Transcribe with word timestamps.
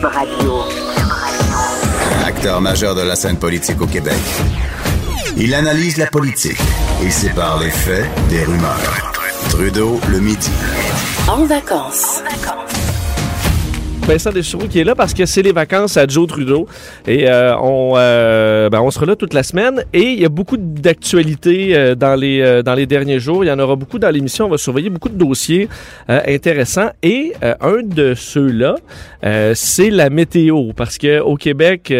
Cube 0.00 0.08
Radio. 0.08 0.64
Acteur 2.24 2.60
majeur 2.60 2.94
de 2.94 3.02
la 3.02 3.16
scène 3.16 3.36
politique 3.36 3.80
au 3.82 3.86
Québec. 3.86 4.18
Il 5.36 5.54
analyse 5.54 5.98
la 5.98 6.06
politique 6.06 6.60
et 7.02 7.10
sépare 7.10 7.60
les 7.60 7.70
faits 7.70 8.06
des 8.28 8.44
rumeurs. 8.44 9.12
Trudeau 9.50 10.00
le 10.08 10.20
midi. 10.20 10.50
En 11.28 11.44
vacances. 11.44 12.22
Vincent 14.10 14.32
Dessureau 14.32 14.66
qui 14.66 14.80
est 14.80 14.84
là 14.84 14.96
parce 14.96 15.14
que 15.14 15.24
c'est 15.24 15.40
les 15.40 15.52
vacances 15.52 15.96
à 15.96 16.04
Joe 16.04 16.26
Trudeau. 16.26 16.66
Et 17.06 17.30
euh, 17.30 17.56
on, 17.58 17.94
euh, 17.96 18.68
ben, 18.68 18.80
on 18.80 18.90
sera 18.90 19.06
là 19.06 19.14
toute 19.14 19.34
la 19.34 19.44
semaine. 19.44 19.84
Et 19.92 20.02
il 20.02 20.20
y 20.20 20.24
a 20.24 20.28
beaucoup 20.28 20.56
d'actualités 20.56 21.76
euh, 21.76 21.94
dans, 21.94 22.16
les, 22.16 22.60
dans 22.64 22.74
les 22.74 22.86
derniers 22.86 23.20
jours. 23.20 23.44
Il 23.44 23.46
y 23.46 23.52
en 23.52 23.58
aura 23.60 23.76
beaucoup 23.76 24.00
dans 24.00 24.10
l'émission. 24.10 24.46
On 24.46 24.48
va 24.48 24.58
surveiller 24.58 24.90
beaucoup 24.90 25.10
de 25.10 25.14
dossiers 25.14 25.68
intéressants. 26.08 26.90
Et 27.04 27.34
un 27.42 27.84
de 27.84 28.14
ceux-là, 28.14 28.74
c'est 29.54 29.90
la 29.90 30.10
météo. 30.10 30.72
Parce 30.74 30.98
que 30.98 31.20
au 31.20 31.36
Québec, 31.36 31.94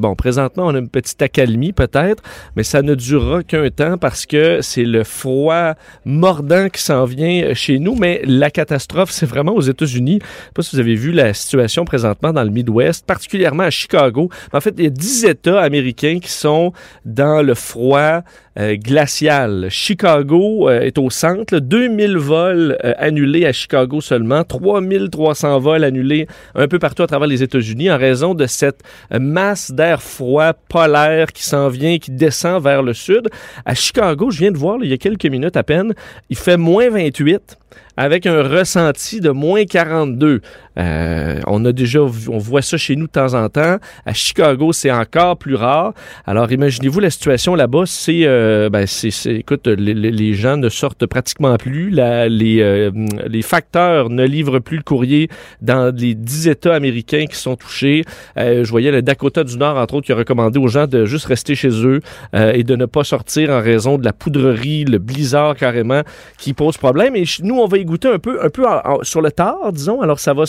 bon, 0.00 0.14
présentement, 0.14 0.64
on 0.66 0.74
a 0.74 0.78
une 0.78 0.88
petite 0.88 1.20
accalmie 1.20 1.72
peut-être, 1.72 2.22
mais 2.56 2.62
ça 2.62 2.80
ne 2.80 2.94
durera 2.94 3.42
qu'un 3.42 3.68
temps 3.68 3.98
parce 3.98 4.24
que 4.24 4.60
c'est 4.62 4.84
le 4.84 5.04
froid 5.04 5.74
mordant 6.06 6.70
qui 6.70 6.80
s'en 6.80 7.04
vient 7.04 7.52
chez 7.52 7.78
nous. 7.78 7.96
Mais 7.96 8.22
la 8.24 8.50
catastrophe, 8.50 9.10
c'est 9.10 9.26
vraiment 9.26 9.52
aux 9.52 9.60
États-Unis. 9.60 10.20
Je 10.22 10.26
sais 10.26 10.52
pas 10.54 10.62
si 10.62 10.76
vous 10.76 10.80
avez 10.80 10.94
vu 10.94 11.12
la 11.12 11.34
situation 11.34 11.49
présentement 11.84 12.32
dans 12.32 12.44
le 12.44 12.50
Midwest, 12.50 13.06
particulièrement 13.06 13.64
à 13.64 13.70
Chicago. 13.70 14.30
En 14.52 14.60
fait, 14.60 14.74
il 14.78 14.84
y 14.84 14.86
a 14.86 14.90
10 14.90 15.24
États 15.24 15.60
américains 15.60 16.18
qui 16.20 16.30
sont 16.30 16.72
dans 17.04 17.42
le 17.42 17.54
froid 17.54 18.22
euh, 18.60 18.76
glacial. 18.76 19.68
Chicago 19.70 20.68
euh, 20.68 20.80
est 20.80 20.98
au 20.98 21.08
centre. 21.08 21.54
là. 21.54 21.60
2000 21.60 22.18
vols 22.18 22.76
euh, 22.84 22.92
annulés 22.98 23.46
à 23.46 23.52
Chicago 23.52 24.02
seulement. 24.02 24.44
3300 24.44 25.58
vols 25.60 25.82
annulés 25.82 26.26
un 26.54 26.68
peu 26.68 26.78
partout 26.78 27.02
à 27.02 27.06
travers 27.06 27.26
les 27.26 27.42
États-Unis 27.42 27.90
en 27.90 27.96
raison 27.96 28.34
de 28.34 28.46
cette 28.46 28.82
masse 29.18 29.70
d'air 29.70 30.02
froid 30.02 30.52
polaire 30.52 31.32
qui 31.32 31.42
s'en 31.42 31.68
vient, 31.68 31.98
qui 31.98 32.10
descend 32.10 32.62
vers 32.62 32.82
le 32.82 32.92
sud. 32.92 33.30
À 33.64 33.74
Chicago, 33.74 34.30
je 34.30 34.38
viens 34.38 34.50
de 34.50 34.58
voir 34.58 34.78
il 34.82 34.90
y 34.90 34.92
a 34.92 34.98
quelques 34.98 35.26
minutes 35.26 35.56
à 35.56 35.62
peine, 35.62 35.94
il 36.28 36.36
fait 36.36 36.56
moins 36.56 36.90
28 36.90 37.56
avec 37.96 38.26
un 38.26 38.42
ressenti 38.42 39.20
de 39.20 39.30
moins 39.30 39.64
42. 39.64 40.40
Euh, 40.78 41.40
on 41.46 41.64
a 41.64 41.72
déjà, 41.72 42.00
on 42.00 42.38
voit 42.38 42.62
ça 42.62 42.76
chez 42.76 42.96
nous 42.96 43.06
de 43.06 43.12
temps 43.12 43.34
en 43.34 43.48
temps. 43.48 43.76
À 44.06 44.14
Chicago, 44.14 44.72
c'est 44.72 44.90
encore 44.90 45.36
plus 45.36 45.54
rare. 45.54 45.92
Alors, 46.26 46.50
imaginez-vous 46.50 47.00
la 47.00 47.10
situation 47.10 47.54
là-bas. 47.54 47.84
C'est, 47.86 48.22
ben, 48.70 48.86
c'est, 48.86 49.10
c'est- 49.10 49.34
écoute, 49.36 49.66
les, 49.66 50.34
gens 50.34 50.56
ne 50.56 50.68
sortent 50.68 51.06
pratiquement 51.06 51.56
plus. 51.56 51.92
Euh, 51.98 52.90
les 53.28 53.42
facteurs 53.42 54.10
ne 54.10 54.24
livrent 54.24 54.60
plus 54.60 54.76
le 54.76 54.82
courrier 54.82 55.28
dans 55.60 55.94
les 55.94 56.14
10 56.14 56.48
États 56.48 56.74
américains 56.74 57.26
qui 57.26 57.36
sont 57.36 57.56
touchés. 57.56 58.04
Euh, 58.36 58.64
je 58.64 58.70
voyais 58.70 58.90
le 58.90 59.02
Dakota 59.02 59.44
du 59.44 59.56
Nord, 59.56 59.76
entre 59.76 59.94
autres, 59.94 60.06
qui 60.06 60.12
a 60.12 60.16
recommandé 60.16 60.58
aux 60.58 60.68
gens 60.68 60.86
de 60.86 61.04
juste 61.04 61.26
rester 61.26 61.54
chez 61.54 61.70
eux 61.84 62.00
euh, 62.34 62.52
et 62.52 62.64
de 62.64 62.76
ne 62.76 62.86
pas 62.86 63.04
sortir 63.04 63.50
en 63.50 63.60
raison 63.60 63.98
de 63.98 64.04
la 64.04 64.12
poudrerie, 64.12 64.84
le 64.84 64.98
blizzard 64.98 65.56
carrément, 65.56 66.02
qui 66.38 66.52
pose 66.52 66.76
problème. 66.76 67.16
Et 67.16 67.24
nous, 67.42 67.58
on 67.58 67.66
va 67.66 67.78
y 67.78 67.84
goûter 67.84 68.08
un 68.08 68.18
peu, 68.18 68.42
un 68.42 68.50
peu 68.50 68.64
sur 69.02 69.20
le 69.20 69.30
tard, 69.30 69.72
disons. 69.72 70.00
Alors, 70.00 70.20
ça 70.20 70.34
va 70.34 70.44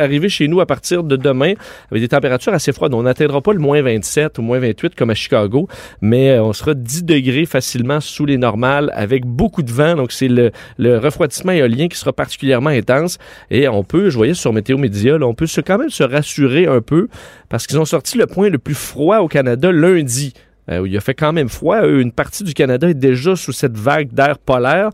arriver 0.00 0.28
chez 0.28 0.48
nous 0.48 0.60
à 0.60 0.66
partir 0.66 1.02
de 1.02 1.16
demain 1.16 1.54
avec 1.90 2.02
des 2.02 2.08
températures 2.08 2.54
assez 2.54 2.72
froides. 2.72 2.94
On 2.94 3.02
n'atteindra 3.02 3.40
pas 3.40 3.52
le 3.52 3.58
moins 3.58 3.82
27 3.82 4.38
ou 4.38 4.42
moins 4.42 4.58
28 4.58 4.94
comme 4.94 5.10
à 5.10 5.14
Chicago, 5.14 5.68
mais 6.00 6.30
euh, 6.30 6.42
on 6.42 6.52
sera 6.52 6.74
10 6.74 7.04
degrés 7.04 7.35
facilement 7.44 8.00
sous 8.00 8.24
les 8.24 8.38
normales 8.38 8.90
avec 8.94 9.26
beaucoup 9.26 9.62
de 9.62 9.70
vent. 9.70 9.96
Donc, 9.96 10.12
c'est 10.12 10.28
le, 10.28 10.52
le 10.78 10.96
refroidissement 10.98 11.52
éolien 11.52 11.88
qui 11.88 11.98
sera 11.98 12.14
particulièrement 12.14 12.70
intense. 12.70 13.18
Et 13.50 13.68
on 13.68 13.84
peut, 13.84 14.08
je 14.08 14.16
voyais 14.16 14.32
sur 14.34 14.52
Météo 14.54 14.78
Média, 14.78 15.16
on 15.20 15.34
peut 15.34 15.46
se, 15.46 15.60
quand 15.60 15.76
même 15.76 15.90
se 15.90 16.04
rassurer 16.04 16.66
un 16.66 16.80
peu 16.80 17.08
parce 17.48 17.66
qu'ils 17.66 17.78
ont 17.78 17.84
sorti 17.84 18.16
le 18.16 18.26
point 18.26 18.48
le 18.48 18.58
plus 18.58 18.74
froid 18.74 19.18
au 19.18 19.28
Canada 19.28 19.70
lundi. 19.70 20.32
euh, 20.70 20.80
où 20.80 20.86
il 20.86 20.96
a 20.96 21.00
fait 21.00 21.14
quand 21.14 21.32
même 21.32 21.48
froid. 21.48 21.76
Euh, 21.82 22.00
Une 22.00 22.12
partie 22.12 22.44
du 22.44 22.54
Canada 22.54 22.88
est 22.88 22.94
déjà 22.94 23.36
sous 23.36 23.52
cette 23.52 23.76
vague 23.76 24.12
d'air 24.12 24.38
polaire. 24.38 24.90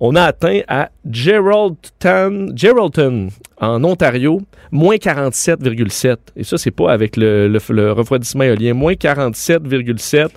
On 0.00 0.14
a 0.14 0.22
atteint 0.22 0.60
à 0.68 0.90
Geraldton, 1.10 2.52
Geraldton 2.54 3.28
en 3.60 3.82
Ontario, 3.84 4.42
moins 4.70 4.96
47,7. 4.96 6.16
Et 6.36 6.44
ça, 6.44 6.58
c'est 6.58 6.70
pas 6.70 6.92
avec 6.92 7.16
le, 7.16 7.48
le- 7.48 7.60
le 7.70 7.92
refroidissement 7.92 8.44
éolien, 8.44 8.74
moins 8.74 8.92
47,7. 8.92 10.28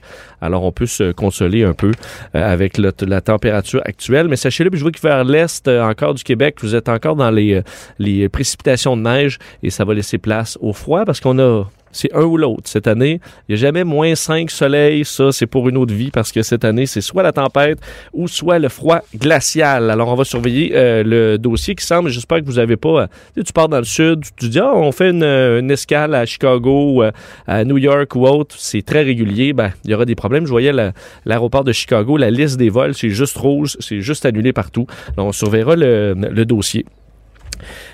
Alors, 0.41 0.63
on 0.63 0.72
peut 0.72 0.85
se 0.85 1.12
consoler 1.12 1.63
un 1.63 1.74
peu 1.74 1.91
euh, 2.35 2.52
avec 2.53 2.78
la 2.78 3.22
température 3.22 3.81
actuelle. 3.84 4.28
Mais 4.30 4.38
sachez-le, 4.38 4.69
je 4.74 4.81
vois 4.81 4.91
que 4.91 5.02
vers 5.02 5.24
l'est 5.25 5.68
euh, 5.68 5.84
encore 5.84 6.13
du 6.13 6.24
Québec, 6.24 6.56
vous 6.62 6.75
êtes 6.75 6.88
encore 6.88 7.16
dans 7.18 7.31
les, 7.31 7.56
euh, 7.56 7.62
les 7.97 8.30
précipitations 8.30 8.96
de 8.96 9.01
neige 9.01 9.38
et 9.63 9.69
ça 9.69 9.84
va 9.84 9.94
laisser 9.94 10.18
place 10.18 10.57
au 10.62 10.72
froid 10.74 11.03
parce 11.06 11.19
qu'on 11.19 11.40
a 11.40 11.66
c'est 11.91 12.13
un 12.13 12.22
ou 12.22 12.38
l'autre. 12.38 12.62
Cette 12.66 12.86
année, 12.86 13.19
il 13.47 13.56
n'y 13.56 13.56
a 13.56 13.57
jamais 13.57 13.84
moins 13.84 14.13
5 14.13 14.51
soleil. 14.51 15.03
Ça, 15.06 15.31
c'est 15.31 15.47
pour 15.47 15.68
une 15.69 15.75
autre 15.75 15.91
vie 15.91 16.12
parce 16.12 16.31
que 16.31 16.44
cette 16.44 16.63
année, 16.63 16.86
c'est 16.86 17.01
soit 17.01 17.24
la 17.24 17.31
tempête 17.31 17.80
ou 18.13 18.28
soit 18.28 18.59
le 18.59 18.69
froid 18.69 19.00
glacial. 19.18 19.90
Alors, 19.90 20.09
on 20.09 20.16
va 20.16 20.24
surveiller 20.24 20.59
euh, 20.74 21.03
le 21.03 21.38
dossier 21.38 21.75
qui 21.75 21.86
semble, 21.86 22.09
j'espère 22.09 22.40
que 22.40 22.46
vous 22.46 22.53
n'avez 22.53 22.78
pas... 22.78 23.03
euh, 23.38 23.44
tu 23.44 23.53
pars 23.53 23.70
dans 23.70 23.78
le 23.78 23.84
sud, 23.84 24.24
tu 24.38 24.50
dis, 24.50 24.59
ah, 24.59 24.74
on 24.75 24.92
fait 24.92 25.09
une, 25.09 25.24
euh, 25.24 25.68
escale 25.70 26.16
à 26.16 26.25
Chicago 26.25 27.03
à 27.47 27.64
New 27.66 27.78
York 27.78 28.16
ou 28.16 28.25
autre. 28.25 28.56
C'est 28.58 28.81
très 28.81 29.03
régulier. 29.03 29.53
Ben, 29.53 29.72
il 29.86 29.92
y 29.92 29.94
aura 29.94 30.06
des 30.06 30.16
problèmes. 30.16 30.46
Je 30.46 30.52
voyais 30.52 30.72
la- 30.72 30.94
l'aéroport 31.25 31.64
de 31.64 31.72
Chicago, 31.72 32.18
la 32.18 32.31
liste 32.31 32.58
des 32.58 32.69
vols, 32.69 32.94
c'est 32.96 33.09
juste 33.09 33.38
rouge, 33.38 33.78
c'est 33.80 34.02
juste 34.02 34.25
annulé 34.25 34.53
partout. 34.53 34.88
On 35.18 35.31
surveillera 35.31 35.75
le, 35.75 36.44
dossier. 36.46 36.86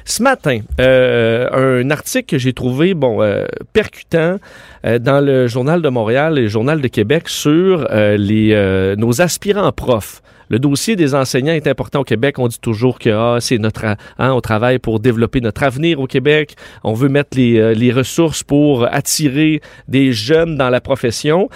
Ce 0.06 0.22
matin, 0.22 0.60
un 0.78 1.90
article 1.90 2.26
que 2.28 2.38
j'ai 2.38 2.54
trouvé 2.54 2.94
percutant 3.74 4.38
dans 4.84 5.26
le 5.26 5.48
journal 5.48 5.82
de 5.82 5.90
Montréal 5.90 6.38
et 6.38 6.44
le 6.44 6.48
journal 6.48 6.82
de 6.82 6.88
Québec 6.88 7.28
sur 7.28 7.88
nos 7.90 9.22
aspirants 9.22 9.72
profs. 9.72 10.22
Le 10.50 10.60
dossier 10.60 10.96
des 10.96 11.16
enseignants 11.16 11.54
est 11.54 11.68
important 11.68 12.02
au 12.02 12.04
Québec. 12.04 12.40
On 12.40 12.48
dit 12.48 12.60
toujours 12.60 13.00
que 13.00 13.10
ah, 13.10 13.38
c'est 13.40 13.58
notre, 13.58 13.86
hein, 13.86 13.98
on 14.20 14.42
travaille 14.42 14.80
pour 14.80 15.00
développer 15.00 15.42
notre 15.42 15.64
avenir 15.64 16.00
au 16.00 16.08
Québec. 16.08 16.56
On 16.84 16.94
veut 16.94 17.10
mettre 17.10 17.38
les, 17.38 17.58
euh, 17.58 17.74
les 17.74 17.92
ressources 17.92 18.44
pour 18.44 18.86
attirer 18.92 19.62
des 19.88 20.14
jeunes 20.14 20.56
dans 20.56 20.70
la 20.70 20.82
profession. 20.82 21.50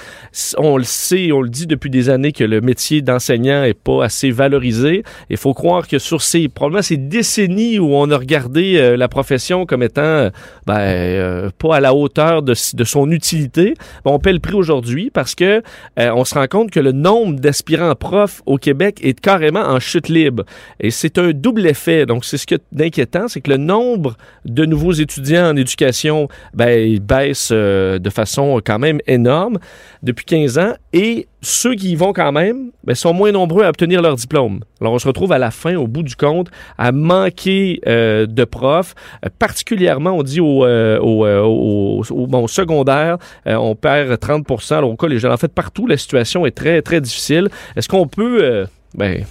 On 0.58 0.78
le 0.78 0.84
sait, 0.84 1.32
on 1.32 1.42
le 1.42 1.50
dit 1.50 1.68
depuis 1.68 1.90
des 1.90 2.10
années 2.10 2.32
que 2.32 2.44
le 2.44 2.62
métier 2.62 3.02
d'enseignant 3.02 3.64
est 3.64 3.74
pas 3.74 4.04
assez 4.04 4.32
valorisé. 4.32 5.04
Il 5.30 5.38
faut 5.38 5.54
croire 5.54 5.88
que 5.88 6.00
sur 6.00 6.22
ces 6.22 6.48
probablement 6.48 6.82
ces 6.82 6.98
décennies 6.98 7.80
où 7.80 7.94
on 7.96 8.10
a 8.12 8.18
regardé 8.18 8.78
euh, 8.78 8.98
la 8.98 9.08
profession 9.08 9.66
comme 9.66 9.84
étant 9.84 10.02
euh, 10.02 10.30
ben, 10.66 10.80
euh, 10.80 11.50
pas 11.58 11.78
à 11.78 11.80
la 11.80 11.94
hauteur 11.94 12.42
de, 12.42 12.54
de 12.74 12.84
son 12.84 13.12
utilité, 13.12 13.74
ben, 14.06 14.12
on 14.12 14.20
paie 14.20 14.34
le 14.34 14.40
prix 14.40 14.56
aujourd'hui 14.56 15.10
parce 15.10 15.36
que 15.36 15.62
on 15.98 16.26
se 16.26 16.36
rend 16.36 16.48
compte 16.48 16.72
que 16.72 16.80
le 16.80 16.92
nombre 16.92 17.40
d'aspirants 17.40 17.96
profs 17.96 18.42
au 18.46 18.58
Québec 18.58 18.79
est 18.82 19.20
carrément 19.20 19.62
en 19.62 19.80
chute 19.80 20.10
libre. 20.10 20.44
Et 20.80 20.92
c'est 20.92 21.18
un 21.18 21.32
double 21.32 21.68
effet. 21.68 22.06
Donc, 22.06 22.26
c'est 22.26 22.38
ce 22.38 22.46
qui 22.46 22.54
est 22.54 22.64
d'inquiétant, 22.72 23.28
c'est 23.28 23.42
que 23.42 23.52
le 23.52 23.58
nombre 23.58 24.16
de 24.46 24.66
nouveaux 24.66 24.94
étudiants 24.94 25.50
en 25.50 25.56
éducation 25.56 26.28
ben, 26.54 26.70
il 26.70 27.00
baisse 27.00 27.50
euh, 27.52 28.00
de 28.00 28.10
façon 28.10 28.62
quand 28.66 28.80
même 28.80 29.00
énorme 29.08 29.60
depuis 30.04 30.26
15 30.26 30.58
ans. 30.58 30.74
Et 30.94 31.28
ceux 31.42 31.76
qui 31.76 31.92
y 31.92 31.96
vont 31.96 32.12
quand 32.12 32.32
même 32.32 32.72
ben, 32.84 32.96
sont 32.96 33.14
moins 33.14 33.32
nombreux 33.32 33.64
à 33.64 33.70
obtenir 33.70 34.02
leur 34.02 34.16
diplôme. 34.16 34.60
Alors, 34.82 34.94
on 34.94 35.00
se 35.00 35.08
retrouve 35.08 35.32
à 35.32 35.38
la 35.38 35.52
fin, 35.52 35.76
au 35.76 35.88
bout 35.88 36.04
du 36.04 36.16
compte, 36.16 36.50
à 36.78 36.92
manquer 36.92 37.80
euh, 37.88 38.26
de 38.26 38.44
profs. 38.44 38.94
Euh, 39.26 39.30
particulièrement, 39.40 40.12
on 40.12 40.24
dit 40.24 40.42
au, 40.42 40.66
euh, 40.66 41.00
au, 41.00 42.04
au- 42.10 42.48
secondaire, 42.48 43.18
on 43.46 43.76
perd 43.76 44.20
30 44.20 44.46
Alors, 44.72 44.90
au 44.92 44.96
jeunes, 45.20 45.32
en 45.34 45.38
fait, 45.38 45.54
partout, 45.54 45.88
la 45.88 45.98
situation 45.98 46.46
est 46.46 46.52
très, 46.52 46.82
très 46.82 47.00
difficile. 47.00 47.50
Est-ce 47.76 47.88
qu'on 47.88 48.08
peut... 48.08 48.66
ben, 48.96 49.24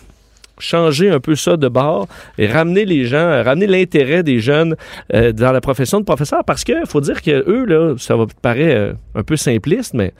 changer 0.61 1.09
un 1.09 1.21
peu 1.21 1.37
ça 1.37 1.57
de 1.57 1.69
bord 1.69 2.09
et 2.37 2.49
ramener 2.49 2.85
les 2.85 3.05
gens, 3.05 3.45
ramener 3.45 3.69
l'intérêt 3.69 4.25
des 4.25 4.41
jeunes 4.41 4.75
dans 5.13 5.53
la 5.53 5.61
profession 5.61 6.01
de 6.01 6.05
professeur? 6.05 6.43
Parce 6.45 6.65
que 6.65 6.73
faut 6.85 7.01
dire 7.01 7.23
que 7.23 7.49
eux 7.49 7.65
là, 7.65 7.95
ça 7.97 8.17
va 8.17 8.27
paraître 8.43 8.97
un 9.15 9.23
peu 9.23 9.37
simpliste 9.37 9.95
mais 9.95 10.13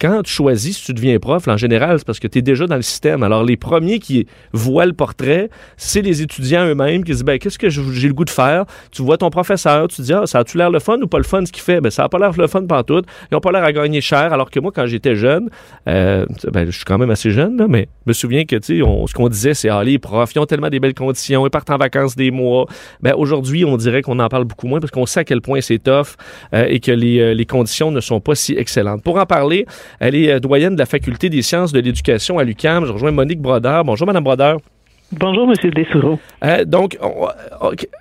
quand 0.00 0.22
tu 0.22 0.32
choisis, 0.32 0.78
si 0.78 0.84
tu 0.84 0.94
deviens 0.94 1.18
prof, 1.18 1.48
en 1.48 1.56
général, 1.56 1.98
c'est 1.98 2.06
parce 2.06 2.20
que 2.20 2.28
tu 2.28 2.38
es 2.38 2.42
déjà 2.42 2.66
dans 2.66 2.76
le 2.76 2.82
système. 2.82 3.22
Alors, 3.22 3.44
les 3.44 3.56
premiers 3.56 3.98
qui 3.98 4.26
voient 4.52 4.86
le 4.86 4.92
portrait, 4.92 5.50
c'est 5.76 6.02
les 6.02 6.22
étudiants 6.22 6.66
eux-mêmes 6.66 7.04
qui 7.04 7.12
disent, 7.12 7.24
ben, 7.24 7.38
qu'est-ce 7.38 7.58
que 7.58 7.68
j'ai 7.68 8.08
le 8.08 8.14
goût 8.14 8.24
de 8.24 8.30
faire? 8.30 8.64
Tu 8.90 9.02
vois 9.02 9.18
ton 9.18 9.30
professeur, 9.30 9.88
tu 9.88 10.02
dis, 10.02 10.12
ah, 10.12 10.26
ça 10.26 10.40
a-tu 10.40 10.56
l'air 10.56 10.70
le 10.70 10.78
fun 10.78 10.98
ou 11.00 11.06
pas 11.06 11.18
le 11.18 11.24
fun 11.24 11.44
ce 11.44 11.52
qu'il 11.52 11.62
fait? 11.62 11.80
Ben, 11.80 11.90
ça 11.90 12.04
a 12.04 12.08
pas 12.08 12.18
l'air 12.18 12.32
le 12.36 12.46
fun 12.46 12.62
tout. 12.86 13.02
Ils 13.30 13.36
ont 13.36 13.40
pas 13.40 13.52
l'air 13.52 13.64
à 13.64 13.72
gagner 13.72 14.00
cher. 14.00 14.32
Alors 14.32 14.50
que 14.50 14.60
moi, 14.60 14.72
quand 14.74 14.86
j'étais 14.86 15.16
jeune, 15.16 15.50
euh, 15.88 16.26
ben, 16.52 16.66
je 16.66 16.76
suis 16.76 16.84
quand 16.84 16.98
même 16.98 17.10
assez 17.10 17.30
jeune, 17.30 17.56
là, 17.56 17.66
mais 17.68 17.88
je 18.06 18.10
me 18.10 18.12
souviens 18.12 18.44
que, 18.44 18.56
sais, 18.62 18.78
ce 18.78 19.14
qu'on 19.14 19.28
disait, 19.28 19.54
c'est, 19.54 19.68
ah, 19.68 19.82
les 19.82 19.98
profs, 19.98 20.34
ils 20.34 20.38
ont 20.38 20.46
tellement 20.46 20.70
des 20.70 20.80
belles 20.80 20.94
conditions, 20.94 21.46
ils 21.46 21.50
partent 21.50 21.70
en 21.70 21.76
vacances 21.76 22.16
des 22.16 22.30
mois. 22.30 22.66
Ben, 23.02 23.14
aujourd'hui, 23.16 23.64
on 23.64 23.76
dirait 23.76 24.02
qu'on 24.02 24.18
en 24.18 24.28
parle 24.28 24.44
beaucoup 24.44 24.66
moins 24.66 24.80
parce 24.80 24.90
qu'on 24.90 25.06
sait 25.06 25.20
à 25.20 25.24
quel 25.24 25.40
point 25.40 25.60
c'est 25.60 25.78
tough 25.78 26.16
euh, 26.54 26.66
et 26.68 26.80
que 26.80 26.92
euh, 26.92 27.34
les, 27.34 27.46
conditions 27.46 27.90
ne 27.90 28.00
sont 28.00 28.20
pas 28.20 28.34
si 28.34 28.54
excellentes. 28.54 29.02
Pour 29.02 29.18
en 29.18 29.26
parler, 29.26 29.66
elle 30.00 30.14
est 30.14 30.40
doyenne 30.40 30.74
de 30.74 30.78
la 30.78 30.86
Faculté 30.86 31.28
des 31.28 31.42
sciences 31.42 31.72
de 31.72 31.80
l'éducation 31.80 32.38
à 32.38 32.44
l'UQAM. 32.44 32.84
Je 32.86 32.92
rejoins 32.92 33.10
Monique 33.10 33.40
Brodeur. 33.40 33.84
Bonjour, 33.84 34.06
Madame 34.06 34.24
Brodeur. 34.24 34.58
Bonjour, 35.10 35.50
M. 35.50 35.70
Dessoureau. 35.70 36.18
Euh, 36.44 36.66
donc, 36.66 36.98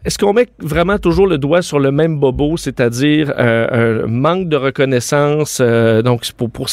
est-ce 0.03 0.17
qu'on 0.17 0.33
met 0.33 0.47
vraiment 0.59 0.97
toujours 0.97 1.25
le 1.25 1.37
doigt 1.37 1.61
sur 1.61 1.79
le 1.79 1.89
même 1.89 2.19
bobo, 2.19 2.57
c'est-à-dire 2.57 3.31
euh, 3.37 4.03
un 4.03 4.07
manque 4.07 4.49
de 4.49 4.57
reconnaissance 4.57 5.59
euh, 5.61 6.01
donc 6.01 6.29
pour, 6.33 6.49
pour, 6.49 6.67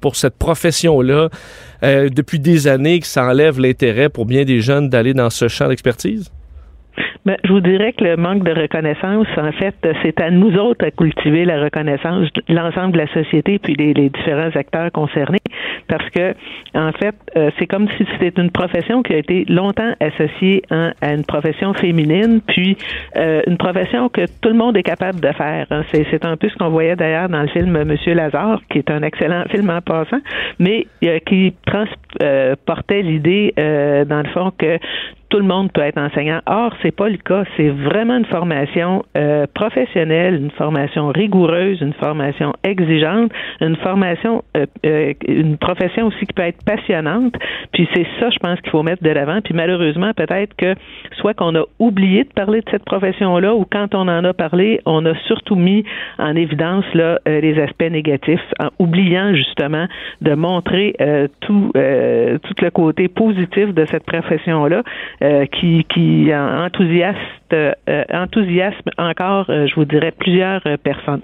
pour 0.00 0.16
cette 0.16 0.36
profession-là 0.38 1.28
depuis 1.82 2.38
des 2.38 2.66
années 2.66 3.00
que 3.00 3.06
ça 3.06 3.26
enlève 3.26 3.60
l'intérêt 3.60 4.08
pour 4.08 4.24
bien 4.24 4.44
des 4.44 4.60
jeunes 4.60 4.88
d'aller 4.88 5.12
dans 5.12 5.28
ce 5.28 5.48
champ 5.48 5.68
d'expertise? 5.68 6.30
Ben, 7.24 7.36
je 7.42 7.52
vous 7.52 7.60
dirais 7.60 7.92
que 7.94 8.04
le 8.04 8.16
manque 8.16 8.44
de 8.44 8.52
reconnaissance, 8.52 9.26
en 9.38 9.50
fait, 9.52 9.74
c'est 10.02 10.20
à 10.20 10.30
nous 10.30 10.56
autres 10.58 10.84
à 10.84 10.90
cultiver 10.90 11.46
la 11.46 11.62
reconnaissance, 11.62 12.28
l'ensemble 12.48 12.92
de 12.92 12.98
la 12.98 13.06
société, 13.08 13.58
puis 13.58 13.74
les, 13.74 13.94
différents 13.94 14.50
acteurs 14.54 14.92
concernés, 14.92 15.38
parce 15.88 16.08
que, 16.10 16.34
en 16.74 16.92
fait, 16.92 17.14
euh, 17.36 17.50
c'est 17.58 17.66
comme 17.66 17.88
si 17.96 18.06
c'était 18.12 18.40
une 18.40 18.50
profession 18.50 19.02
qui 19.02 19.14
a 19.14 19.16
été 19.16 19.46
longtemps 19.48 19.94
associée 20.00 20.62
hein, 20.70 20.92
à 21.00 21.14
une 21.14 21.24
profession 21.24 21.72
féminine, 21.72 22.42
puis 22.46 22.76
euh, 23.16 23.40
une 23.46 23.56
profession 23.56 24.10
que 24.10 24.26
tout 24.42 24.50
le 24.50 24.56
monde 24.56 24.76
est 24.76 24.82
capable 24.82 25.20
de 25.20 25.32
faire. 25.32 25.66
Hein. 25.70 25.82
C'est, 25.92 26.24
un 26.24 26.36
peu 26.36 26.48
ce 26.48 26.56
qu'on 26.56 26.68
voyait 26.68 26.96
d'ailleurs 26.96 27.28
dans 27.28 27.42
le 27.42 27.48
film 27.48 27.84
Monsieur 27.84 28.14
Lazare, 28.14 28.60
qui 28.70 28.78
est 28.78 28.90
un 28.90 29.02
excellent 29.02 29.44
film 29.50 29.70
en 29.70 29.80
passant, 29.80 30.20
mais 30.58 30.86
euh, 31.04 31.18
qui 31.20 31.54
transportait 31.66 33.02
l'idée, 33.02 33.52
dans 33.56 34.22
le 34.22 34.28
fond, 34.32 34.52
que 34.56 34.78
tout 35.34 35.40
le 35.40 35.46
monde 35.46 35.72
peut 35.72 35.80
être 35.80 35.98
enseignant. 35.98 36.40
Or, 36.46 36.72
c'est 36.80 36.94
pas 36.94 37.08
le 37.08 37.16
cas. 37.16 37.42
C'est 37.56 37.68
vraiment 37.68 38.18
une 38.18 38.24
formation 38.24 39.04
euh, 39.16 39.46
professionnelle, 39.52 40.36
une 40.36 40.52
formation 40.52 41.08
rigoureuse, 41.08 41.80
une 41.80 41.92
formation 41.94 42.52
exigeante, 42.62 43.32
une 43.60 43.74
formation, 43.78 44.44
euh, 44.56 44.66
euh, 44.86 45.12
une 45.26 45.58
profession 45.58 46.06
aussi 46.06 46.24
qui 46.24 46.34
peut 46.34 46.42
être 46.42 46.64
passionnante. 46.64 47.34
Puis 47.72 47.88
c'est 47.94 48.06
ça, 48.20 48.30
je 48.30 48.38
pense 48.38 48.60
qu'il 48.60 48.70
faut 48.70 48.84
mettre 48.84 49.02
de 49.02 49.10
l'avant. 49.10 49.40
Puis 49.42 49.54
malheureusement, 49.54 50.12
peut-être 50.14 50.54
que 50.54 50.76
soit 51.16 51.34
qu'on 51.34 51.56
a 51.56 51.64
oublié 51.80 52.22
de 52.22 52.32
parler 52.32 52.60
de 52.60 52.70
cette 52.70 52.84
profession-là, 52.84 53.56
ou 53.56 53.64
quand 53.64 53.92
on 53.96 54.06
en 54.06 54.22
a 54.22 54.32
parlé, 54.34 54.82
on 54.86 55.04
a 55.04 55.16
surtout 55.26 55.56
mis 55.56 55.82
en 56.20 56.36
évidence 56.36 56.84
là 56.94 57.18
les 57.26 57.60
aspects 57.60 57.90
négatifs, 57.90 58.40
en 58.60 58.68
oubliant 58.78 59.34
justement 59.34 59.86
de 60.20 60.34
montrer 60.34 60.94
tout 61.40 61.72
tout 61.74 62.54
le 62.62 62.70
côté 62.70 63.08
positif 63.08 63.74
de 63.74 63.84
cette 63.86 64.04
profession-là. 64.04 64.82
Euh, 65.24 65.46
qui, 65.46 66.30
enthousiaste, 66.34 67.18
euh, 67.54 67.72
enthousiasme 68.12 68.90
encore, 68.98 69.46
euh, 69.48 69.66
je 69.66 69.74
vous 69.74 69.86
dirais, 69.86 70.12
plusieurs 70.12 70.60
personnes. 70.82 71.22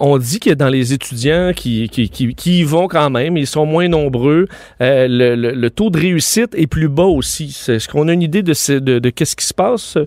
on 0.00 0.16
dit 0.16 0.38
que 0.38 0.50
dans 0.50 0.68
les 0.68 0.92
étudiants 0.92 1.50
qui, 1.56 1.88
qui, 1.88 2.08
qui, 2.08 2.60
y 2.60 2.62
vont 2.62 2.86
quand 2.86 3.10
même, 3.10 3.36
ils 3.36 3.48
sont 3.48 3.66
moins 3.66 3.88
nombreux, 3.88 4.46
le, 4.78 5.34
le, 5.34 5.70
taux 5.70 5.90
de 5.90 5.98
réussite 5.98 6.54
est 6.54 6.68
plus 6.68 6.88
bas 6.88 7.02
aussi. 7.02 7.46
Est-ce 7.68 7.88
qu'on 7.88 8.06
a 8.06 8.12
une 8.12 8.22
idée 8.22 8.44
de, 8.44 8.78
de, 8.78 8.98
de 9.00 9.10
qu'est-ce 9.10 9.34
qui 9.34 9.44
se 9.44 9.54
passe? 9.54 9.98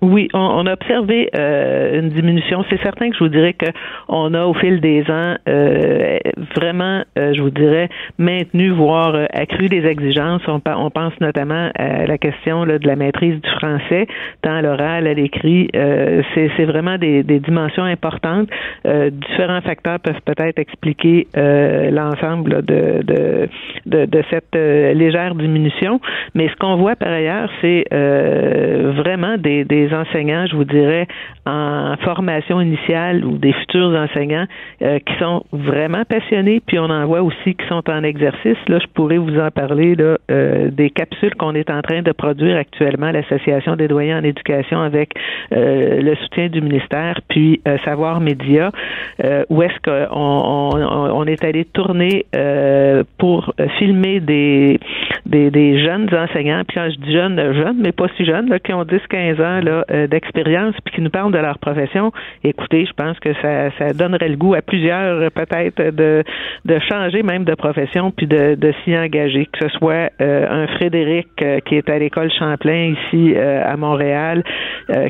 Oui, 0.00 0.28
on, 0.32 0.64
a 0.66 0.74
observé 0.74 1.28
euh, 1.36 1.98
une 1.98 2.10
diminution. 2.10 2.64
C'est 2.70 2.80
certain 2.82 3.10
que 3.10 3.16
je 3.16 3.24
vous 3.24 3.30
dirais 3.30 3.52
que 3.52 3.66
on 4.06 4.32
a 4.32 4.44
au 4.44 4.54
fil 4.54 4.80
des 4.80 5.02
ans 5.10 5.34
euh, 5.48 6.18
vraiment, 6.54 7.02
euh, 7.18 7.34
je 7.34 7.42
vous 7.42 7.50
dirais, 7.50 7.88
maintenu, 8.16 8.70
voire 8.70 9.16
accru 9.32 9.68
des 9.68 9.84
exigences. 9.86 10.42
On, 10.46 10.60
on, 10.64 10.90
pense 10.90 11.12
notamment 11.20 11.70
à 11.74 12.06
la 12.06 12.16
question 12.16 12.64
là, 12.64 12.78
de 12.78 12.86
la 12.86 12.94
maîtrise 12.94 13.40
du 13.40 13.50
français, 13.50 14.06
tant 14.42 14.54
à 14.54 14.62
l'oral, 14.62 15.08
à 15.08 15.14
l'écrit. 15.14 15.68
c'est 15.72 16.64
vraiment 16.64 16.96
des, 16.96 17.24
des, 17.24 17.40
dimensions 17.40 17.84
importantes. 17.84 18.48
différents 18.84 19.60
facteurs 19.62 19.98
peuvent 19.98 20.20
peut-être 20.24 20.58
expliquer 20.58 21.26
l'ensemble 21.34 22.64
de, 22.64 23.02
de, 23.02 23.48
de, 23.86 24.04
de, 24.04 24.22
cette 24.30 24.54
légère 24.54 25.34
diminution. 25.34 26.00
Mais 26.34 26.48
ce 26.48 26.56
qu'on 26.56 26.76
voit 26.76 26.94
par 26.94 27.12
ailleurs, 27.12 27.50
c'est 27.60 27.84
vraiment 27.90 29.36
des, 29.38 29.64
des 29.64 29.87
enseignants, 29.92 30.46
je 30.46 30.56
vous 30.56 30.64
dirais, 30.64 31.06
en 31.46 31.96
formation 32.02 32.60
initiale 32.60 33.24
ou 33.24 33.38
des 33.38 33.52
futurs 33.52 33.94
enseignants 33.96 34.46
euh, 34.82 34.98
qui 34.98 35.14
sont 35.18 35.44
vraiment 35.52 36.04
passionnés, 36.04 36.60
puis 36.66 36.78
on 36.78 36.90
en 36.90 37.06
voit 37.06 37.22
aussi 37.22 37.54
qui 37.54 37.66
sont 37.68 37.88
en 37.88 38.02
exercice. 38.02 38.58
Là, 38.68 38.78
je 38.80 38.86
pourrais 38.94 39.18
vous 39.18 39.38
en 39.38 39.50
parler 39.50 39.96
euh, 40.30 40.70
des 40.70 40.90
capsules 40.90 41.34
qu'on 41.36 41.54
est 41.54 41.70
en 41.70 41.80
train 41.82 42.02
de 42.02 42.12
produire 42.12 42.56
actuellement, 42.56 43.10
l'Association 43.10 43.76
des 43.76 43.88
doyens 43.88 44.20
en 44.20 44.24
éducation 44.24 44.80
avec 44.80 45.14
euh, 45.52 46.00
le 46.02 46.14
soutien 46.16 46.48
du 46.48 46.60
ministère, 46.60 47.20
puis 47.28 47.60
Savoir 47.84 48.20
Média, 48.20 48.70
où 49.48 49.62
est-ce 49.62 49.78
qu'on 49.84 50.08
on, 50.10 51.20
on, 51.20 51.24
est 51.24 51.44
allé 51.44 51.64
tourner 51.64 52.26
pour 53.18 53.52
filmer 53.78 54.20
des, 54.20 54.78
jeunes 55.84 56.08
enseignants, 56.14 56.62
puis 56.66 56.76
quand 56.76 56.90
je 56.90 56.96
dis 57.00 57.12
jeunes, 57.12 57.36
jeunes, 57.54 57.78
mais 57.80 57.92
pas 57.92 58.06
si 58.16 58.24
jeunes, 58.24 58.58
qui 58.60 58.72
ont 58.72 58.82
10-15 58.82 59.42
ans, 59.42 59.60
là, 59.62 59.77
euh, 59.90 60.06
d'expérience 60.06 60.74
puis 60.84 60.96
qui 60.96 61.00
nous 61.00 61.10
parlent 61.10 61.32
de 61.32 61.38
leur 61.38 61.58
profession, 61.58 62.12
écoutez, 62.44 62.86
je 62.86 62.92
pense 62.92 63.18
que 63.20 63.32
ça, 63.42 63.70
ça 63.78 63.92
donnerait 63.92 64.28
le 64.28 64.36
goût 64.36 64.54
à 64.54 64.62
plusieurs 64.62 65.22
euh, 65.22 65.28
peut-être 65.30 65.94
de, 65.94 66.22
de 66.64 66.78
changer 66.88 67.22
même 67.22 67.44
de 67.44 67.54
profession 67.54 68.10
puis 68.10 68.26
de, 68.26 68.54
de 68.54 68.72
s'y 68.84 68.96
engager, 68.96 69.46
que 69.46 69.68
ce 69.68 69.78
soit 69.78 70.10
euh, 70.20 70.46
un 70.48 70.66
Frédéric 70.76 71.28
qui 71.66 71.76
est 71.76 71.88
à 71.88 71.98
l'école 71.98 72.30
Champlain 72.38 72.94
ici 72.94 73.36
à 73.36 73.76
Montréal, 73.76 74.42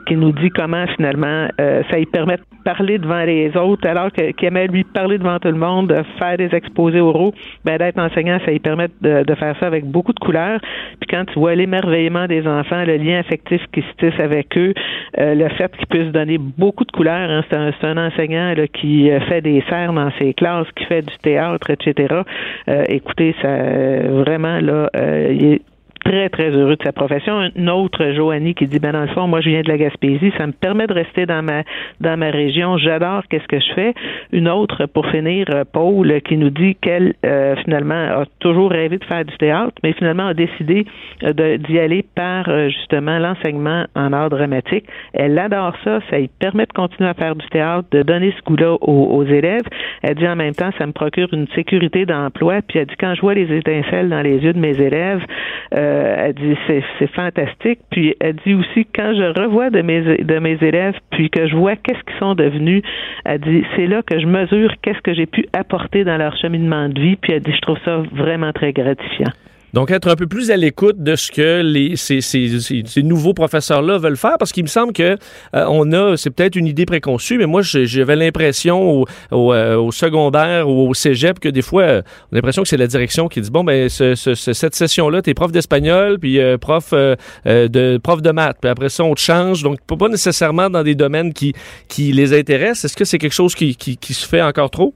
qui 0.06 0.16
nous 0.16 0.32
dit 0.32 0.50
comment 0.50 0.86
finalement 0.96 1.48
ça 1.58 1.96
lui 1.96 2.06
permet 2.06 2.36
de 2.36 2.42
parler 2.64 2.98
devant 2.98 3.24
les 3.24 3.56
autres 3.56 3.86
alors 3.88 4.10
qu'il 4.12 4.34
aimait 4.46 4.66
lui 4.66 4.84
parler 4.84 5.18
devant 5.18 5.38
tout 5.38 5.48
le 5.48 5.58
monde, 5.58 5.88
de 5.88 6.02
faire 6.18 6.36
des 6.36 6.54
exposés 6.54 7.00
oraux, 7.00 7.32
ben 7.64 7.78
d'être 7.78 7.98
enseignant, 7.98 8.38
ça 8.44 8.50
lui 8.50 8.58
permet 8.58 8.88
de, 9.00 9.24
de 9.24 9.34
faire 9.34 9.56
ça 9.58 9.66
avec 9.66 9.84
beaucoup 9.84 10.12
de 10.12 10.18
couleurs. 10.18 10.60
Puis 11.00 11.08
quand 11.08 11.24
tu 11.26 11.38
vois 11.38 11.54
l'émerveillement 11.54 12.26
des 12.26 12.46
enfants, 12.46 12.84
le 12.84 12.96
lien 12.96 13.20
affectif 13.20 13.60
qui 13.72 13.82
se 13.82 14.06
tisse 14.06 14.20
avec 14.20 14.48
euh, 14.58 15.34
le 15.34 15.48
fait 15.50 15.74
qu'il 15.76 15.86
puisse 15.86 16.12
donner 16.12 16.38
beaucoup 16.38 16.84
de 16.84 16.92
couleurs. 16.92 17.30
Hein, 17.30 17.44
c'est, 17.50 17.86
un, 17.86 17.96
enseignant 17.96 18.54
qui 18.72 19.10
euh, 19.10 19.20
fait 19.20 19.40
des 19.40 19.62
serres 19.68 19.92
dans 19.92 20.10
ses 20.18 20.34
classes, 20.34 20.66
qui 20.76 20.84
fait 20.84 21.02
du 21.02 21.16
théâtre, 21.22 21.70
etc. 21.70 22.22
Euh, 22.68 22.84
écoutez, 22.88 23.34
ça 23.42 23.48
vraiment 24.08 24.60
là, 24.60 24.90
il 25.30 25.54
est 25.54 25.62
très, 26.08 26.28
très 26.30 26.50
heureux 26.50 26.76
de 26.76 26.82
sa 26.82 26.92
profession. 26.92 27.50
Une 27.54 27.68
autre, 27.68 28.12
Joanie, 28.12 28.54
qui 28.54 28.66
dit, 28.66 28.78
ben, 28.78 28.92
dans 28.92 29.02
le 29.02 29.08
fond, 29.08 29.26
moi, 29.26 29.42
je 29.42 29.50
viens 29.50 29.60
de 29.60 29.68
la 29.68 29.76
Gaspésie, 29.76 30.32
ça 30.38 30.46
me 30.46 30.52
permet 30.52 30.86
de 30.86 30.94
rester 30.94 31.26
dans 31.26 31.42
ma, 31.42 31.64
dans 32.00 32.16
ma 32.16 32.30
région, 32.30 32.78
j'adore 32.78 33.24
qu'est-ce 33.28 33.46
que 33.46 33.60
je 33.60 33.74
fais. 33.74 33.94
Une 34.32 34.48
autre, 34.48 34.86
pour 34.86 35.06
finir, 35.08 35.46
euh, 35.50 35.64
Paul, 35.70 36.20
qui 36.22 36.38
nous 36.38 36.48
dit 36.48 36.76
qu'elle, 36.76 37.14
euh, 37.26 37.56
finalement, 37.64 37.94
a 37.94 38.24
toujours 38.40 38.70
rêvé 38.70 38.96
de 38.96 39.04
faire 39.04 39.24
du 39.24 39.36
théâtre, 39.36 39.74
mais 39.82 39.92
finalement 39.92 40.28
a 40.28 40.34
décidé 40.34 40.86
euh, 41.24 41.58
d'y 41.58 41.78
aller 41.78 42.04
par, 42.14 42.48
justement, 42.70 43.18
l'enseignement 43.18 43.84
en 43.94 44.12
art 44.14 44.30
dramatique. 44.30 44.86
Elle 45.12 45.38
adore 45.38 45.74
ça, 45.84 46.00
ça 46.08 46.18
lui 46.18 46.28
permet 46.28 46.64
de 46.64 46.72
continuer 46.72 47.10
à 47.10 47.14
faire 47.14 47.36
du 47.36 47.46
théâtre, 47.48 47.86
de 47.90 48.02
donner 48.02 48.32
ce 48.38 48.42
goût-là 48.44 48.76
aux, 48.80 49.24
élèves. 49.24 49.64
Elle 50.02 50.14
dit 50.14 50.26
en 50.26 50.36
même 50.36 50.54
temps, 50.54 50.70
ça 50.78 50.86
me 50.86 50.92
procure 50.92 51.28
une 51.32 51.48
sécurité 51.54 52.06
d'emploi, 52.06 52.60
puis 52.66 52.78
elle 52.78 52.86
dit, 52.86 52.96
quand 52.98 53.14
je 53.14 53.20
vois 53.20 53.34
les 53.34 53.52
étincelles 53.54 54.08
dans 54.08 54.22
les 54.22 54.38
yeux 54.38 54.54
de 54.54 54.58
mes 54.58 54.80
élèves, 54.80 55.22
euh, 55.74 55.97
elle 55.98 56.34
dit 56.34 56.56
c'est 56.66 57.12
fantastique. 57.12 57.80
Puis 57.90 58.14
elle 58.20 58.36
dit 58.46 58.54
aussi 58.54 58.86
quand 58.94 59.14
je 59.14 59.40
revois 59.40 59.70
de 59.70 59.82
mes 59.82 60.00
de 60.18 60.38
mes 60.38 60.58
élèves, 60.60 60.94
puis 61.10 61.30
que 61.30 61.46
je 61.46 61.56
vois 61.56 61.76
qu'est-ce 61.76 62.02
qu'ils 62.04 62.18
sont 62.18 62.34
devenus, 62.34 62.82
elle 63.24 63.40
dit 63.40 63.64
c'est 63.76 63.86
là 63.86 64.02
que 64.02 64.18
je 64.18 64.26
mesure 64.26 64.72
qu'est-ce 64.82 65.00
que 65.00 65.14
j'ai 65.14 65.26
pu 65.26 65.46
apporter 65.52 66.04
dans 66.04 66.16
leur 66.16 66.36
cheminement 66.36 66.88
de 66.88 67.00
vie. 67.00 67.16
Puis 67.16 67.32
elle 67.32 67.42
dit 67.42 67.52
je 67.54 67.60
trouve 67.60 67.78
ça 67.84 68.02
vraiment 68.12 68.52
très 68.52 68.72
gratifiant. 68.72 69.32
Donc, 69.74 69.90
être 69.90 70.08
un 70.08 70.16
peu 70.16 70.26
plus 70.26 70.50
à 70.50 70.56
l'écoute 70.56 71.02
de 71.02 71.14
ce 71.16 71.30
que 71.30 71.60
les, 71.62 71.96
ces, 71.96 73.02
nouveaux 73.02 73.34
professeurs-là 73.34 73.98
veulent 73.98 74.16
faire, 74.16 74.36
parce 74.38 74.52
qu'il 74.52 74.62
me 74.62 74.68
semble 74.68 74.92
que 74.92 75.16
euh, 75.54 75.64
on 75.68 75.92
a, 75.92 76.16
c'est 76.16 76.30
peut-être 76.30 76.56
une 76.56 76.66
idée 76.66 76.86
préconçue, 76.86 77.38
mais 77.38 77.46
moi, 77.46 77.60
j'avais 77.62 78.16
l'impression 78.16 79.04
euh, 79.32 79.76
au, 79.76 79.92
secondaire 79.92 80.68
ou 80.68 80.88
au 80.88 80.94
cégep 80.94 81.38
que 81.38 81.48
des 81.48 81.62
fois, 81.62 81.84
on 81.84 81.88
a 81.98 82.02
l'impression 82.32 82.62
que 82.62 82.68
c'est 82.68 82.76
la 82.76 82.86
direction 82.86 83.28
qui 83.28 83.40
dit 83.40 83.50
bon, 83.50 83.64
ben 83.64 83.88
ce, 83.88 84.14
ce, 84.14 84.34
cette 84.34 84.74
session-là, 84.74 85.22
t'es 85.22 85.34
prof 85.34 85.52
d'espagnol, 85.52 86.18
puis 86.18 86.38
euh, 86.38 86.56
prof 86.56 86.92
de 86.92 87.98
prof 87.98 88.22
de 88.22 88.30
maths, 88.30 88.58
puis 88.60 88.70
après 88.70 88.88
ça, 88.88 89.04
on 89.04 89.14
te 89.14 89.20
change. 89.20 89.62
Donc, 89.62 89.80
pas 89.80 90.08
nécessairement 90.08 90.70
dans 90.70 90.82
des 90.82 90.94
domaines 90.94 91.32
qui 91.32 91.52
qui 91.88 92.12
les 92.12 92.38
intéressent. 92.38 92.86
Est-ce 92.86 92.96
que 92.96 93.04
c'est 93.04 93.18
quelque 93.18 93.32
chose 93.32 93.54
qui, 93.54 93.76
qui 93.76 94.14
se 94.14 94.26
fait 94.26 94.42
encore 94.42 94.70
trop? 94.70 94.94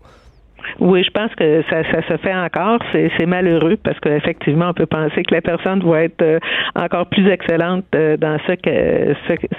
Oui, 0.81 1.03
je 1.05 1.11
pense 1.11 1.35
que 1.35 1.63
ça, 1.71 1.83
ça 1.91 2.03
se 2.09 2.17
fait 2.19 2.35
encore. 2.35 2.79
C'est, 2.93 3.27
malheureux 3.27 3.77
parce 3.83 3.99
qu'effectivement, 4.01 4.71
on 4.71 4.75
peut 4.75 4.87
penser 4.87 5.23
que 5.23 5.35
la 5.35 5.41
personne 5.41 5.81
va 5.85 6.03
être 6.03 6.23
euh, 6.23 6.39
encore 6.75 7.07
plus 7.07 7.29
excellente 7.29 7.85
euh, 7.95 8.17
dans 8.17 8.39
ce, 8.47 8.53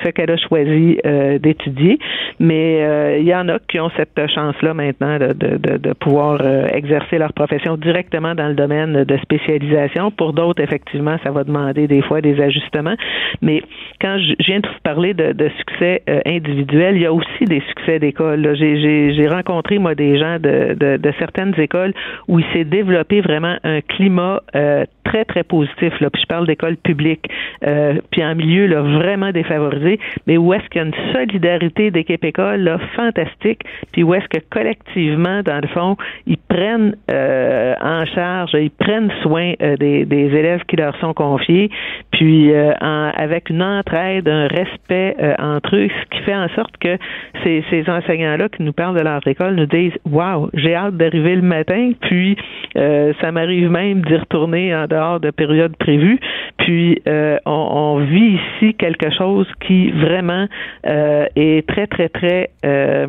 ce, 0.03 0.09
qu'elle 0.09 0.31
a 0.31 0.37
choisi 0.37 0.99
euh, 1.05 1.39
d'étudier. 1.39 1.99
Mais 2.39 2.83
euh, 2.83 3.17
il 3.19 3.25
y 3.25 3.35
en 3.35 3.47
a 3.49 3.59
qui 3.59 3.79
ont 3.79 3.91
cette 3.95 4.19
chance-là 4.33 4.73
maintenant 4.73 5.17
de, 5.17 5.33
de, 5.33 5.77
de, 5.77 5.93
pouvoir 5.93 6.41
exercer 6.73 7.17
leur 7.17 7.33
profession 7.33 7.77
directement 7.77 8.35
dans 8.35 8.47
le 8.47 8.55
domaine 8.55 9.03
de 9.03 9.17
spécialisation. 9.17 10.11
Pour 10.11 10.33
d'autres, 10.33 10.61
effectivement, 10.61 11.17
ça 11.23 11.31
va 11.31 11.43
demander 11.43 11.87
des 11.87 12.01
fois 12.01 12.21
des 12.21 12.41
ajustements. 12.41 12.95
Mais 13.41 13.61
quand 14.01 14.17
je 14.17 14.33
viens 14.45 14.59
de 14.59 14.67
vous 14.67 14.79
parler 14.83 15.13
de, 15.13 15.31
de 15.31 15.49
succès 15.59 16.01
individuel, 16.25 16.95
il 16.95 17.03
y 17.03 17.05
a 17.05 17.13
aussi 17.13 17.45
des 17.45 17.61
succès 17.69 17.99
d'école. 17.99 18.55
j'ai 18.55 19.27
rencontré, 19.27 19.77
moi, 19.77 19.95
des 19.95 20.17
gens 20.17 20.37
de, 20.39 20.73
de, 20.73 20.92
de 20.97 21.13
certaines 21.19 21.53
écoles 21.59 21.93
où 22.27 22.39
il 22.39 22.45
s'est 22.53 22.63
développé 22.63 23.21
vraiment 23.21 23.57
un 23.63 23.81
climat 23.81 24.41
euh, 24.55 24.85
très, 25.13 25.25
très 25.25 25.43
positif. 25.43 25.99
Là. 25.99 26.09
Puis 26.09 26.21
je 26.23 26.27
parle 26.27 26.47
d'écoles 26.47 26.77
publiques, 26.77 27.29
euh, 27.65 27.99
puis 28.11 28.23
en 28.23 28.35
milieu 28.35 28.65
là, 28.65 28.81
vraiment 28.81 29.31
défavorisé, 29.31 29.99
mais 30.25 30.37
où 30.37 30.53
est-ce 30.53 30.67
qu'il 30.69 30.81
y 30.81 30.83
a 30.83 30.87
une 30.87 31.13
solidarité 31.13 31.91
d'équipe 31.91 32.23
école 32.23 32.61
là, 32.61 32.79
fantastique, 32.95 33.61
puis 33.91 34.03
où 34.03 34.13
est-ce 34.15 34.27
que 34.27 34.43
collectivement, 34.49 35.41
dans 35.43 35.61
le 35.61 35.67
fond, 35.67 35.97
ils 36.25 36.37
prennent 36.37 36.95
euh, 37.11 37.75
en 37.79 38.05
charge, 38.05 38.51
ils 38.53 38.71
prennent 38.71 39.11
soin 39.21 39.53
euh, 39.61 39.77
des, 39.77 40.07
élèves 40.11 40.61
qui 40.67 40.77
leur 40.77 40.97
sont 40.99 41.13
confiés, 41.13 41.69
puis 42.11 42.53
avec 42.53 43.49
une 43.49 43.61
entraide, 43.61 44.27
un 44.27 44.47
respect 44.47 45.15
entre 45.37 45.75
eux, 45.75 45.87
ce 45.89 46.17
qui 46.17 46.23
fait 46.23 46.35
en 46.35 46.47
sorte 46.49 46.75
que 46.77 46.97
ces, 47.43 47.83
enseignants-là 47.87 48.49
qui 48.49 48.63
nous 48.63 48.71
parlent 48.71 48.97
de 48.97 49.03
leur 49.03 49.25
école 49.27 49.55
nous 49.55 49.65
disent 49.65 49.93
Waouh, 50.09 50.49
j'ai 50.53 50.75
hâte 50.75 50.95
d'arriver 50.95 51.35
le 51.35 51.41
matin, 51.41 51.91
puis 52.01 52.37
ça 52.75 53.31
m'arrive 53.31 53.69
même 53.69 54.01
d'y 54.01 54.15
retourner 54.15 54.73
en 54.73 54.87
dehors 54.87 55.02
de 55.19 55.31
périodes 55.31 55.75
prévues. 55.77 56.19
Puis 56.57 57.01
euh, 57.07 57.37
on, 57.45 57.99
vit 57.99 58.39
ici 58.39 58.73
quelque 58.75 59.11
chose 59.11 59.47
qui 59.65 59.91
vraiment 59.91 60.47
euh, 60.85 61.25
est 61.35 61.67
très, 61.67 61.87
très, 61.87 62.09
très 62.09 62.49
euh, 62.65 63.07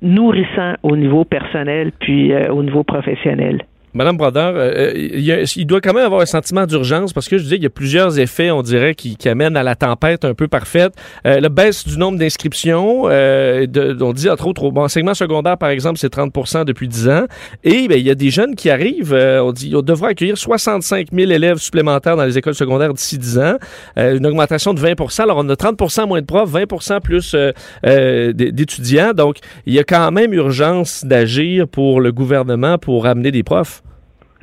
nourrissant 0.00 0.74
au 0.82 0.96
niveau 0.96 1.24
personnel 1.24 1.92
puis 1.98 2.32
au 2.48 2.62
niveau 2.62 2.82
professionnel. 2.82 3.62
Madame 3.94 4.16
Brodeur, 4.16 4.54
euh, 4.56 4.92
il, 4.94 5.20
y 5.20 5.32
a- 5.32 5.42
il 5.56 5.66
doit 5.66 5.82
quand 5.82 5.92
même 5.92 6.06
avoir 6.06 6.22
un 6.22 6.26
sentiment 6.26 6.64
d'urgence 6.64 7.12
parce 7.12 7.28
que 7.28 7.36
je 7.36 7.42
disais 7.42 7.56
qu'il 7.56 7.64
y 7.64 7.66
a 7.66 7.70
plusieurs 7.70 8.18
effets, 8.18 8.50
on 8.50 8.62
dirait, 8.62 8.94
qui, 8.94 9.16
qui 9.16 9.28
amènent 9.28 9.56
à 9.56 9.62
la 9.62 9.74
tempête 9.76 10.24
un 10.24 10.32
peu 10.32 10.48
parfaite. 10.48 10.94
Euh, 11.26 11.40
la 11.40 11.50
baisse 11.50 11.86
du 11.86 11.98
nombre 11.98 12.18
d'inscriptions, 12.18 13.02
euh, 13.10 13.66
on 14.00 14.12
dit 14.14 14.30
entre 14.30 14.46
autres 14.46 14.62
au 14.64 14.78
enseignement 14.78 15.12
secondaire, 15.12 15.58
par 15.58 15.68
exemple, 15.68 15.98
c'est 15.98 16.08
30% 16.10 16.64
depuis 16.64 16.88
10 16.88 17.08
ans. 17.10 17.26
Et 17.64 17.86
ben, 17.86 17.98
il 17.98 18.06
y 18.06 18.10
a 18.10 18.14
des 18.14 18.30
jeunes 18.30 18.54
qui 18.54 18.70
arrivent, 18.70 19.12
euh, 19.12 19.42
on 19.42 19.52
dit, 19.52 19.74
on 19.76 19.82
devrait 19.82 20.12
accueillir 20.12 20.38
65 20.38 21.08
000 21.12 21.30
élèves 21.30 21.58
supplémentaires 21.58 22.16
dans 22.16 22.24
les 22.24 22.38
écoles 22.38 22.54
secondaires 22.54 22.94
d'ici 22.94 23.18
10 23.18 23.38
ans, 23.40 23.56
euh, 23.98 24.16
une 24.16 24.26
augmentation 24.26 24.72
de 24.72 24.80
20% 24.80 25.22
Alors 25.24 25.36
on 25.38 25.48
a 25.50 25.54
30% 25.54 26.06
moins 26.08 26.20
de 26.22 26.26
profs, 26.26 26.50
20% 26.50 27.00
plus 27.00 27.34
euh, 27.34 27.52
euh, 27.84 28.32
d'étudiants. 28.32 29.12
Donc 29.12 29.36
il 29.66 29.74
y 29.74 29.78
a 29.78 29.84
quand 29.84 30.10
même 30.12 30.32
urgence 30.32 31.04
d'agir 31.04 31.68
pour 31.68 32.00
le 32.00 32.10
gouvernement 32.10 32.78
pour 32.78 33.04
amener 33.06 33.30
des 33.30 33.42
profs. 33.42 33.81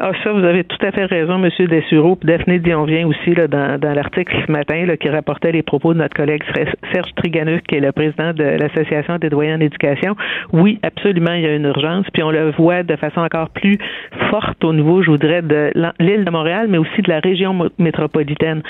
Ah, 0.02 0.12
ça, 0.24 0.32
vous 0.32 0.46
avez 0.46 0.64
tout 0.64 0.78
à 0.86 0.92
fait 0.92 1.04
raison, 1.04 1.44
M. 1.44 1.50
Dessureau. 1.68 2.16
Puis 2.16 2.26
Daphné 2.26 2.60
Dionvien 2.60 3.06
aussi, 3.06 3.36
là, 3.36 3.48
dans, 3.48 3.78
dans 3.78 3.94
l'article 3.94 4.34
ce 4.48 4.50
matin, 4.50 4.86
là, 4.86 4.96
qui 4.96 5.10
rapportait 5.10 5.52
les 5.52 5.62
propos 5.62 5.94
de 5.94 6.00
notre 6.00 6.16
collègue 6.16 6.42
Serge 6.94 7.10
Triganuc, 7.18 7.68
qui 7.68 7.76
est 7.76 7.82
le 7.82 7.92
président 7.92 8.32
de 8.32 8.44
l'Association 8.44 9.18
des 9.18 9.30
doyens 9.30 9.58
en 9.58 9.60
éducation. 9.60 10.16
Oui, 10.54 10.80
absolument, 10.84 11.34
il 11.34 11.42
y 11.42 11.48
a 11.48 11.54
une 11.54 11.66
urgence. 11.66 12.06
Puis 12.14 12.24
on 12.24 12.32
le 12.32 12.52
voit 12.52 12.84
de 12.84 12.96
façon 12.96 13.20
encore 13.20 13.50
plus 13.50 13.78
forte 14.30 14.64
au 14.64 14.72
niveau, 14.72 15.04
je 15.04 15.12
voudrais, 15.12 15.42
de 15.42 15.72
l'île 16.00 16.24
de 16.24 16.32
Montréal, 16.32 16.68
mais 16.70 16.78
aussi 16.78 17.02
de 17.02 17.10
la 17.10 17.20
région 17.20 17.70
métropolitaine. 17.78 18.62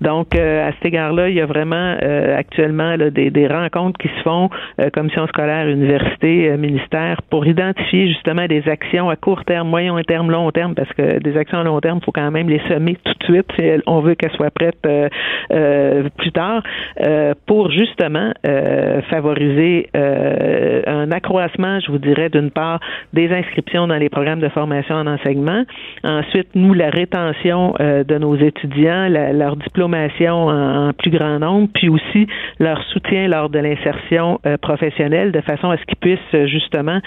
Donc, 0.00 0.34
euh, 0.36 0.68
à 0.68 0.72
cet 0.72 0.86
égard-là, 0.86 1.28
il 1.28 1.34
y 1.34 1.42
a 1.42 1.46
vraiment 1.46 1.96
euh, 2.02 2.34
actuellement 2.38 2.96
là, 2.96 3.10
des, 3.10 3.28
des 3.28 3.46
rencontres 3.46 3.98
qui 3.98 4.08
se 4.08 4.22
font, 4.22 4.48
euh, 4.80 4.88
commission 4.88 5.26
scolaire, 5.26 5.68
université, 5.68 6.48
euh, 6.48 6.56
ministère, 6.56 7.20
pour 7.28 7.46
identifier 7.46 8.08
justement 8.08 8.46
des 8.46 8.66
actions 8.68 9.10
à 9.10 9.16
court 9.16 9.44
terme, 9.44 9.68
moyen 9.68 10.00
terme, 10.06 10.30
long 10.30 10.50
terme, 10.50 10.74
parce 10.78 10.92
que 10.92 11.18
des 11.18 11.36
actions 11.36 11.58
à 11.58 11.64
long 11.64 11.80
terme, 11.80 11.98
il 12.00 12.04
faut 12.04 12.12
quand 12.12 12.30
même 12.30 12.48
les 12.48 12.60
semer 12.68 12.96
tout 13.04 13.12
de 13.18 13.24
suite 13.24 13.46
si 13.56 13.62
on 13.88 13.98
veut 14.00 14.14
qu'elles 14.14 14.30
soient 14.32 14.50
prêtes 14.52 14.76
euh, 14.86 15.08
euh, 15.50 16.08
plus 16.16 16.30
tard, 16.30 16.62
euh, 17.04 17.34
pour 17.46 17.70
justement 17.72 18.30
euh, 18.46 19.02
favoriser 19.10 19.88
euh, 19.96 20.82
un 20.86 21.10
accroissement, 21.10 21.80
je 21.80 21.90
vous 21.90 21.98
dirais, 21.98 22.28
d'une 22.28 22.52
part, 22.52 22.78
des 23.12 23.28
inscriptions 23.32 23.88
dans 23.88 23.96
les 23.96 24.08
programmes 24.08 24.38
de 24.40 24.48
formation 24.50 24.94
en 24.94 25.06
enseignement. 25.08 25.64
Ensuite, 26.04 26.48
nous, 26.54 26.74
la 26.74 26.90
rétention 26.90 27.74
de 27.80 28.18
nos 28.18 28.36
étudiants, 28.36 29.08
la- 29.08 29.32
leur 29.32 29.56
diplomation 29.56 30.34
en, 30.46 30.88
en 30.88 30.92
plus 30.92 31.10
grand 31.10 31.38
nombre, 31.40 31.68
puis 31.74 31.88
aussi 31.88 32.26
leur 32.60 32.80
soutien 32.92 33.26
lors 33.26 33.48
de 33.48 33.58
l'insertion 33.58 34.38
professionnelle, 34.62 35.32
de 35.32 35.40
façon 35.40 35.70
à 35.70 35.76
ce 35.76 35.84
qu'ils 35.84 35.96
puissent 35.96 36.46
justement 36.46 37.00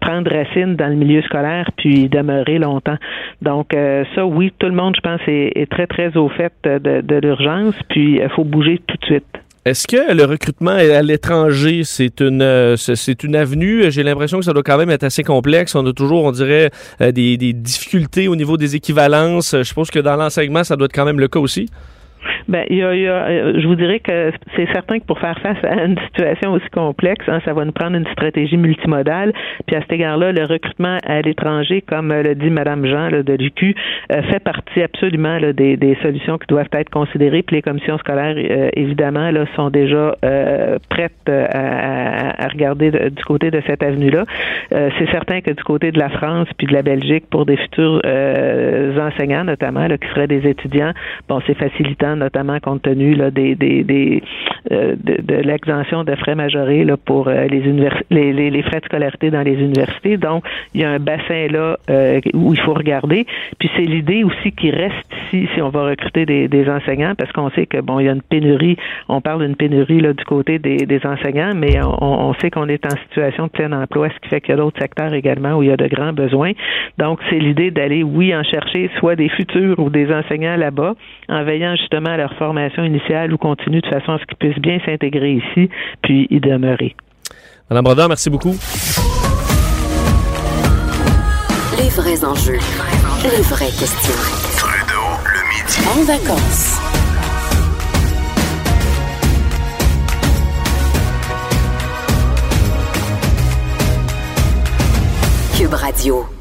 prendre 0.00 0.30
racine 0.30 0.74
dans 0.76 0.88
le 0.88 0.96
milieu 0.96 1.22
scolaire, 1.22 1.70
puis 1.76 2.08
demeurer 2.08 2.58
longtemps. 2.58 2.96
Donc, 3.42 3.74
euh, 3.74 4.04
ça, 4.14 4.24
oui, 4.24 4.52
tout 4.58 4.66
le 4.66 4.74
monde, 4.74 4.94
je 4.96 5.00
pense, 5.00 5.20
est, 5.26 5.70
très, 5.70 5.86
très 5.86 6.16
au 6.16 6.28
fait 6.28 6.52
euh, 6.66 6.78
de, 6.78 7.16
l'urgence, 7.16 7.74
puis 7.88 8.20
il 8.22 8.28
faut 8.30 8.44
bouger 8.44 8.80
tout 8.86 8.96
de 8.96 9.04
suite. 9.04 9.24
Est-ce 9.64 9.86
que 9.86 10.12
le 10.14 10.24
recrutement 10.26 10.72
à 10.72 11.00
l'étranger, 11.00 11.84
c'est 11.84 12.20
une, 12.20 12.42
euh, 12.42 12.76
c'est 12.76 13.24
une 13.24 13.34
avenue? 13.34 13.90
J'ai 13.90 14.02
l'impression 14.02 14.38
que 14.38 14.44
ça 14.44 14.52
doit 14.52 14.62
quand 14.62 14.76
même 14.76 14.90
être 14.90 15.04
assez 15.04 15.22
complexe. 15.22 15.74
On 15.74 15.86
a 15.86 15.92
toujours, 15.94 16.24
on 16.24 16.32
dirait, 16.32 16.70
euh, 17.00 17.12
des, 17.12 17.38
difficultés 17.54 18.28
au 18.28 18.36
niveau 18.36 18.58
des 18.58 18.76
équivalences. 18.76 19.56
Je 19.56 19.62
suppose 19.62 19.90
que 19.90 20.00
dans 20.00 20.16
l'enseignement, 20.16 20.64
ça 20.64 20.76
doit 20.76 20.84
être 20.84 20.92
quand 20.92 21.06
même 21.06 21.18
le 21.18 21.28
cas 21.28 21.38
aussi. 21.38 21.70
Ben, 22.46 22.64
il 22.68 22.76
y 22.76 22.82
a, 22.82 22.94
y 22.94 23.06
a, 23.06 23.26
euh, 23.26 23.60
je 23.60 23.66
vous 23.66 23.74
dirais 23.74 24.00
que 24.00 24.30
c'est 24.54 24.66
certain 24.72 24.98
que 24.98 25.04
pour 25.04 25.18
faire 25.18 25.38
face 25.40 25.56
à 25.64 25.84
une 25.84 25.98
situation 26.06 26.52
aussi 26.52 26.68
complexe, 26.70 27.24
hein, 27.28 27.40
ça 27.44 27.52
va 27.54 27.64
nous 27.64 27.72
prendre 27.72 27.96
une 27.96 28.06
stratégie 28.08 28.56
multimodale. 28.58 29.32
Puis 29.66 29.76
à 29.76 29.80
cet 29.80 29.92
égard-là, 29.92 30.32
le 30.32 30.44
recrutement 30.44 30.98
à 31.06 31.20
l'étranger, 31.22 31.80
comme 31.80 32.10
euh, 32.10 32.22
le 32.22 32.34
dit 32.34 32.50
Madame 32.50 32.84
Jean 32.86 33.08
là, 33.08 33.22
de 33.22 33.32
l'UQ, 33.32 33.74
euh, 34.12 34.22
fait 34.24 34.40
partie 34.40 34.82
absolument 34.82 35.38
là, 35.38 35.52
des, 35.52 35.76
des 35.76 35.96
solutions 36.02 36.36
qui 36.38 36.46
doivent 36.48 36.68
être 36.72 36.90
considérées. 36.90 37.42
Puis 37.42 37.56
les 37.56 37.62
commissions 37.62 37.96
scolaires, 37.98 38.34
euh, 38.36 38.68
évidemment, 38.74 39.30
là, 39.30 39.46
sont 39.56 39.70
déjà 39.70 40.14
euh, 40.24 40.78
prêtes 40.90 41.12
euh, 41.28 41.46
à, 41.50 42.44
à- 42.44 42.48
regarder 42.48 42.90
de- 42.90 43.08
du 43.08 43.24
côté 43.24 43.50
de 43.50 43.62
cette 43.66 43.82
avenue-là. 43.82 44.24
C'est 44.70 45.10
certain 45.10 45.40
que 45.40 45.50
du 45.50 45.62
côté 45.62 45.92
de 45.92 45.98
la 45.98 46.08
France 46.10 46.48
puis 46.58 46.66
de 46.66 46.72
la 46.74 46.82
Belgique, 46.82 47.24
pour 47.30 47.46
des 47.46 47.56
futurs 47.56 48.00
enseignants 49.00 49.44
notamment, 49.44 49.86
là, 49.86 49.96
qui 49.98 50.08
seraient 50.08 50.26
des 50.26 50.46
étudiants, 50.48 50.92
bon, 51.28 51.40
c'est 51.46 51.54
facilitant, 51.56 52.16
notamment 52.34 52.58
compte 52.60 52.82
tenu 52.82 53.16
des, 53.30 53.54
des, 53.54 54.22
euh, 54.72 54.94
de, 54.96 55.34
l'exemption 55.34 56.04
de 56.04 56.14
frais 56.16 56.34
majorés 56.34 56.86
pour 57.04 57.28
euh, 57.28 57.46
les, 57.46 57.60
les, 58.50 58.62
frais 58.62 58.80
de 58.80 58.84
scolarité 58.86 59.30
dans 59.30 59.42
les 59.42 59.54
universités. 59.54 60.16
Donc, 60.16 60.44
il 60.74 60.80
y 60.80 60.84
a 60.84 60.90
un 60.90 60.98
bassin 60.98 61.46
là 61.50 61.76
euh, 61.90 62.20
où 62.32 62.54
il 62.54 62.60
faut 62.60 62.74
regarder. 62.74 63.26
Puis 63.58 63.70
c'est 63.76 63.84
l'idée 63.84 64.24
aussi 64.24 64.52
qui 64.52 64.70
reste 64.70 64.94
ici 65.26 65.48
si 65.54 65.62
on 65.62 65.68
va 65.68 65.84
recruter 65.84 66.26
des, 66.26 66.68
enseignants, 66.68 67.14
parce 67.16 67.30
qu'on 67.32 67.50
sait 67.50 67.66
que 67.66 67.80
bon, 67.80 68.00
il 68.00 68.06
y 68.06 68.08
a 68.08 68.12
une 68.12 68.22
pénurie. 68.22 68.76
On 69.08 69.20
parle 69.20 69.44
d'une 69.44 69.56
pénurie 69.56 70.00
du 70.00 70.24
côté 70.24 70.58
des, 70.58 71.00
enseignants, 71.04 71.52
mais 71.54 71.78
on, 71.84 72.28
on 72.28 72.34
sait 72.34 72.50
qu'on 72.50 72.68
est 72.68 72.84
en 72.86 72.96
situation 73.08 73.44
de 73.44 73.50
plein 73.50 73.70
emploi, 73.72 74.08
ce 74.08 74.20
qui 74.20 74.28
fait 74.28 74.40
qu'il 74.40 74.50
y 74.50 74.54
a 74.54 74.56
d'autres 74.56 74.80
secteurs 74.80 75.12
également 75.12 75.54
où 75.54 75.62
il 75.62 75.68
y 75.68 75.72
a 75.72 75.76
de 75.76 75.86
grands 75.86 76.12
besoins. 76.12 76.52
Donc, 76.98 77.20
c'est 77.28 77.38
l'idée 77.38 77.70
d'aller, 77.70 78.02
oui, 78.02 78.34
en 78.34 78.42
chercher 78.42 78.90
soit 78.98 79.16
des 79.16 79.28
futurs 79.28 79.78
ou 79.78 79.90
des 79.90 80.12
enseignants 80.12 80.56
là-bas, 80.56 80.94
en 81.28 81.44
veillant 81.44 81.76
justement 81.76 82.10
à 82.10 82.16
leur 82.24 82.34
formation 82.38 82.82
initiale 82.84 83.34
ou 83.34 83.38
continue 83.38 83.80
de 83.82 83.86
façon 83.86 84.12
à 84.12 84.18
ce 84.18 84.24
qu'ils 84.24 84.36
puissent 84.38 84.62
bien 84.62 84.78
s'intégrer 84.86 85.32
ici, 85.32 85.68
puis 86.02 86.26
y 86.30 86.40
demeurer. 86.40 86.96
Madame 87.68 87.84
Brodeur, 87.84 88.08
merci 88.08 88.30
beaucoup. 88.30 88.56
Les 91.78 91.90
vrais 91.90 92.24
enjeux. 92.24 92.60
Les 93.24 93.42
vraies 93.42 93.66
questions. 93.66 94.20
Trudeau, 94.58 95.06
le 95.34 95.40
midi. 95.50 95.76
En 95.86 96.04
vacances. 96.04 96.80
Cube 105.58 105.74
Radio. 105.74 106.33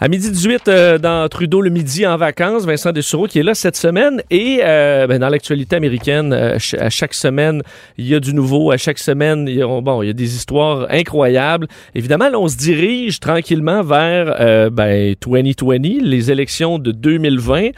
À 0.00 0.06
midi 0.06 0.30
18, 0.30 0.68
euh, 0.68 0.98
dans 0.98 1.28
Trudeau 1.28 1.60
le 1.60 1.70
midi 1.70 2.06
en 2.06 2.16
vacances, 2.16 2.64
Vincent 2.64 2.92
Dessureau 2.92 3.26
qui 3.26 3.40
est 3.40 3.42
là 3.42 3.54
cette 3.54 3.76
semaine. 3.76 4.22
Et 4.30 4.60
euh, 4.62 5.08
ben, 5.08 5.18
dans 5.18 5.28
l'actualité 5.28 5.74
américaine, 5.74 6.32
euh, 6.32 6.56
à 6.78 6.88
chaque 6.88 7.14
semaine, 7.14 7.62
il 7.96 8.06
y 8.06 8.14
a 8.14 8.20
du 8.20 8.32
nouveau. 8.32 8.70
À 8.70 8.76
chaque 8.76 9.00
semaine, 9.00 9.48
il 9.48 9.56
y 9.56 9.62
a, 9.62 9.80
bon, 9.80 10.02
il 10.04 10.06
y 10.06 10.10
a 10.10 10.12
des 10.12 10.36
histoires 10.36 10.86
incroyables. 10.88 11.66
Évidemment, 11.96 12.28
là, 12.28 12.38
on 12.38 12.46
se 12.46 12.56
dirige 12.56 13.18
tranquillement 13.18 13.82
vers 13.82 14.36
euh, 14.38 14.70
ben, 14.70 15.16
2020, 15.20 16.00
les 16.00 16.30
élections 16.30 16.78
de 16.78 16.92
2020. 16.92 17.70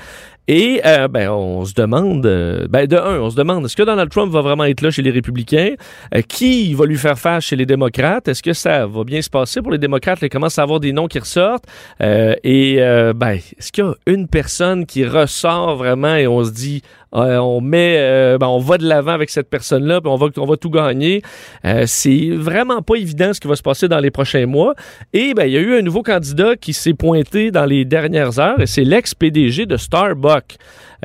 Et 0.49 0.81
euh, 0.85 1.07
ben, 1.07 1.31
on 1.31 1.65
se 1.65 1.75
demande, 1.75 2.27
euh, 2.27 2.67
ben, 2.69 2.87
de 2.87 2.97
un, 2.97 3.21
on 3.21 3.31
se 3.31 3.37
demande, 3.37 3.65
est-ce 3.65 3.77
que 3.77 3.83
Donald 3.83 4.11
Trump 4.11 4.33
va 4.33 4.41
vraiment 4.41 4.65
être 4.65 4.81
là 4.81 4.91
chez 4.91 5.03
les 5.03 5.11
républicains? 5.11 5.75
Euh, 6.15 6.23
qui 6.23 6.75
va 6.75 6.87
lui 6.87 6.97
faire 6.97 7.19
face 7.19 7.45
chez 7.45 7.57
les 7.57 7.67
démocrates? 7.67 8.27
Est-ce 8.27 8.43
que 8.43 8.53
ça 8.53 8.87
va 8.87 9.05
bien 9.05 9.23
se 9.23 9.31
passer 9.31 9.63
pour 9.63 9.71
les 9.71 9.79
démocrates? 9.79 10.19
Il 10.23 10.29
commence 10.29 10.59
à 10.59 10.63
avoir 10.63 10.81
des 10.81 10.93
noms 10.93 11.07
qui 11.07 11.19
ressortent. 11.19 11.67
et 12.01 12.77
ben, 13.15 13.39
est-ce 13.59 13.71
qu'il 13.71 13.85
y 13.85 13.87
a 13.87 13.95
une 14.07 14.27
personne 14.27 14.87
qui 14.87 15.05
ressort 15.05 15.77
vraiment 15.77 16.15
et 16.17 16.27
on 16.27 16.43
se 16.45 16.51
dit, 16.51 16.83
on 17.13 17.61
met, 17.61 18.37
ben, 18.39 18.47
on 18.47 18.59
va 18.59 18.79
de 18.79 18.87
l'avant 18.87 19.13
avec 19.13 19.31
cette 19.31 19.49
personne-là, 19.49 20.01
puis 20.01 20.11
on 20.11 20.17
va, 20.17 20.29
on 20.37 20.47
va 20.47 20.57
tout 20.57 20.71
gagner. 20.71 21.23
c'est 21.87 22.31
vraiment 22.33 22.83
pas 22.83 22.95
évident 22.97 23.33
ce 23.33 23.41
qui 23.41 23.49
va 23.49 23.57
se 23.57 23.63
passer 23.63 23.89
dans 23.89 24.01
les 24.01 24.11
prochains 24.11 24.47
mois. 24.47 24.75
Et 25.13 25.35
ben, 25.35 25.45
il 25.45 25.53
y 25.53 25.57
a 25.57 25.61
eu 25.61 25.79
un 25.79 25.83
nouveau 25.83 26.03
candidat 26.03 26.57
qui 26.57 26.73
s'est 26.73 26.95
pointé 26.95 27.51
dans 27.51 27.67
les 27.67 27.85
dernières 27.85 28.39
heures, 28.39 28.61
et 28.61 28.67
c'est 28.67 28.85
l'ex-PDG 28.85 29.67
de 29.67 29.77
Starbucks. 29.77 30.57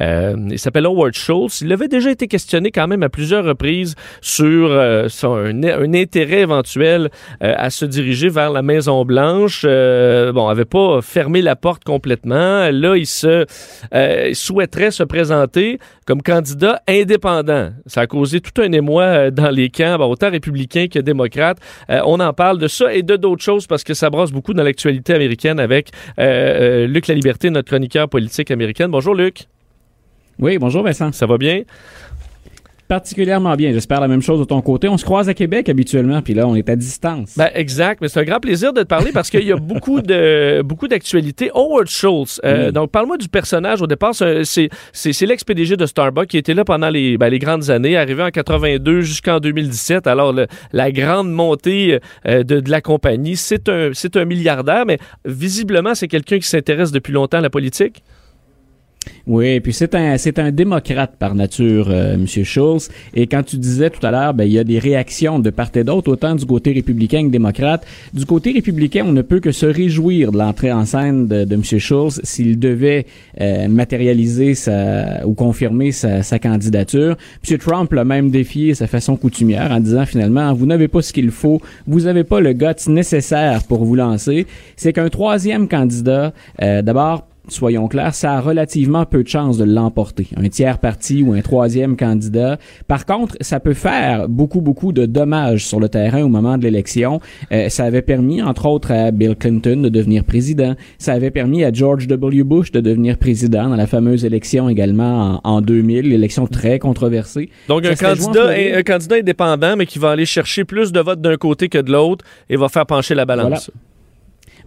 Euh, 0.01 0.35
il 0.51 0.59
s'appelle 0.59 0.85
Howard 0.85 1.13
Schultz. 1.13 1.61
Il 1.61 1.71
avait 1.71 1.87
déjà 1.87 2.11
été 2.11 2.27
questionné 2.27 2.71
quand 2.71 2.87
même 2.87 3.03
à 3.03 3.09
plusieurs 3.09 3.45
reprises 3.45 3.95
sur 4.21 4.69
euh, 4.71 5.07
son, 5.09 5.35
un, 5.35 5.93
intérêt 5.93 6.41
éventuel 6.41 7.09
euh, 7.43 7.53
à 7.57 7.69
se 7.69 7.85
diriger 7.85 8.29
vers 8.29 8.51
la 8.51 8.61
Maison 8.61 9.05
Blanche. 9.05 9.63
bon, 9.63 10.47
avait 10.47 10.65
pas 10.65 11.01
fermé 11.01 11.41
la 11.41 11.55
porte 11.55 11.83
complètement. 11.83 12.69
Là, 12.71 12.95
il 12.95 13.07
se 13.07 13.45
il 13.93 14.35
souhaiterait 14.35 14.91
se 14.91 15.03
présenter 15.03 15.79
comme 16.05 16.21
candidat 16.21 16.81
indépendant. 16.87 17.69
Ça 17.85 18.01
a 18.01 18.07
causé 18.07 18.41
tout 18.41 18.61
un 18.61 18.71
émoi 18.71 19.31
dans 19.31 19.49
les 19.49 19.69
camps, 19.69 19.99
autant 19.99 20.29
républicains 20.29 20.87
que 20.87 20.99
démocrates. 20.99 21.57
on 21.89 22.19
en 22.19 22.33
parle 22.33 22.59
de 22.59 22.67
ça 22.67 22.93
et 22.93 23.03
de 23.03 23.15
d'autres 23.15 23.43
choses 23.43 23.67
parce 23.67 23.83
que 23.83 23.93
ça 23.93 24.09
brasse 24.09 24.31
beaucoup 24.31 24.53
dans 24.53 24.63
l'actualité 24.63 25.13
américaine 25.13 25.59
avec 25.59 25.89
Luc 26.17 27.07
La 27.07 27.15
Liberté, 27.15 27.49
notre 27.49 27.69
chroniqueur 27.69 28.09
politique 28.09 28.51
américain. 28.51 28.89
Bonjour 28.89 29.15
Luc. 29.15 29.47
Oui, 30.39 30.57
bonjour 30.57 30.83
Vincent. 30.83 31.11
Ça 31.11 31.25
va 31.25 31.37
bien? 31.37 31.63
particulièrement 32.87 33.55
bien. 33.55 33.71
J'espère 33.71 33.99
la 33.99 34.07
même 34.07 34.21
chose 34.21 34.39
de 34.39 34.45
ton 34.45 34.61
côté. 34.61 34.87
On 34.87 34.97
se 34.97 35.05
croise 35.05 35.27
à 35.29 35.33
Québec 35.33 35.69
habituellement, 35.69 36.21
puis 36.21 36.33
là, 36.33 36.47
on 36.47 36.55
est 36.55 36.69
à 36.69 36.75
distance. 36.75 37.35
Ben, 37.37 37.49
exact, 37.53 38.01
mais 38.01 38.07
c'est 38.07 38.19
un 38.19 38.23
grand 38.23 38.39
plaisir 38.39 38.73
de 38.73 38.81
te 38.81 38.87
parler 38.87 39.11
parce 39.11 39.29
qu'il 39.29 39.43
y 39.43 39.51
a 39.51 39.57
beaucoup 39.57 40.01
de 40.01 40.61
beaucoup 40.65 40.87
d'actualités. 40.87 41.49
Howard 41.53 41.87
Schultz, 41.87 42.39
euh, 42.45 42.71
donc 42.71 42.91
parle-moi 42.91 43.17
du 43.17 43.27
personnage. 43.27 43.81
Au 43.81 43.87
départ, 43.87 44.13
c'est 44.13 44.69
l'ex-PDG 45.21 45.77
de 45.77 45.85
Starbucks 45.85 46.27
qui 46.27 46.37
était 46.37 46.53
là 46.53 46.63
pendant 46.63 46.89
les, 46.89 47.17
ben, 47.17 47.29
les 47.29 47.39
grandes 47.39 47.69
années, 47.69 47.97
arrivé 47.97 48.23
en 48.23 48.29
82 48.29 49.01
jusqu'en 49.01 49.39
2017. 49.39 50.07
Alors, 50.07 50.35
la 50.71 50.91
grande 50.91 51.31
montée 51.31 51.99
euh, 52.27 52.43
de, 52.43 52.59
de, 52.59 52.69
la 52.69 52.81
compagnie, 52.81 53.35
c'est 53.35 53.69
un, 53.69 53.91
un 54.15 54.25
milliardaire, 54.25 54.85
mais 54.85 54.99
visiblement, 55.25 55.95
c'est 55.95 56.07
quelqu'un 56.07 56.37
qui 56.37 56.47
s'intéresse 56.47 56.91
depuis 56.91 57.13
longtemps 57.13 57.37
à 57.37 57.41
la 57.41 57.49
politique. 57.49 58.03
Oui, 59.27 59.59
puis 59.59 59.73
c'est 59.73 59.95
un 59.95 60.17
c'est 60.17 60.37
un 60.37 60.51
démocrate 60.51 61.15
par 61.17 61.33
nature, 61.33 61.89
Monsieur 62.17 62.43
Schulz. 62.43 62.89
Et 63.15 63.25
quand 63.25 63.41
tu 63.41 63.57
disais 63.57 63.89
tout 63.89 64.05
à 64.05 64.11
l'heure, 64.11 64.33
ben 64.35 64.43
il 64.43 64.51
y 64.51 64.59
a 64.59 64.63
des 64.63 64.77
réactions 64.77 65.39
de 65.39 65.49
part 65.49 65.71
et 65.73 65.83
d'autre, 65.83 66.11
autant 66.11 66.35
du 66.35 66.45
côté 66.45 66.73
républicain 66.73 67.25
que 67.25 67.31
démocrate. 67.31 67.85
Du 68.13 68.25
côté 68.25 68.51
républicain, 68.51 69.03
on 69.07 69.13
ne 69.13 69.23
peut 69.23 69.39
que 69.39 69.51
se 69.51 69.65
réjouir 69.65 70.31
de 70.31 70.37
l'entrée 70.37 70.71
en 70.71 70.85
scène 70.85 71.27
de, 71.27 71.43
de 71.43 71.55
M. 71.55 71.63
Schulz 71.63 72.21
s'il 72.23 72.59
devait 72.59 73.07
euh, 73.41 73.67
matérialiser 73.67 74.53
sa 74.53 75.25
ou 75.25 75.33
confirmer 75.33 75.91
sa, 75.91 76.21
sa 76.21 76.37
candidature. 76.37 77.17
M. 77.49 77.57
Trump 77.57 77.91
l'a 77.93 78.05
même 78.05 78.29
défié 78.29 78.75
sa 78.75 78.85
façon 78.85 79.15
coutumière 79.17 79.71
en 79.71 79.79
disant 79.79 80.05
finalement 80.05 80.53
vous 80.53 80.67
n'avez 80.67 80.87
pas 80.87 81.01
ce 81.01 81.11
qu'il 81.11 81.31
faut, 81.31 81.61
vous 81.87 82.01
n'avez 82.01 82.23
pas 82.23 82.39
le 82.39 82.53
guts 82.53 82.87
nécessaire 82.87 83.63
pour 83.63 83.85
vous 83.85 83.95
lancer. 83.95 84.45
C'est 84.75 84.93
qu'un 84.93 85.09
troisième 85.09 85.67
candidat, 85.67 86.33
euh, 86.61 86.81
d'abord 86.81 87.27
soyons 87.47 87.87
clairs, 87.87 88.15
ça 88.15 88.33
a 88.33 88.41
relativement 88.41 89.05
peu 89.05 89.23
de 89.23 89.27
chances 89.27 89.57
de 89.57 89.63
l'emporter. 89.63 90.27
Un 90.35 90.49
tiers 90.49 90.79
parti 90.79 91.23
ou 91.23 91.33
un 91.33 91.41
troisième 91.41 91.95
candidat. 91.95 92.57
Par 92.87 93.05
contre, 93.05 93.35
ça 93.41 93.59
peut 93.59 93.73
faire 93.73 94.27
beaucoup, 94.29 94.61
beaucoup 94.61 94.91
de 94.91 95.05
dommages 95.05 95.65
sur 95.65 95.79
le 95.79 95.89
terrain 95.89 96.23
au 96.23 96.27
moment 96.27 96.57
de 96.57 96.63
l'élection. 96.63 97.19
Euh, 97.51 97.69
ça 97.69 97.85
avait 97.85 98.01
permis, 98.01 98.41
entre 98.41 98.65
autres, 98.65 98.91
à 98.91 99.11
Bill 99.11 99.35
Clinton 99.35 99.81
de 99.81 99.89
devenir 99.89 100.23
président. 100.23 100.75
Ça 100.97 101.13
avait 101.13 101.31
permis 101.31 101.63
à 101.63 101.71
George 101.71 102.07
W. 102.07 102.43
Bush 102.43 102.71
de 102.71 102.81
devenir 102.81 103.17
président 103.17 103.69
dans 103.69 103.75
la 103.75 103.87
fameuse 103.87 104.25
élection 104.25 104.69
également 104.69 105.41
en, 105.43 105.57
en 105.57 105.61
2000, 105.61 106.09
l'élection 106.09 106.47
très 106.47 106.79
controversée. 106.79 107.49
Donc, 107.67 107.85
un 107.85 107.95
candidat, 107.95 108.49
un, 108.49 108.83
candidat 108.83 109.15
indépendant, 109.17 109.75
mais 109.75 109.85
qui 109.85 109.99
va 109.99 110.11
aller 110.11 110.25
chercher 110.25 110.63
plus 110.63 110.91
de 110.91 110.99
votes 110.99 111.21
d'un 111.21 111.37
côté 111.37 111.69
que 111.69 111.77
de 111.77 111.91
l'autre 111.91 112.25
et 112.49 112.57
va 112.57 112.69
faire 112.69 112.85
pencher 112.85 113.15
la 113.15 113.25
balance. 113.25 113.71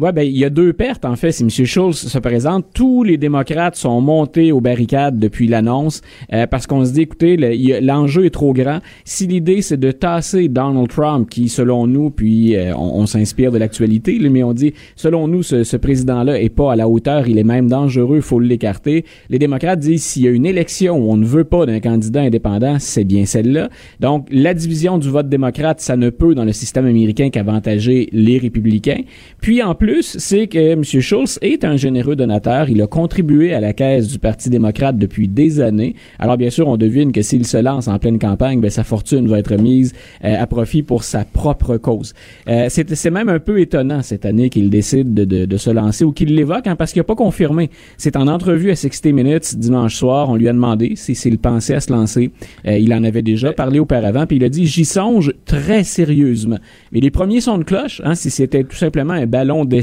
Ouais, 0.00 0.12
ben, 0.12 0.22
il 0.22 0.38
y 0.38 0.44
a 0.44 0.50
deux 0.50 0.72
pertes, 0.72 1.04
en 1.04 1.16
fait. 1.16 1.32
Si 1.32 1.42
M. 1.42 1.50
Schultz 1.50 2.06
se 2.06 2.18
présente, 2.20 2.66
tous 2.72 3.02
les 3.02 3.16
démocrates 3.16 3.74
sont 3.74 4.00
montés 4.00 4.52
aux 4.52 4.60
barricades 4.60 5.18
depuis 5.18 5.48
l'annonce 5.48 6.02
euh, 6.32 6.46
parce 6.46 6.68
qu'on 6.68 6.84
se 6.84 6.92
dit, 6.92 7.00
écoutez, 7.00 7.36
l'enjeu 7.80 8.24
est 8.24 8.30
trop 8.30 8.52
grand. 8.52 8.78
Si 9.04 9.26
l'idée, 9.26 9.60
c'est 9.60 9.76
de 9.76 9.90
tasser 9.90 10.46
Donald 10.46 10.88
Trump, 10.88 11.28
qui, 11.28 11.48
selon 11.48 11.88
nous, 11.88 12.10
puis 12.10 12.54
euh, 12.54 12.76
on, 12.76 13.06
s'inspire 13.06 13.50
de 13.50 13.58
l'actualité, 13.58 14.20
mais 14.30 14.44
on 14.44 14.52
dit, 14.52 14.72
selon 14.94 15.26
nous, 15.26 15.42
ce, 15.42 15.64
ce 15.64 15.76
président-là 15.76 16.40
est 16.40 16.48
pas 16.48 16.74
à 16.74 16.76
la 16.76 16.88
hauteur, 16.88 17.26
il 17.26 17.36
est 17.36 17.44
même 17.44 17.68
dangereux, 17.68 18.20
faut 18.20 18.38
l'écarter. 18.38 19.04
Les 19.30 19.40
démocrates 19.40 19.80
disent, 19.80 20.04
s'il 20.04 20.22
y 20.22 20.28
a 20.28 20.30
une 20.30 20.46
élection 20.46 20.96
où 20.96 21.10
on 21.10 21.16
ne 21.16 21.26
veut 21.26 21.44
pas 21.44 21.66
d'un 21.66 21.80
candidat 21.80 22.20
indépendant, 22.20 22.76
c'est 22.78 23.04
bien 23.04 23.24
celle-là. 23.24 23.68
Donc, 23.98 24.28
la 24.30 24.54
division 24.54 24.98
du 24.98 25.08
vote 25.08 25.28
démocrate, 25.28 25.80
ça 25.80 25.96
ne 25.96 26.10
peut, 26.10 26.36
dans 26.36 26.44
le 26.44 26.52
système 26.52 26.86
américain, 26.86 27.30
qu'avantager 27.30 28.08
les 28.12 28.38
républicains. 28.38 29.00
Puis, 29.40 29.60
en 29.60 29.74
plus, 29.74 29.87
plus, 29.88 30.18
c'est 30.18 30.48
que 30.48 30.58
M. 30.58 30.84
Schultz 30.84 31.38
est 31.40 31.64
un 31.64 31.78
généreux 31.78 32.14
donateur. 32.14 32.68
Il 32.68 32.82
a 32.82 32.86
contribué 32.86 33.54
à 33.54 33.60
la 33.60 33.72
caisse 33.72 34.08
du 34.08 34.18
Parti 34.18 34.50
démocrate 34.50 34.98
depuis 34.98 35.28
des 35.28 35.60
années. 35.60 35.94
Alors, 36.18 36.36
bien 36.36 36.50
sûr, 36.50 36.68
on 36.68 36.76
devine 36.76 37.10
que 37.10 37.22
s'il 37.22 37.46
se 37.46 37.56
lance 37.56 37.88
en 37.88 37.98
pleine 37.98 38.18
campagne, 38.18 38.60
ben, 38.60 38.68
sa 38.68 38.84
fortune 38.84 39.28
va 39.28 39.38
être 39.38 39.54
mise 39.56 39.94
euh, 40.24 40.36
à 40.38 40.46
profit 40.46 40.82
pour 40.82 41.04
sa 41.04 41.24
propre 41.24 41.78
cause. 41.78 42.12
Euh, 42.48 42.66
c'est 42.68 43.10
même 43.10 43.30
un 43.30 43.38
peu 43.38 43.60
étonnant 43.60 44.02
cette 44.02 44.26
année 44.26 44.50
qu'il 44.50 44.68
décide 44.68 45.14
de, 45.14 45.24
de, 45.24 45.46
de, 45.46 45.56
se 45.56 45.70
lancer 45.70 46.04
ou 46.04 46.12
qu'il 46.12 46.34
l'évoque, 46.34 46.66
hein, 46.66 46.76
parce 46.76 46.92
qu'il 46.92 47.00
n'a 47.00 47.04
pas 47.04 47.16
confirmé. 47.16 47.70
C'est 47.96 48.16
en 48.16 48.28
entrevue 48.28 48.70
à 48.70 48.76
60 48.76 49.06
Minutes 49.06 49.56
dimanche 49.56 49.94
soir, 49.94 50.28
on 50.28 50.36
lui 50.36 50.48
a 50.48 50.52
demandé 50.52 50.96
s'il 50.96 51.38
pensait 51.38 51.76
à 51.76 51.80
se 51.80 51.90
lancer. 51.90 52.30
Euh, 52.66 52.76
il 52.76 52.92
en 52.92 53.04
avait 53.04 53.22
déjà 53.22 53.54
parlé 53.54 53.78
auparavant, 53.78 54.26
puis 54.26 54.36
il 54.36 54.44
a 54.44 54.50
dit, 54.50 54.66
j'y 54.66 54.84
songe 54.84 55.32
très 55.46 55.82
sérieusement. 55.82 56.58
Mais 56.92 57.00
les 57.00 57.10
premiers 57.10 57.40
sons 57.40 57.56
de 57.56 57.64
cloche, 57.64 58.02
hein, 58.04 58.14
si 58.14 58.28
c'était 58.28 58.64
tout 58.64 58.76
simplement 58.76 59.14
un 59.14 59.26
ballon 59.26 59.64
de 59.64 59.77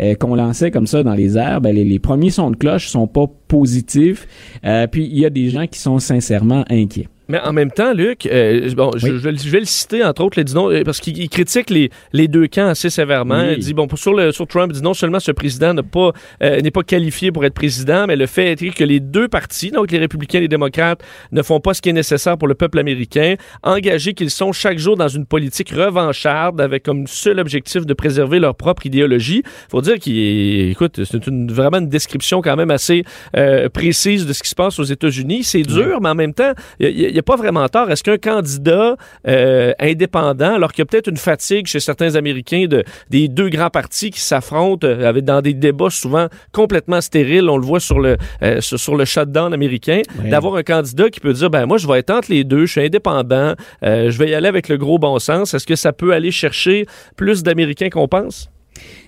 euh, 0.00 0.14
qu'on 0.14 0.34
lançait 0.34 0.70
comme 0.70 0.86
ça 0.86 1.02
dans 1.02 1.14
les 1.14 1.36
airs, 1.36 1.60
ben, 1.60 1.74
les, 1.74 1.98
premiers 1.98 2.30
sons 2.30 2.50
de 2.50 2.56
cloche 2.56 2.88
sont 2.88 3.06
pas 3.06 3.26
positifs. 3.48 4.26
Euh, 4.64 4.86
puis 4.86 5.06
il 5.10 5.18
y 5.18 5.24
a 5.24 5.30
des 5.30 5.48
gens 5.50 5.66
qui 5.66 5.78
sont 5.78 5.98
sincèrement 5.98 6.64
inquiets. 6.70 7.08
Mais 7.28 7.40
en 7.40 7.52
même 7.52 7.72
temps, 7.72 7.92
Luc, 7.92 8.26
euh, 8.26 8.72
bon, 8.74 8.92
je, 8.96 9.08
vais 9.08 9.60
le 9.60 9.66
citer, 9.66 10.04
entre 10.04 10.22
autres, 10.22 10.38
les, 10.38 10.44
disons, 10.44 10.70
euh, 10.70 10.84
parce 10.84 11.00
qu'il 11.00 11.28
critique 11.28 11.70
les, 11.70 11.90
les, 12.12 12.28
deux 12.28 12.46
camps 12.46 12.68
assez 12.68 12.88
sévèrement. 12.88 13.42
Il 13.50 13.58
dit, 13.58 13.74
bon, 13.74 13.88
sur, 13.96 14.14
le, 14.14 14.30
sur 14.30 14.46
Trump, 14.46 14.70
il 14.72 14.76
dit 14.76 14.82
non 14.82 14.94
seulement 14.94 15.18
ce 15.18 15.32
président 15.32 15.74
n'est 15.74 15.82
pas, 15.82 16.12
euh, 16.42 16.60
n'est 16.60 16.70
pas 16.70 16.82
qualifié 16.82 17.32
pour 17.32 17.44
être 17.44 17.54
président, 17.54 18.06
mais 18.06 18.14
le 18.14 18.26
fait 18.26 18.52
est 18.52 18.70
que 18.70 18.84
les 18.84 19.00
deux 19.00 19.26
partis, 19.26 19.70
donc 19.70 19.90
les 19.90 19.98
républicains 19.98 20.38
et 20.38 20.42
les 20.42 20.48
démocrates, 20.48 21.02
ne 21.32 21.42
font 21.42 21.58
pas 21.58 21.74
ce 21.74 21.82
qui 21.82 21.88
est 21.88 21.94
nécessaire 21.94 22.38
pour 22.38 22.46
le 22.46 22.54
peuple 22.54 22.78
américain, 22.78 23.34
engagés 23.64 24.14
qu'ils 24.14 24.30
sont 24.30 24.52
chaque 24.52 24.78
jour 24.78 24.96
dans 24.96 25.08
une 25.08 25.26
politique 25.26 25.70
revancharde 25.70 26.60
avec 26.60 26.84
comme 26.84 27.06
seul 27.08 27.40
objectif 27.40 27.86
de 27.86 27.94
préserver 27.94 28.38
leur 28.38 28.54
propre 28.54 28.86
idéologie. 28.86 29.42
faut 29.68 29.82
dire 29.82 29.98
qu'il 29.98 30.70
écoute, 30.70 31.00
c'est 31.04 31.26
une, 31.26 31.50
vraiment 31.50 31.78
une 31.78 31.88
description 31.88 32.40
quand 32.40 32.56
même 32.56 32.70
assez 32.70 33.04
précise 33.72 34.26
de 34.26 34.32
ce 34.32 34.42
qui 34.42 34.50
se 34.50 34.54
passe 34.54 34.78
aux 34.78 34.84
États-Unis. 34.84 35.42
C'est 35.42 35.62
dur, 35.62 36.00
mais 36.00 36.10
en 36.10 36.14
même 36.14 36.34
temps, 36.34 36.52
il 36.78 37.15
n'y 37.16 37.20
a 37.20 37.22
pas 37.22 37.36
vraiment 37.36 37.68
tort. 37.68 37.90
Est-ce 37.90 38.02
qu'un 38.02 38.18
candidat 38.18 38.96
euh, 39.26 39.72
indépendant, 39.80 40.54
alors 40.54 40.72
qu'il 40.72 40.82
y 40.82 40.82
a 40.82 40.86
peut-être 40.86 41.08
une 41.08 41.16
fatigue 41.16 41.66
chez 41.66 41.80
certains 41.80 42.14
Américains 42.14 42.66
de, 42.66 42.84
des 43.10 43.28
deux 43.28 43.48
grands 43.48 43.70
partis 43.70 44.10
qui 44.10 44.20
s'affrontent 44.20 44.86
euh, 44.86 45.08
avec 45.08 45.24
dans 45.24 45.40
des 45.40 45.54
débats 45.54 45.90
souvent 45.90 46.28
complètement 46.52 47.00
stériles, 47.00 47.48
on 47.48 47.56
le 47.56 47.66
voit 47.66 47.80
sur 47.80 48.00
le, 48.00 48.16
euh, 48.42 48.60
sur, 48.60 48.96
le 48.96 49.04
shutdown 49.04 49.52
américain, 49.52 50.02
d'avoir 50.24 50.56
un 50.56 50.62
candidat 50.62 51.10
qui 51.10 51.20
peut 51.20 51.32
dire, 51.32 51.50
ben 51.50 51.66
moi, 51.66 51.78
je 51.78 51.86
vais 51.86 51.98
être 51.98 52.10
entre 52.10 52.30
les 52.30 52.44
deux, 52.44 52.66
je 52.66 52.72
suis 52.72 52.80
indépendant, 52.82 53.54
je 53.82 54.16
vais 54.18 54.30
y 54.30 54.34
aller 54.34 54.48
avec 54.48 54.68
le 54.68 54.76
gros 54.76 54.98
bon 54.98 55.18
sens. 55.18 55.54
Est-ce 55.54 55.66
que 55.66 55.76
ça 55.76 55.92
peut 55.92 56.12
aller 56.12 56.30
chercher 56.30 56.86
plus 57.16 57.42
d'Américains 57.42 57.90
qu'on 57.90 58.08
pense? 58.08 58.50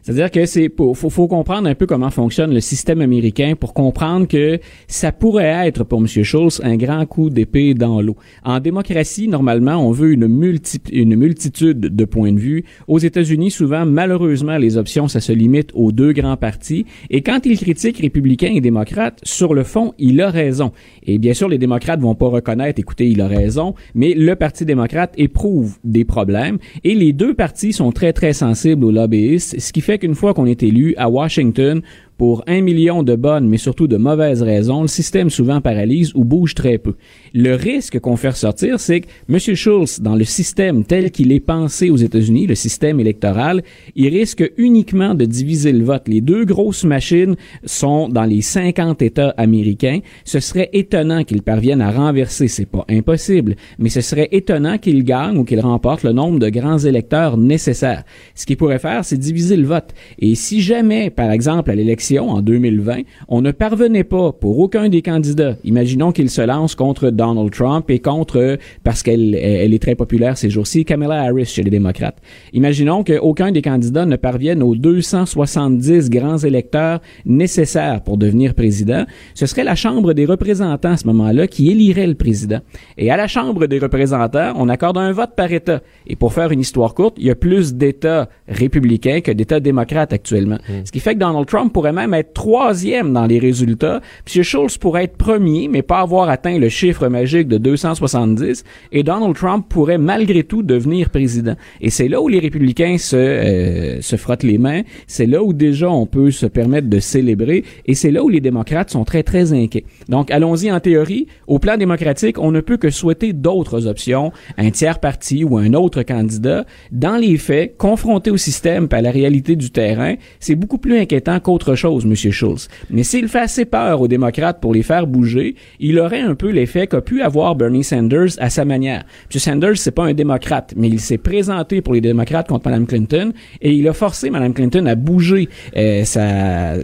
C'est-à-dire 0.09 0.31
que 0.31 0.47
c'est 0.47 0.71
faut, 0.75 0.94
faut 0.94 1.29
comprendre 1.29 1.68
un 1.68 1.75
peu 1.75 1.85
comment 1.85 2.09
fonctionne 2.09 2.55
le 2.55 2.61
système 2.61 3.03
américain 3.03 3.53
pour 3.61 3.75
comprendre 3.75 4.27
que 4.27 4.59
ça 4.87 5.12
pourrait 5.12 5.66
être 5.66 5.85
pour 5.85 6.01
M. 6.01 6.07
Schultz 6.07 6.62
un 6.64 6.77
grand 6.77 7.05
coup 7.05 7.29
d'épée 7.29 7.75
dans 7.75 8.01
l'eau. 8.01 8.16
En 8.42 8.59
démocratie, 8.59 9.29
normalement, 9.29 9.87
on 9.87 9.90
veut 9.90 10.12
une, 10.12 10.27
multi, 10.27 10.81
une 10.92 11.14
multitude 11.14 11.94
de 11.94 12.05
points 12.07 12.33
de 12.33 12.38
vue. 12.38 12.64
Aux 12.87 12.99
États-Unis, 12.99 13.51
souvent, 13.51 13.85
malheureusement, 13.85 14.57
les 14.57 14.79
options, 14.79 15.09
ça 15.09 15.21
se 15.21 15.33
limite 15.33 15.73
aux 15.75 15.92
deux 15.92 16.14
grands 16.14 16.38
partis. 16.38 16.87
Et 17.11 17.21
quand 17.21 17.44
il 17.44 17.59
critique 17.59 17.99
républicains 17.99 18.55
et 18.55 18.62
démocrates, 18.62 19.21
sur 19.25 19.53
le 19.53 19.62
fond, 19.62 19.92
il 19.99 20.23
a 20.23 20.31
raison. 20.31 20.73
Et 21.03 21.18
bien 21.18 21.35
sûr, 21.35 21.51
les 21.51 21.59
démocrates 21.59 22.01
vont 22.01 22.14
pas 22.14 22.29
reconnaître, 22.29 22.81
écoutez, 22.81 23.11
il 23.11 23.21
a 23.21 23.29
raison, 23.29 23.75
mais 23.94 24.14
le 24.14 24.37
Parti 24.37 24.64
démocrate 24.64 25.12
éprouve 25.18 25.77
des 25.85 26.07
problèmes. 26.07 26.57
Et 26.83 26.94
les 26.94 27.12
deux 27.12 27.35
partis 27.35 27.75
sont 27.75 27.92
très, 27.92 28.14
très 28.14 28.33
sensibles 28.33 28.87
aux 28.87 28.90
lobbyistes, 28.90 29.61
ce 29.61 29.71
qui 29.71 29.83
fait 29.83 29.98
qu'une 29.99 30.15
fois 30.15 30.35
qu'on 30.35 30.47
est 30.47 30.63
élu 30.63 30.95
à 30.97 31.09
Washington, 31.09 31.83
pour 32.18 32.42
un 32.48 32.61
million 32.61 33.04
de 33.04 33.14
bonnes, 33.14 33.48
mais 33.48 33.59
surtout 33.59 33.87
de 33.87 33.96
mauvaises 33.96 34.42
raisons, 34.42 34.83
le 34.83 34.88
système 34.88 35.31
souvent 35.31 35.61
paralyse 35.61 36.12
ou 36.16 36.24
bouge 36.24 36.54
très 36.54 36.76
peu. 36.76 36.96
Le 37.33 37.54
risque 37.54 38.00
qu'on 38.00 38.16
fait 38.16 38.31
ressortir, 38.31 38.81
c'est 38.81 39.02
que 39.02 39.07
M. 39.28 39.38
Schulz, 39.38 40.00
dans 40.00 40.16
le 40.16 40.24
système 40.24 40.85
tel 40.85 41.12
qu'il 41.12 41.31
est 41.31 41.40
pensé 41.40 41.90
aux 41.90 41.96
États-Unis, 41.96 42.48
le 42.48 42.57
système 42.57 42.98
électoral, 42.98 43.62
il 43.94 44.09
risque 44.09 44.44
uniquement 44.57 45.14
de 45.14 45.26
diviser 45.26 45.70
le 45.70 45.85
vote. 45.85 46.09
Les 46.09 46.20
deux 46.20 46.44
grosses 46.44 46.83
machines 46.83 47.37
sont 47.64 48.09
dans 48.09 48.24
les 48.24 48.42
50 48.42 49.00
États 49.00 49.31
américains. 49.37 50.00
Ce 50.24 50.40
serait 50.40 50.70
étonnant 50.72 51.22
qu'il 51.22 51.42
parvienne 51.42 51.81
à 51.81 51.92
renverser, 51.92 52.48
c'est 52.48 52.66
pas 52.66 52.85
impossible, 52.90 53.54
mais 53.78 53.90
ce 53.90 54.00
serait 54.00 54.28
étonnant 54.33 54.78
qu'il 54.78 55.04
gagne 55.04 55.38
ou 55.38 55.44
qu'il 55.44 55.61
remporte 55.61 56.02
le 56.02 56.12
nombre 56.12 56.40
de 56.40 56.48
grands 56.48 56.78
électeurs 56.78 57.37
nécessaires. 57.37 58.02
Ce 58.35 58.44
qu'il 58.44 58.57
pourrait 58.57 58.81
faire, 58.81 59.04
c'est 59.04 59.16
diviser 59.18 59.57
le 59.57 59.66
vote. 59.66 59.94
Et 60.18 60.35
si 60.35 60.61
jamais, 60.61 61.11
par 61.11 61.31
exemple, 61.31 61.70
à 61.70 61.76
l'élection 61.76 62.08
en 62.16 62.40
2020, 62.40 63.03
on 63.29 63.42
ne 63.42 63.51
parvenait 63.51 64.05
pas 64.05 64.33
pour 64.33 64.59
aucun 64.59 64.88
des 64.88 65.03
candidats, 65.03 65.57
imaginons 65.64 66.12
qu'il 66.12 66.31
se 66.31 66.42
lance 66.42 66.75
contre 66.75 67.11
Donald 67.11 67.51
Trump 67.51 67.90
et 67.90 67.99
contre, 67.99 68.59
parce 68.85 69.03
qu'elle 69.03 69.35
elle 69.35 69.75
est 69.75 69.83
très 69.83 69.94
populaire 69.94 70.38
ces 70.38 70.51
jours-ci, 70.51 70.85
Kamala 70.85 71.23
Harris 71.23 71.47
chez 71.47 71.62
les 71.62 71.71
démocrates. 71.71 72.18
Imaginons 72.53 73.05
qu'aucun 73.05 73.53
des 73.53 73.62
candidats 73.62 74.07
ne 74.07 74.16
parvienne 74.16 74.62
aux 74.62 74.77
270 74.77 76.11
grands 76.11 76.38
électeurs 76.38 77.01
nécessaires 77.25 78.03
pour 78.03 78.16
devenir 78.16 78.55
président. 78.55 79.05
Ce 79.35 79.47
serait 79.47 79.64
la 79.64 79.75
Chambre 79.75 80.12
des 80.12 80.25
représentants 80.25 80.92
à 80.92 80.97
ce 80.97 81.07
moment-là 81.07 81.47
qui 81.47 81.71
élirait 81.71 82.07
le 82.07 82.14
président. 82.14 82.61
Et 82.97 83.11
à 83.11 83.16
la 83.16 83.27
Chambre 83.27 83.66
des 83.66 83.79
représentants, 83.79 84.53
on 84.57 84.68
accorde 84.68 84.99
un 84.99 85.12
vote 85.12 85.35
par 85.37 85.53
État. 85.53 85.81
Et 86.07 86.16
pour 86.16 86.33
faire 86.33 86.53
une 86.53 86.61
histoire 86.61 86.94
courte, 86.94 87.16
il 87.18 87.27
y 87.27 87.31
a 87.31 87.35
plus 87.35 87.75
d'États 87.75 88.29
républicains 88.49 89.21
que 89.21 89.33
d'États 89.33 89.61
démocrates 89.61 90.12
actuellement. 90.12 90.59
Hmm. 90.68 90.85
Ce 90.85 90.92
qui 90.92 91.01
fait 91.01 91.14
que 91.14 91.21
Donald 91.21 91.47
Trump 91.47 91.73
pourrait 91.73 91.92
même 91.99 92.15
être 92.15 92.33
troisième 92.33 93.13
dans 93.13 93.27
les 93.27 93.39
résultats. 93.39 94.01
M. 94.35 94.43
Schultz 94.43 94.79
pourrait 94.79 95.05
être 95.05 95.17
premier, 95.17 95.69
mais 95.69 95.83
pas 95.83 96.01
avoir 96.01 96.29
atteint 96.29 96.59
le 96.59 96.69
chiffre 96.69 97.09
magique 97.09 97.49
de 97.49 97.59
270. 97.59 98.65
Et 98.93 99.03
Donald 99.03 99.35
Trump 99.35 99.67
pourrait 99.69 99.99
malgré 99.99 100.43
tout 100.45 100.63
devenir 100.63 101.11
président. 101.11 101.55
Et 101.81 101.91
c'est 101.91 102.09
là 102.09 102.21
où 102.21 102.29
les 102.29 102.39
républicains 102.39 102.99
se, 102.99 103.17
euh, 103.17 104.01
se 104.01 104.17
frottent 104.17 104.43
les 104.43 104.59
mains. 104.59 104.83
C'est 105.07 105.27
là 105.27 105.43
où 105.43 105.53
déjà 105.53 105.91
on 105.91 106.07
peut 106.07 106.31
se 106.31 106.47
permettre 106.47 106.89
de 106.89 107.01
célébrer. 107.01 107.65
Et 107.87 107.95
c'est 107.95 108.11
là 108.11 108.23
où 108.23 108.29
les 108.29 108.41
démocrates 108.41 108.91
sont 108.91 109.05
très, 109.05 109.23
très 109.23 109.53
inquiets. 109.53 109.85
Donc, 110.09 110.31
allons-y 110.31 110.71
en 110.71 110.81
théorie. 110.81 111.27
Au 111.47 111.59
plan 111.59 111.77
démocratique, 111.77 112.39
on 112.39 112.51
ne 112.51 112.61
peut 112.61 112.77
que 112.77 112.91
souhaiter 112.91 113.33
d'autres 113.33 113.87
options, 113.87 114.33
un 114.57 114.71
tiers 114.71 115.01
parti 115.01 115.45
ou 115.45 115.59
un 115.59 115.75
autre 115.75 116.03
candidat. 116.03 116.65
Dans 116.93 117.17
les 117.17 117.37
faits, 117.37 117.77
confronté 117.77 118.31
au 118.31 118.37
système 118.37 118.89
et 118.91 118.95
à 118.95 119.03
la 119.03 119.11
réalité 119.11 119.57
du 119.57 119.71
terrain, 119.71 120.15
c'est 120.41 120.55
beaucoup 120.55 120.79
plus 120.79 120.99
inquiétant 120.99 121.41
qu'autre 121.41 121.75
chose, 121.75 121.88
M. 121.88 122.14
Schulz. 122.14 122.68
Mais 122.90 123.03
s'il 123.03 123.29
fait 123.29 123.40
assez 123.40 123.64
peur 123.64 124.01
aux 124.01 124.09
démocrates 124.09 124.61
pour 124.61 124.74
les 124.74 124.83
faire 124.83 125.07
bouger, 125.07 125.55
il 125.81 125.98
aurait 125.98 126.20
un 126.20 126.35
peu 126.35 126.51
l'effet 126.51 126.87
qu'a 126.87 127.01
pu 127.01 127.22
avoir 127.22 127.55
Bernie 127.55 127.85
Sanders 127.85 128.38
à 128.38 128.51
sa 128.51 128.64
manière. 128.64 129.05
M. 129.33 129.40
Sanders, 129.40 129.77
c'est 129.77 129.90
pas 129.90 130.05
un 130.05 130.14
démocrate, 130.14 130.74
mais 130.77 130.88
il 130.88 131.01
s'est 131.01 131.18
présenté 131.18 131.81
pour 131.81 131.94
les 131.94 132.01
démocrates 132.01 132.48
contre 132.48 132.68
Mme 132.68 132.87
Clinton 132.87 133.33
et 133.61 133.72
il 133.72 133.88
a 133.88 133.92
forcé 133.92 134.31
Mme 134.31 134.53
Clinton 134.53 134.87
à 134.87 134.94
bouger 134.94 135.48
euh, 135.77 136.05
sa, 136.05 136.74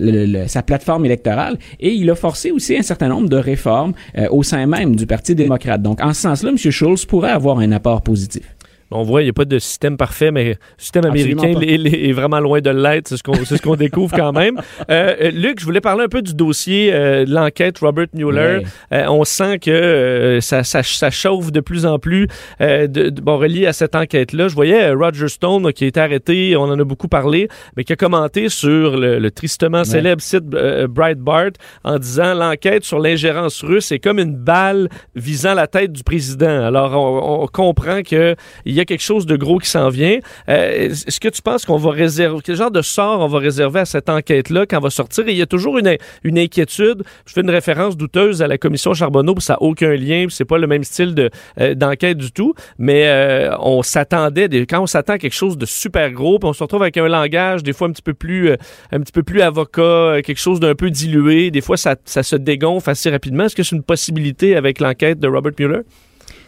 sa 0.48 0.62
plateforme 0.62 1.04
électorale 1.04 1.58
et 1.80 1.92
il 1.92 2.10
a 2.10 2.14
forcé 2.14 2.50
aussi 2.50 2.76
un 2.76 2.82
certain 2.82 3.08
nombre 3.08 3.28
de 3.28 3.36
réformes 3.36 3.92
euh, 4.16 4.26
au 4.30 4.42
sein 4.42 4.66
même 4.66 4.96
du 4.96 5.06
Parti 5.06 5.34
démocrate. 5.34 5.82
Donc, 5.82 6.00
en 6.00 6.12
ce 6.12 6.22
sens-là, 6.22 6.50
M. 6.50 6.56
Schulz 6.56 7.04
pourrait 7.04 7.30
avoir 7.30 7.58
un 7.58 7.72
apport 7.72 8.02
positif. 8.02 8.53
On 8.90 9.02
voit, 9.02 9.22
il 9.22 9.24
n'y 9.24 9.30
a 9.30 9.34
pas 9.34 9.44
de 9.44 9.58
système 9.58 9.96
parfait, 9.96 10.30
mais 10.30 10.44
le 10.50 10.56
système 10.78 11.04
américain 11.06 11.54
est, 11.60 12.12
vraiment 12.12 12.40
loin 12.40 12.60
de 12.60 12.70
l'être. 12.70 13.08
C'est 13.08 13.16
ce 13.16 13.22
qu'on 13.22 13.34
ce 13.44 13.56
qu'on 13.60 13.76
découvre 13.76 14.16
quand 14.16 14.32
même. 14.32 14.60
Euh, 14.90 15.14
euh, 15.22 15.30
Luc, 15.30 15.60
je 15.60 15.64
voulais 15.64 15.80
parler 15.80 16.04
un 16.04 16.08
peu 16.08 16.20
du 16.20 16.34
dossier 16.34 16.90
de 16.92 17.32
l'enquête 17.32 17.78
Robert 17.78 18.06
Mueller. 18.12 18.60
Euh, 18.92 19.06
on 19.08 19.24
sent 19.24 19.58
que 19.60 19.70
euh, 19.70 20.40
ça, 20.40 20.62
ça, 20.64 20.82
ça 20.82 21.10
chauffe 21.10 21.52
de 21.52 21.60
plus 21.60 21.86
en 21.86 21.98
plus 21.98 22.28
euh, 22.60 22.86
de, 22.86 23.08
de- 23.10 23.20
bon, 23.20 23.38
relié 23.38 23.66
à 23.66 23.72
cette 23.72 23.94
enquête-là. 23.94 24.48
Je 24.48 24.54
voyais 24.54 24.84
euh, 24.84 24.94
Roger 24.96 25.28
Stone 25.28 25.72
qui 25.72 25.84
a 25.84 25.86
été 25.86 26.00
arrêté, 26.00 26.56
on 26.56 26.62
en 26.64 26.78
a 26.78 26.84
beaucoup 26.84 27.08
parlé, 27.08 27.48
mais 27.76 27.84
qui 27.84 27.92
a 27.92 27.96
commenté 27.96 28.48
sur 28.48 28.96
le, 28.96 29.18
le 29.18 29.30
tristement 29.30 29.84
célèbre 29.84 30.20
site 30.22 30.44
euh, 30.54 30.86
Breitbart 30.86 31.50
en 31.84 31.98
disant 31.98 32.34
l'enquête 32.34 32.84
sur 32.84 32.98
l'ingérence 32.98 33.62
russe 33.62 33.90
est 33.92 33.98
comme 34.00 34.18
une 34.18 34.36
balle 34.36 34.88
visant 35.14 35.54
la 35.54 35.66
tête 35.66 35.92
du 35.92 36.02
président. 36.02 36.64
Alors, 36.64 36.92
on, 36.94 37.42
on 37.42 37.46
comprend 37.46 38.02
que 38.02 38.36
il 38.74 38.78
y 38.78 38.80
a 38.80 38.84
quelque 38.84 39.02
chose 39.02 39.24
de 39.24 39.36
gros 39.36 39.58
qui 39.58 39.68
s'en 39.68 39.88
vient. 39.88 40.18
Euh, 40.48 40.88
Est-ce 40.90 41.20
que 41.20 41.28
tu 41.28 41.42
penses 41.42 41.64
qu'on 41.64 41.76
va 41.76 41.92
réserver, 41.92 42.40
quel 42.44 42.56
genre 42.56 42.72
de 42.72 42.82
sort 42.82 43.20
on 43.20 43.28
va 43.28 43.38
réserver 43.38 43.80
à 43.80 43.84
cette 43.84 44.08
enquête-là 44.08 44.66
quand 44.66 44.78
elle 44.78 44.82
va 44.82 44.90
sortir? 44.90 45.28
Et 45.28 45.30
il 45.30 45.38
y 45.38 45.42
a 45.42 45.46
toujours 45.46 45.78
une, 45.78 45.96
une 46.24 46.38
inquiétude. 46.38 47.04
Je 47.24 47.32
fais 47.32 47.42
une 47.42 47.50
référence 47.50 47.96
douteuse 47.96 48.42
à 48.42 48.48
la 48.48 48.58
commission 48.58 48.92
Charbonneau, 48.92 49.34
puis 49.34 49.44
ça 49.44 49.52
n'a 49.54 49.62
aucun 49.62 49.94
lien, 49.94 50.26
c'est 50.28 50.44
pas 50.44 50.58
le 50.58 50.66
même 50.66 50.82
style 50.82 51.14
euh, 51.60 51.74
d'enquête 51.74 52.18
du 52.18 52.32
tout. 52.32 52.54
Mais 52.78 53.06
euh, 53.06 53.56
on 53.60 53.82
s'attendait, 53.82 54.48
quand 54.66 54.80
on 54.80 54.86
s'attend 54.86 55.12
à 55.12 55.18
quelque 55.18 55.34
chose 55.34 55.56
de 55.56 55.66
super 55.66 56.10
gros, 56.10 56.40
puis 56.40 56.48
on 56.48 56.52
se 56.52 56.62
retrouve 56.62 56.82
avec 56.82 56.96
un 56.96 57.06
langage 57.06 57.62
des 57.62 57.72
fois 57.72 57.86
un 57.86 57.92
petit 57.92 58.02
peu 58.02 58.14
plus, 58.14 58.50
un 58.50 59.00
petit 59.00 59.12
peu 59.12 59.22
plus 59.22 59.40
avocat, 59.40 60.20
quelque 60.24 60.40
chose 60.40 60.58
d'un 60.58 60.74
peu 60.74 60.90
dilué. 60.90 61.52
Des 61.52 61.60
fois, 61.60 61.76
ça, 61.76 61.94
ça 62.04 62.24
se 62.24 62.34
dégonfle 62.34 62.90
assez 62.90 63.08
rapidement. 63.10 63.44
Est-ce 63.44 63.54
que 63.54 63.62
c'est 63.62 63.76
une 63.76 63.84
possibilité 63.84 64.56
avec 64.56 64.80
l'enquête 64.80 65.20
de 65.20 65.28
Robert 65.28 65.52
Mueller? 65.58 65.82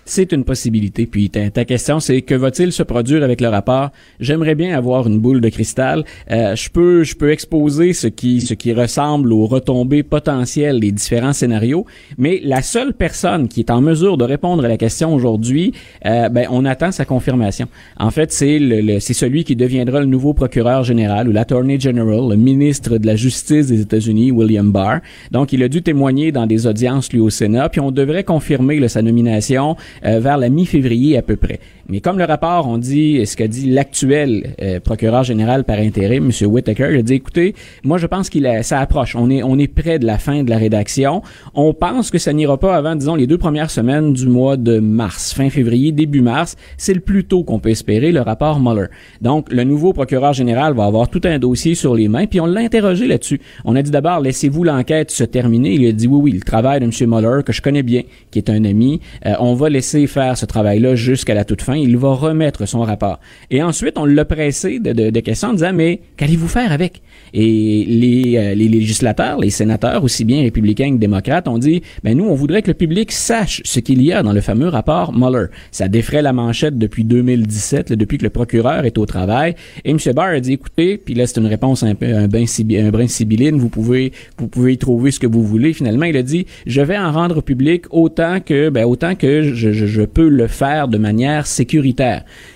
C'est 0.09 0.31
une 0.31 0.45
possibilité. 0.45 1.05
Puis 1.07 1.31
ta, 1.31 1.51
ta 1.51 1.65
question, 1.65 1.99
c'est 1.99 2.23
que 2.23 2.37
va-t-il 2.37 2.71
se 2.71 2.85
produire 2.85 3.25
avec 3.25 3.41
le 3.41 3.49
rapport? 3.49 3.91
J'aimerais 4.21 4.55
bien 4.55 4.77
avoir 4.79 5.09
une 5.09 5.19
boule 5.19 5.41
de 5.41 5.49
cristal. 5.49 6.05
Euh, 6.31 6.55
je 6.55 6.71
peux, 6.71 7.03
je 7.03 7.17
peux 7.17 7.33
exposer 7.33 7.93
ce 7.93 8.07
qui, 8.07 8.41
ce 8.41 8.55
qui 8.55 8.73
ressemble 8.73 9.33
aux 9.33 9.47
retombées 9.47 10.05
potentielles 10.05 10.79
des 10.79 10.93
différents 10.93 11.33
scénarios, 11.33 11.87
mais 12.19 12.41
la 12.45 12.63
seule 12.63 12.95
personne 12.95 13.49
qui 13.49 13.61
est 13.61 13.71
en 13.71 13.81
mesure 13.81 14.17
de 14.17 14.23
répondre 14.23 14.65
à 14.65 14.69
la 14.69 14.77
question 14.77 15.13
aujourd'hui, 15.13 15.73
euh, 16.07 16.29
ben, 16.29 16.47
on 16.53 16.65
attend 16.65 16.93
sa 16.93 17.05
confirmation. 17.05 17.67
En 17.99 18.13
fait, 18.13 18.33
c'est 18.33 18.61
le, 18.61 19.01
c'est 19.01 19.13
celui 19.13 19.43
qui 19.43 19.57
deviendra 19.57 19.99
le 19.99 20.07
nouveau 20.07 20.35
procureur 20.35 20.85
général 20.85 21.29
ou 21.29 21.33
l'attorney 21.33 21.81
general, 21.81 22.29
le 22.31 22.37
ministre 22.37 22.99
de 22.99 23.07
la 23.09 23.17
Justice 23.17 23.67
des 23.67 23.81
États-Unis, 23.81 24.31
William 24.31 24.71
Barr. 24.71 25.01
Donc, 25.33 25.53
il 25.53 25.65
a 25.65 25.69
dû 25.69 25.83
témoigner 25.83 26.31
dans 26.31 26.47
des 26.47 26.69
audiences 26.69 27.13
lui 27.13 27.19
au 27.19 27.29
Sénat, 27.29 27.71
puis 27.71 27.81
on 27.81 27.91
devrait 27.91 28.23
confirmer 28.23 28.87
sa 28.87 29.03
nomination 29.03 29.77
vers 30.03 30.39
la 30.39 30.49
mi-février 30.49 31.17
à 31.17 31.23
peu 31.23 31.37
près. 31.37 31.61
Mais 31.89 32.01
comme 32.01 32.19
le 32.19 32.25
rapport, 32.25 32.67
on 32.67 32.79
dit 32.79 33.25
ce 33.25 33.37
qu'a 33.37 33.47
dit 33.47 33.71
l'actuel 33.71 34.55
euh, 34.61 34.81
procureur 34.81 35.23
général 35.23 35.63
par 35.63 35.79
intérim, 35.79 36.31
M. 36.31 36.49
Whitaker, 36.51 36.89
il 36.91 36.99
a 36.99 37.03
dit 37.03 37.15
écoutez, 37.15 37.55
moi 37.85 37.97
je 37.99 38.07
pense 38.09 38.29
qu'il 38.29 38.51
ça 38.63 38.81
approche. 38.81 39.15
On 39.15 39.31
est 39.31 39.43
on 39.45 39.57
est 39.59 39.69
près 39.69 40.01
de 40.01 40.07
la 40.07 40.19
fin 40.19 40.43
de 40.43 40.51
la 40.51 40.59
rédaction. 40.59 41.23
On 41.55 41.75
pense 41.75 42.11
que 42.11 42.19
ça 42.19 42.33
n'ira 42.33 42.59
pas 42.59 42.75
avant, 42.75 42.97
disons, 42.97 43.15
les 43.15 43.29
deux 43.29 43.39
premières 43.39 43.71
semaines 43.71 44.13
du 44.13 44.27
mois 44.27 44.57
de 44.57 44.81
mars, 44.81 45.33
fin 45.33 45.49
février, 45.49 45.93
début 45.93 46.23
mars. 46.23 46.57
C'est 46.77 46.95
le 46.95 47.01
plus 47.01 47.25
tôt 47.25 47.45
qu'on 47.45 47.61
peut 47.61 47.71
espérer 47.71 48.11
le 48.11 48.21
rapport 48.21 48.59
Mueller. 48.59 48.87
Donc 49.21 49.53
le 49.53 49.63
nouveau 49.63 49.93
procureur 49.93 50.33
général 50.33 50.75
va 50.75 50.87
avoir 50.87 51.09
tout 51.09 51.21
un 51.25 51.39
dossier 51.39 51.77
sur 51.77 51.95
les 51.95 52.09
mains, 52.09 52.27
puis 52.27 52.41
on 52.41 52.47
l'a 52.47 52.63
interrogé 52.63 53.07
là-dessus. 53.07 53.41
On 53.65 53.77
a 53.77 53.83
dit 53.83 53.93
d'abord 53.93 54.21
laissez-vous 54.21 54.65
l'enquête 54.65 55.13
se 55.13 55.23
terminer. 55.23 55.75
Il 55.75 55.87
a 55.87 55.93
dit 55.93 56.09
oui 56.09 56.21
oui, 56.21 56.33
le 56.33 56.41
travail 56.41 56.81
de 56.81 56.87
M. 56.87 56.91
Mueller 57.09 57.45
que 57.45 57.53
je 57.53 57.63
connais 57.63 57.85
bien, 57.85 58.03
qui 58.33 58.39
est 58.39 58.51
un 58.51 58.65
ami, 58.65 59.01
euh, 59.25 59.35
on 59.39 59.55
va 59.55 59.69
laisser 59.69 60.07
faire 60.09 60.37
ce 60.37 60.47
travail-là 60.47 60.97
jusqu'à 60.97 61.35
la 61.35 61.45
toute 61.45 61.63
fin. 61.63 61.76
Il 61.77 61.97
va 61.97 62.13
remettre 62.13 62.67
son 62.67 62.81
rapport. 62.81 63.21
Et 63.51 63.63
ensuite, 63.63 63.99
on 63.99 64.05
l'a 64.05 64.25
pressé 64.25 64.79
de, 64.79 65.21
questions 65.21 65.49
en 65.49 65.53
disant, 65.55 65.73
mais 65.73 66.01
qu'allez-vous 66.17 66.49
faire 66.49 66.73
avec? 66.73 67.03
Et 67.35 67.85
les, 67.89 68.37
euh, 68.37 68.55
les 68.55 68.69
législateurs, 68.69 69.39
les 69.39 69.51
sénateurs, 69.51 70.05
aussi 70.05 70.25
bien 70.25 70.43
républicains 70.43 70.93
que 70.93 70.99
démocrates, 70.99 71.49
ont 71.49 71.59
dit, 71.59 71.83
ben 72.05 72.17
nous, 72.17 72.25
on 72.25 72.35
voudrait 72.35 72.63
que 72.63 72.69
le 72.69 72.75
public 72.75 73.13
sache 73.13 73.61
ce 73.65 73.81
qu'il 73.81 74.03
y 74.03 74.13
a 74.13 74.23
dans 74.23 74.33
le 74.33 74.41
fameux 74.41 74.69
rapport 74.69 75.13
Mueller. 75.13 75.47
Ça 75.71 75.89
défrait 75.89 76.23
la 76.23 76.33
manchette 76.33 76.79
depuis 76.79 77.05
2017, 77.05 77.91
là, 77.91 77.97
depuis 77.97 78.19
que 78.19 78.25
le 78.25 78.31
procureur 78.31 78.85
est 78.85 78.99
au 78.99 79.07
travail. 79.07 79.55
Et 79.85 79.91
M. 79.91 79.99
Barr 80.15 80.29
a 80.29 80.41
dit, 80.41 80.53
écoutez, 80.55 80.97
puis 80.99 81.15
là, 81.15 81.27
c'est 81.27 81.41
une 81.41 81.47
réponse 81.47 81.83
un 81.83 81.95
peu, 81.95 82.07
un, 82.07 82.29
sibi- 82.47 82.79
un 82.79 82.91
brin 82.91 83.07
sibylline, 83.09 83.57
vous 83.59 83.69
pouvez, 83.69 84.13
vous 84.39 84.49
pouvez 84.49 84.75
y 84.75 84.79
trouver 84.79 85.11
ce 85.11 85.21
que 85.21 85.27
vous 85.27 85.43
voulez. 85.43 85.73
Finalement, 85.73 86.07
il 86.07 86.17
a 86.17 86.23
dit, 86.23 86.47
je 86.67 86.81
vais 86.81 86.97
en 86.99 87.13
rendre 87.13 87.43
public 87.43 87.85
autant 87.91 88.41
que, 88.41 88.69
ben, 88.69 88.85
autant 88.85 89.15
que 89.15 89.43
je, 89.43 89.73
je, 89.73 89.87
je 89.87 90.03
peux 90.03 90.29
le 90.29 90.47
faire 90.47 90.89
de 90.89 90.99
manière 90.99 91.47
sécuritaire. 91.47 91.66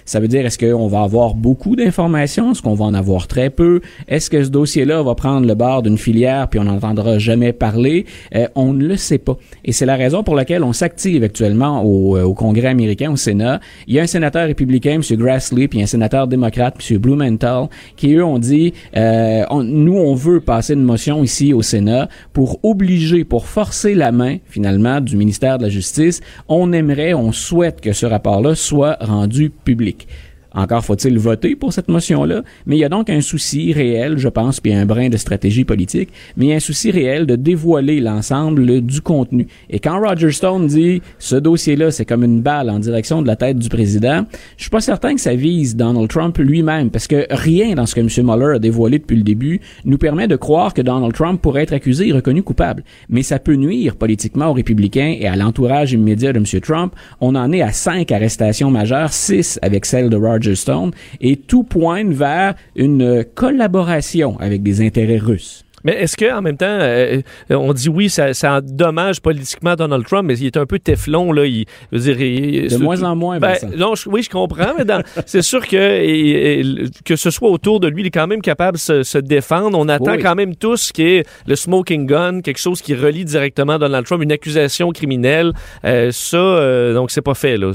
Ça 0.04 0.20
veut 0.20 0.28
dire, 0.28 0.44
est-ce 0.46 0.58
qu'on 0.58 0.86
va 0.88 1.02
avoir 1.02 1.34
beaucoup 1.34 1.76
d'informations? 1.76 2.52
Est-ce 2.52 2.62
qu'on 2.62 2.74
va 2.74 2.84
en 2.84 2.94
avoir 2.94 3.26
très 3.26 3.50
peu? 3.50 3.80
Est-ce 4.08 4.30
que 4.30 4.42
ce 4.42 4.48
dossier-là 4.48 5.02
va 5.02 5.14
prendre 5.14 5.46
le 5.46 5.54
bord 5.54 5.82
d'une 5.82 5.98
filière 5.98 6.48
puis 6.48 6.58
on 6.58 6.64
n'entendra 6.64 7.18
jamais 7.18 7.52
parler? 7.52 8.06
Euh, 8.34 8.46
on 8.54 8.72
ne 8.72 8.86
le 8.86 8.96
sait 8.96 9.18
pas. 9.18 9.36
Et 9.64 9.72
c'est 9.72 9.86
la 9.86 9.96
raison 9.96 10.22
pour 10.22 10.34
laquelle 10.34 10.64
on 10.64 10.72
s'active 10.72 11.22
actuellement 11.22 11.82
au, 11.84 12.16
euh, 12.16 12.22
au 12.24 12.34
Congrès 12.34 12.68
américain, 12.68 13.10
au 13.10 13.16
Sénat. 13.16 13.60
Il 13.86 13.94
y 13.94 14.00
a 14.00 14.02
un 14.02 14.06
sénateur 14.06 14.46
républicain, 14.46 15.00
M. 15.00 15.16
Grassley, 15.16 15.68
puis 15.68 15.82
un 15.82 15.86
sénateur 15.86 16.26
démocrate, 16.26 16.76
M. 16.90 16.98
Blumenthal, 16.98 17.68
qui 17.96 18.14
eux 18.14 18.24
ont 18.24 18.38
dit, 18.38 18.72
euh, 18.96 19.44
nous, 19.62 19.96
on 19.96 20.14
veut 20.14 20.40
passer 20.40 20.74
une 20.74 20.82
motion 20.82 21.22
ici 21.22 21.52
au 21.52 21.62
Sénat 21.62 22.08
pour 22.32 22.58
obliger, 22.62 23.24
pour 23.24 23.46
forcer 23.46 23.94
la 23.94 24.12
main, 24.12 24.38
finalement, 24.46 25.00
du 25.00 25.16
ministère 25.16 25.58
de 25.58 25.64
la 25.64 25.68
Justice. 25.68 26.20
On 26.48 26.72
aimerait, 26.72 27.14
on 27.14 27.32
souhaite 27.32 27.80
que 27.80 27.92
ce 27.92 28.06
rapport-là 28.06 28.54
soit 28.54 28.96
rendu 29.00 29.50
public. 29.50 30.06
Encore 30.52 30.84
faut-il 30.84 31.18
voter 31.18 31.54
pour 31.54 31.72
cette 31.72 31.88
motion-là, 31.88 32.42
mais 32.66 32.76
il 32.76 32.80
y 32.80 32.84
a 32.84 32.88
donc 32.88 33.08
un 33.08 33.20
souci 33.20 33.72
réel, 33.72 34.18
je 34.18 34.28
pense, 34.28 34.60
puis 34.60 34.72
un 34.72 34.84
brin 34.84 35.08
de 35.08 35.16
stratégie 35.16 35.64
politique, 35.64 36.10
mais 36.36 36.54
un 36.54 36.60
souci 36.60 36.90
réel 36.90 37.26
de 37.26 37.36
dévoiler 37.36 38.00
l'ensemble 38.00 38.80
du 38.80 39.00
contenu. 39.00 39.46
Et 39.68 39.78
quand 39.78 40.00
Roger 40.00 40.32
Stone 40.32 40.66
dit 40.66 41.02
ce 41.18 41.36
dossier-là, 41.36 41.92
c'est 41.92 42.04
comme 42.04 42.24
une 42.24 42.40
balle 42.40 42.68
en 42.68 42.78
direction 42.80 43.22
de 43.22 43.28
la 43.28 43.36
tête 43.36 43.58
du 43.58 43.68
président, 43.68 44.24
je 44.56 44.64
suis 44.64 44.70
pas 44.70 44.80
certain 44.80 45.14
que 45.14 45.20
ça 45.20 45.34
vise 45.34 45.76
Donald 45.76 46.08
Trump 46.08 46.36
lui-même, 46.38 46.90
parce 46.90 47.06
que 47.06 47.26
rien 47.30 47.74
dans 47.74 47.86
ce 47.86 47.94
que 47.94 48.00
M. 48.00 48.08
Mueller 48.26 48.56
a 48.56 48.58
dévoilé 48.58 48.98
depuis 48.98 49.16
le 49.16 49.22
début 49.22 49.60
nous 49.84 49.98
permet 49.98 50.26
de 50.26 50.36
croire 50.36 50.74
que 50.74 50.82
Donald 50.82 51.12
Trump 51.12 51.40
pourrait 51.40 51.62
être 51.62 51.72
accusé 51.72 52.08
et 52.08 52.12
reconnu 52.12 52.42
coupable. 52.42 52.82
Mais 53.08 53.22
ça 53.22 53.38
peut 53.38 53.54
nuire 53.54 53.96
politiquement 53.96 54.48
aux 54.48 54.54
républicains 54.54 55.16
et 55.18 55.26
à 55.26 55.36
l'entourage 55.36 55.92
immédiat 55.92 56.32
de 56.32 56.38
M. 56.38 56.60
Trump. 56.60 56.92
On 57.20 57.34
en 57.34 57.52
est 57.52 57.62
à 57.62 57.72
cinq 57.72 58.10
arrestations 58.10 58.70
majeures, 58.70 59.12
six 59.12 59.58
avec 59.62 59.86
celle 59.86 60.08
de 60.08 60.16
Roger 60.16 60.39
Stone, 60.54 60.90
et 61.20 61.36
tout 61.36 61.62
pointe 61.64 62.12
vers 62.12 62.54
une 62.76 63.24
collaboration 63.34 64.38
avec 64.40 64.62
des 64.62 64.80
intérêts 64.84 65.18
russes. 65.18 65.64
Mais 65.82 65.92
est-ce 65.94 66.14
que 66.14 66.30
en 66.30 66.42
même 66.42 66.58
temps, 66.58 66.66
euh, 66.68 67.22
on 67.48 67.72
dit 67.72 67.88
oui, 67.88 68.10
ça, 68.10 68.34
ça 68.34 68.56
endommage 68.58 69.22
politiquement 69.22 69.76
Donald 69.76 70.04
Trump, 70.04 70.26
mais 70.28 70.36
il 70.38 70.44
est 70.44 70.58
un 70.58 70.66
peu 70.66 70.78
teflon 70.78 71.32
là. 71.32 71.46
Il, 71.46 71.64
je 71.90 71.96
veux 71.96 72.02
dire, 72.14 72.20
il- 72.20 72.68
De 72.68 72.76
moins 72.76 73.02
en 73.02 73.16
moins, 73.16 73.38
Ben, 73.38 73.52
Vincent. 73.52 73.68
non, 73.78 73.94
je- 73.94 74.06
oui, 74.10 74.22
je 74.22 74.28
comprends, 74.28 74.74
mais 74.76 74.84
c'est 75.26 75.40
sûr 75.40 75.66
que 75.66 75.76
et- 75.78 76.60
et- 76.60 76.64
que 77.06 77.16
ce 77.16 77.30
soit 77.30 77.48
autour 77.48 77.80
de 77.80 77.88
lui, 77.88 78.02
il 78.02 78.06
est 78.08 78.10
quand 78.10 78.26
même 78.26 78.42
capable 78.42 78.76
de 78.76 78.80
se, 78.82 79.02
se 79.02 79.16
défendre. 79.16 79.78
On 79.78 79.88
attend 79.88 80.12
Oui. 80.16 80.22
quand 80.22 80.34
même 80.34 80.54
tous 80.54 80.92
qui 80.92 81.02
est 81.02 81.26
le 81.46 81.56
smoking 81.56 82.04
gun, 82.06 82.42
quelque 82.42 82.60
chose 82.60 82.82
qui 82.82 82.94
relie 82.94 83.24
directement 83.24 83.78
Donald 83.78 84.04
Trump, 84.04 84.22
une 84.22 84.32
accusation 84.32 84.90
criminelle. 84.90 85.52
Euh, 85.86 86.10
ça, 86.12 86.36
euh, 86.36 86.92
donc 86.92 87.10
c'est 87.10 87.22
pas 87.22 87.32
fait 87.34 87.56
là. 87.56 87.72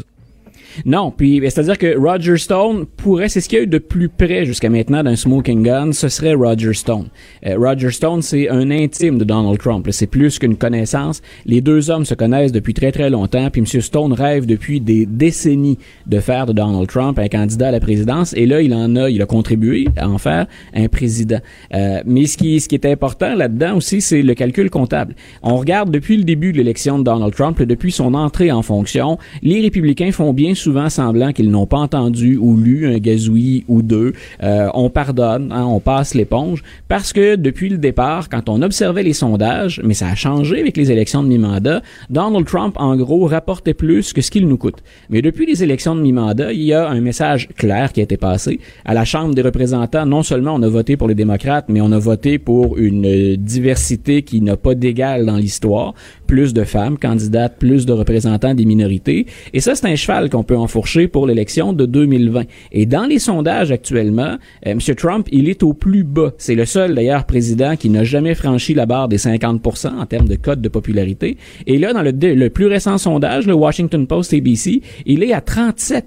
Non, 0.86 1.12
puis 1.16 1.40
ben, 1.40 1.50
c'est-à-dire 1.50 1.78
que 1.78 1.98
Roger 1.98 2.38
Stone 2.38 2.86
pourrait, 2.98 3.30
c'est 3.30 3.42
ce 3.42 3.50
qu'il 3.50 3.58
y 3.58 3.62
a 3.62 3.64
eu 3.64 3.68
de 3.68 3.78
plus 3.78 4.10
près 4.10 4.46
jusqu'à 4.46 4.70
maintenant 4.70 5.04
d'un 5.04 5.16
smoking 5.16 5.64
gun, 5.64 5.92
ce 5.92 6.10
serait 6.10 6.34
Roger 6.34 6.74
Stone. 6.74 7.08
Euh, 7.46 7.56
Roger 7.58 7.92
Stone, 7.92 8.22
c'est 8.22 8.50
un 8.50 8.72
intime 8.72 9.18
de 9.18 9.24
Donald 9.24 9.58
Trump. 9.60 9.88
C'est 9.92 10.08
plus 10.08 10.40
qu'une 10.40 10.58
connaissance. 10.58 11.22
Les 11.46 11.62
deux 11.62 11.90
hommes 11.90 12.06
se 12.06 12.14
connaissent 12.14 12.52
depuis 12.52 12.74
très 12.74 12.92
très 12.92 13.10
longtemps. 13.10 13.50
Puis 13.50 13.62
M. 13.62 13.82
Stone 13.82 14.14
rêve 14.14 14.46
depuis 14.46 14.82
des 14.82 15.06
décennies 15.06 15.78
de 16.08 16.20
faire 16.20 16.46
de 16.46 16.54
Donald 16.54 16.88
Trump 16.88 17.20
un 17.20 17.28
candidat 17.28 17.70
à 17.70 17.72
la 17.72 17.80
présidence. 17.80 18.34
Et 18.34 18.46
là, 18.46 18.62
il 18.62 18.74
en 18.74 18.96
a, 18.96 19.10
il 19.10 19.22
a 19.22 19.26
contribué 19.26 19.88
à 19.98 20.10
en 20.10 20.18
faire 20.18 20.48
un 20.74 20.88
président. 20.88 21.40
Euh, 21.74 22.02
mais 22.06 22.26
ce 22.26 22.38
qui, 22.38 22.60
ce 22.60 22.68
qui 22.68 22.76
est 22.76 22.86
important 22.86 23.36
là-dedans 23.36 23.76
aussi, 23.76 24.02
c'est 24.02 24.22
le 24.22 24.34
calcul 24.34 24.70
comptable. 24.70 25.16
On 25.44 25.58
regarde 25.58 25.92
depuis 25.92 26.18
le 26.18 26.24
début 26.24 26.52
de 26.52 26.58
l'élection 26.58 27.00
de 27.00 27.04
Donald 27.04 27.34
Trump, 27.34 27.62
depuis 27.62 27.92
son 27.92 28.14
entrée 28.14 28.52
en 28.52 28.62
fonction, 28.62 29.18
les 29.42 29.62
républicains 29.62 30.12
font 30.12 30.34
bien 30.34 30.54
semblant 30.90 31.34
qu'ils 31.34 31.52
n'ont 31.52 31.66
pas 31.66 31.78
entendu 31.78 32.38
ou 32.38 32.56
lu 32.58 32.88
un 32.88 32.98
gazouillis 32.98 33.66
ou 33.68 33.82
deux. 33.82 34.14
Euh, 34.44 34.68
on 34.74 34.90
pardonne, 34.90 35.52
hein, 35.52 35.66
on 35.66 35.80
passe 35.80 36.14
l'éponge, 36.14 36.64
parce 36.88 37.14
que 37.14 37.36
depuis 37.36 37.70
le 37.70 37.78
départ, 37.78 38.30
quand 38.30 38.50
on 38.50 38.62
observait 38.62 39.04
les 39.04 39.14
sondages, 39.14 39.82
mais 39.84 39.94
ça 39.94 40.08
a 40.08 40.16
changé 40.16 40.60
avec 40.60 40.78
les 40.78 40.92
élections 40.92 41.24
de 41.24 41.28
mi-mandat, 41.28 41.82
Donald 42.10 42.46
Trump, 42.46 42.76
en 42.78 42.96
gros, 42.96 43.26
rapportait 43.26 43.74
plus 43.74 44.14
que 44.14 44.22
ce 44.22 44.32
qu'il 44.32 44.48
nous 44.48 44.58
coûte. 44.58 44.84
Mais 45.10 45.22
depuis 45.22 45.46
les 45.46 45.64
élections 45.64 45.96
de 45.96 46.02
mi-mandat, 46.02 46.54
il 46.54 46.64
y 46.64 46.74
a 46.74 46.88
un 46.88 47.02
message 47.02 47.50
clair 47.56 47.92
qui 47.94 48.00
a 48.00 48.04
été 48.04 48.18
passé. 48.18 48.60
À 48.86 48.94
la 48.94 49.06
Chambre 49.06 49.36
des 49.36 49.42
représentants, 49.42 50.06
non 50.06 50.24
seulement 50.24 50.56
on 50.56 50.62
a 50.62 50.70
voté 50.70 50.98
pour 50.98 51.08
les 51.08 51.16
démocrates, 51.16 51.66
mais 51.70 51.82
on 51.82 51.92
a 51.92 52.00
voté 52.00 52.38
pour 52.38 52.78
une 52.78 53.36
diversité 53.36 54.22
qui 54.22 54.42
n'a 54.42 54.58
pas 54.58 54.76
d'égal 54.76 55.26
dans 55.26 55.38
l'histoire. 55.38 55.94
Plus 56.28 56.54
de 56.54 56.64
femmes 56.64 56.98
candidates, 56.98 57.58
plus 57.60 57.86
de 57.86 57.94
représentants 57.94 58.54
des 58.54 58.66
minorités. 58.66 59.28
Et 59.54 59.60
ça, 59.60 59.76
c'est 59.76 59.88
un 59.88 59.96
cheval 59.96 60.30
qu'on 60.30 60.44
peut 60.44 60.55
enfourcher 60.56 61.08
pour 61.08 61.28
l'élection 61.28 61.74
de 61.74 61.86
2020. 61.86 62.44
Et 62.72 62.86
dans 62.86 63.06
les 63.06 63.20
sondages 63.20 63.72
actuellement, 63.72 64.38
euh, 64.66 64.72
M. 64.72 64.80
Trump, 64.96 65.28
il 65.32 65.50
est 65.50 65.64
au 65.64 65.74
plus 65.74 66.04
bas. 66.04 66.34
C'est 66.38 66.56
le 66.56 66.66
seul, 66.66 66.96
d'ailleurs, 66.96 67.26
président 67.26 67.76
qui 67.76 67.90
n'a 67.90 68.04
jamais 68.04 68.36
franchi 68.36 68.74
la 68.74 68.86
barre 68.86 69.08
des 69.08 69.18
50 69.18 69.62
en 69.98 70.06
termes 70.06 70.28
de 70.28 70.36
code 70.36 70.62
de 70.62 70.70
popularité. 70.70 71.38
Et 71.68 71.78
là, 71.78 71.94
dans 71.94 72.02
le 72.02 72.50
plus 72.50 72.68
récent 72.68 72.98
sondage, 72.98 73.48
le 73.48 73.54
Washington 73.54 74.08
Post 74.08 74.34
ABC, 74.34 74.82
il 75.06 75.24
est 75.24 75.34
à 75.34 75.42
37 75.42 76.06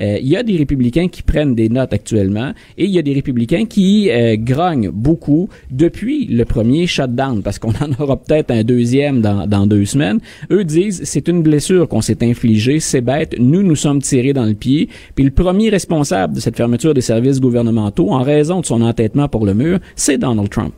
Euh, 0.00 0.18
Il 0.20 0.28
y 0.28 0.36
a 0.36 0.42
des 0.42 0.56
républicains 0.56 1.08
qui 1.08 1.22
prennent 1.22 1.54
des 1.54 1.68
notes 1.68 1.92
actuellement 1.92 2.52
et 2.78 2.84
il 2.84 2.90
y 2.90 2.98
a 2.98 3.02
des 3.02 3.12
républicains 3.12 3.66
qui 3.66 4.10
euh, 4.10 4.36
grognent 4.36 4.90
beaucoup 4.90 5.48
depuis 5.70 6.26
le 6.26 6.44
premier 6.44 6.86
shutdown, 6.86 7.42
parce 7.42 7.58
qu'on 7.58 7.70
en 7.70 7.92
aura 7.98 8.16
peut-être 8.16 8.50
un 8.50 8.64
deuxième 8.64 9.20
dans, 9.20 9.46
dans 9.46 9.66
deux 9.66 9.84
semaines. 9.84 10.20
Eux 10.50 10.64
disent, 10.64 11.02
c'est 11.04 11.28
une 11.28 11.42
blessure 11.42 11.88
qu'on 11.88 12.00
s'est 12.00 12.24
infligée, 12.24 12.80
c'est 12.80 13.00
bête, 13.00 13.36
nous 13.38 13.59
nous 13.62 13.76
sommes 13.76 14.02
tirés 14.02 14.32
dans 14.32 14.44
le 14.44 14.54
pied. 14.54 14.88
Puis 15.14 15.24
le 15.24 15.30
premier 15.30 15.70
responsable 15.70 16.34
de 16.34 16.40
cette 16.40 16.56
fermeture 16.56 16.94
des 16.94 17.00
services 17.00 17.40
gouvernementaux, 17.40 18.10
en 18.10 18.22
raison 18.22 18.60
de 18.60 18.66
son 18.66 18.82
entêtement 18.82 19.28
pour 19.28 19.46
le 19.46 19.54
mur, 19.54 19.78
c'est 19.96 20.18
Donald 20.18 20.50
Trump. 20.50 20.72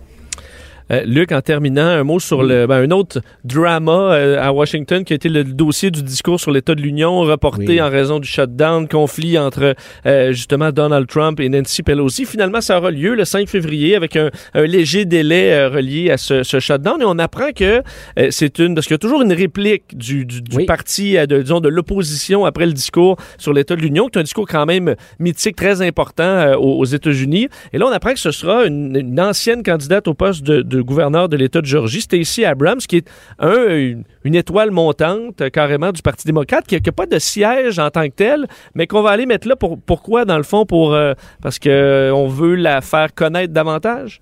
Euh, 0.93 1.03
Luc, 1.07 1.33
en 1.33 1.41
terminant, 1.41 1.87
un 1.87 2.05
mot 2.05 2.21
sur 2.21 2.43
le, 2.43 2.67
ben, 2.67 2.83
un 2.83 2.91
autre 2.91 3.21
drama 3.45 4.13
euh, 4.13 4.43
à 4.43 4.53
Washington 4.53 5.05
qui 5.05 5.13
a 5.13 5.17
été 5.17 5.29
le 5.29 5.45
dossier 5.45 5.91
du 5.91 6.03
discours 6.03 6.39
sur 6.41 6.51
l'État 6.51 6.75
de 6.75 6.83
l'Union 6.83 7.21
reporté 7.21 7.65
Oui. 7.69 7.81
en 7.81 7.89
raison 7.89 8.19
du 8.19 8.29
shutdown, 8.29 8.87
conflit 8.89 9.39
entre 9.39 9.75
euh, 10.07 10.33
justement 10.33 10.71
Donald 10.71 11.07
Trump 11.07 11.41
et 11.41 11.49
Nancy 11.49 11.83
Pelosi. 11.83 12.27
Finalement, 12.27 12.61
ça 12.61 12.79
aura 12.79 12.91
lieu 12.91 13.15
le 13.15 13.25
5 13.25 13.49
février 13.49 13.97
avec 13.97 14.17
un, 14.17 14.31
un 14.55 14.65
léger 14.65 15.05
délai 15.05 15.53
euh, 15.53 15.69
relié 15.71 16.11
à 16.11 16.17
ce, 16.19 16.43
ce 16.43 16.61
shutdown 16.61 17.01
et 17.01 17.05
on 17.07 17.19
apprend 17.19 17.53
que 17.53 17.83
c'est 18.31 18.59
une 18.59 18.75
parce 18.75 18.87
qu'il 18.87 18.95
y 18.95 18.97
a 18.97 18.99
toujours 18.99 19.23
une 19.23 19.33
réplique 19.33 19.97
du, 19.97 20.27
du, 20.27 20.43
du 20.43 20.57
Oui. 20.57 20.67
parti, 20.67 21.15
de, 21.27 21.41
disons 21.43 21.61
de 21.61 21.69
l'opposition 21.69 22.45
après 22.45 22.67
le 22.67 22.73
discours 22.73 23.17
sur 23.39 23.53
l'État 23.53 23.77
de 23.77 23.81
l'Union, 23.81 24.09
qui 24.09 24.19
est 24.19 24.21
un 24.21 24.25
discours 24.25 24.47
quand 24.47 24.67
même 24.67 24.95
mythique, 25.19 25.57
très 25.57 25.81
important 25.83 26.53
aux, 26.55 26.79
aux 26.81 26.85
États-Unis. 26.85 27.49
Et 27.73 27.79
là, 27.79 27.87
on 27.87 27.93
apprend 27.93 28.13
que 28.13 28.19
ce 28.19 28.31
sera 28.31 28.65
une, 28.67 28.97
une 28.97 29.21
ancienne 29.21 29.63
candidate 29.63 30.07
au 30.09 30.15
poste 30.15 30.43
de, 30.43 30.63
de 30.63 30.82
gouverneur 30.83 31.29
de 31.29 31.37
l'État 31.37 31.61
de 31.61 31.67
Georgie, 31.67 32.01
Stacey 32.01 32.45
Abrams, 32.45 32.79
qui 32.79 32.99
est 32.99 33.11
un, 33.39 34.03
une, 34.25 34.35
étoile 34.35 34.71
montante 34.71 35.41
euh, 35.41 35.51
carrément 35.51 35.93
du 35.93 36.03
Parti 36.03 36.27
démocrate, 36.27 36.67
qui 36.67 36.75
n'a 36.75 36.93
pas 36.93 37.07
de 37.07 37.19
siège 37.19 37.79
en 37.79 37.91
tant 37.91 38.05
que 38.09 38.15
tel, 38.15 38.47
mais 38.75 38.87
qu'on 38.87 39.03
va 39.03 39.11
aller 39.11 39.27
mettre 39.27 39.49
là 39.49 39.57
pour 39.57 39.81
pourquoi 39.81 40.25
dans 40.25 40.37
le 40.37 40.43
fond 40.43 40.67
pour 40.67 40.95
euh, 40.95 41.15
parce 41.43 41.59
que 41.59 41.69
euh, 41.69 42.15
on 42.15 42.29
veut 42.29 42.55
la 42.55 42.81
faire 42.81 43.15
connaître 43.15 43.53
davantage? 43.53 44.21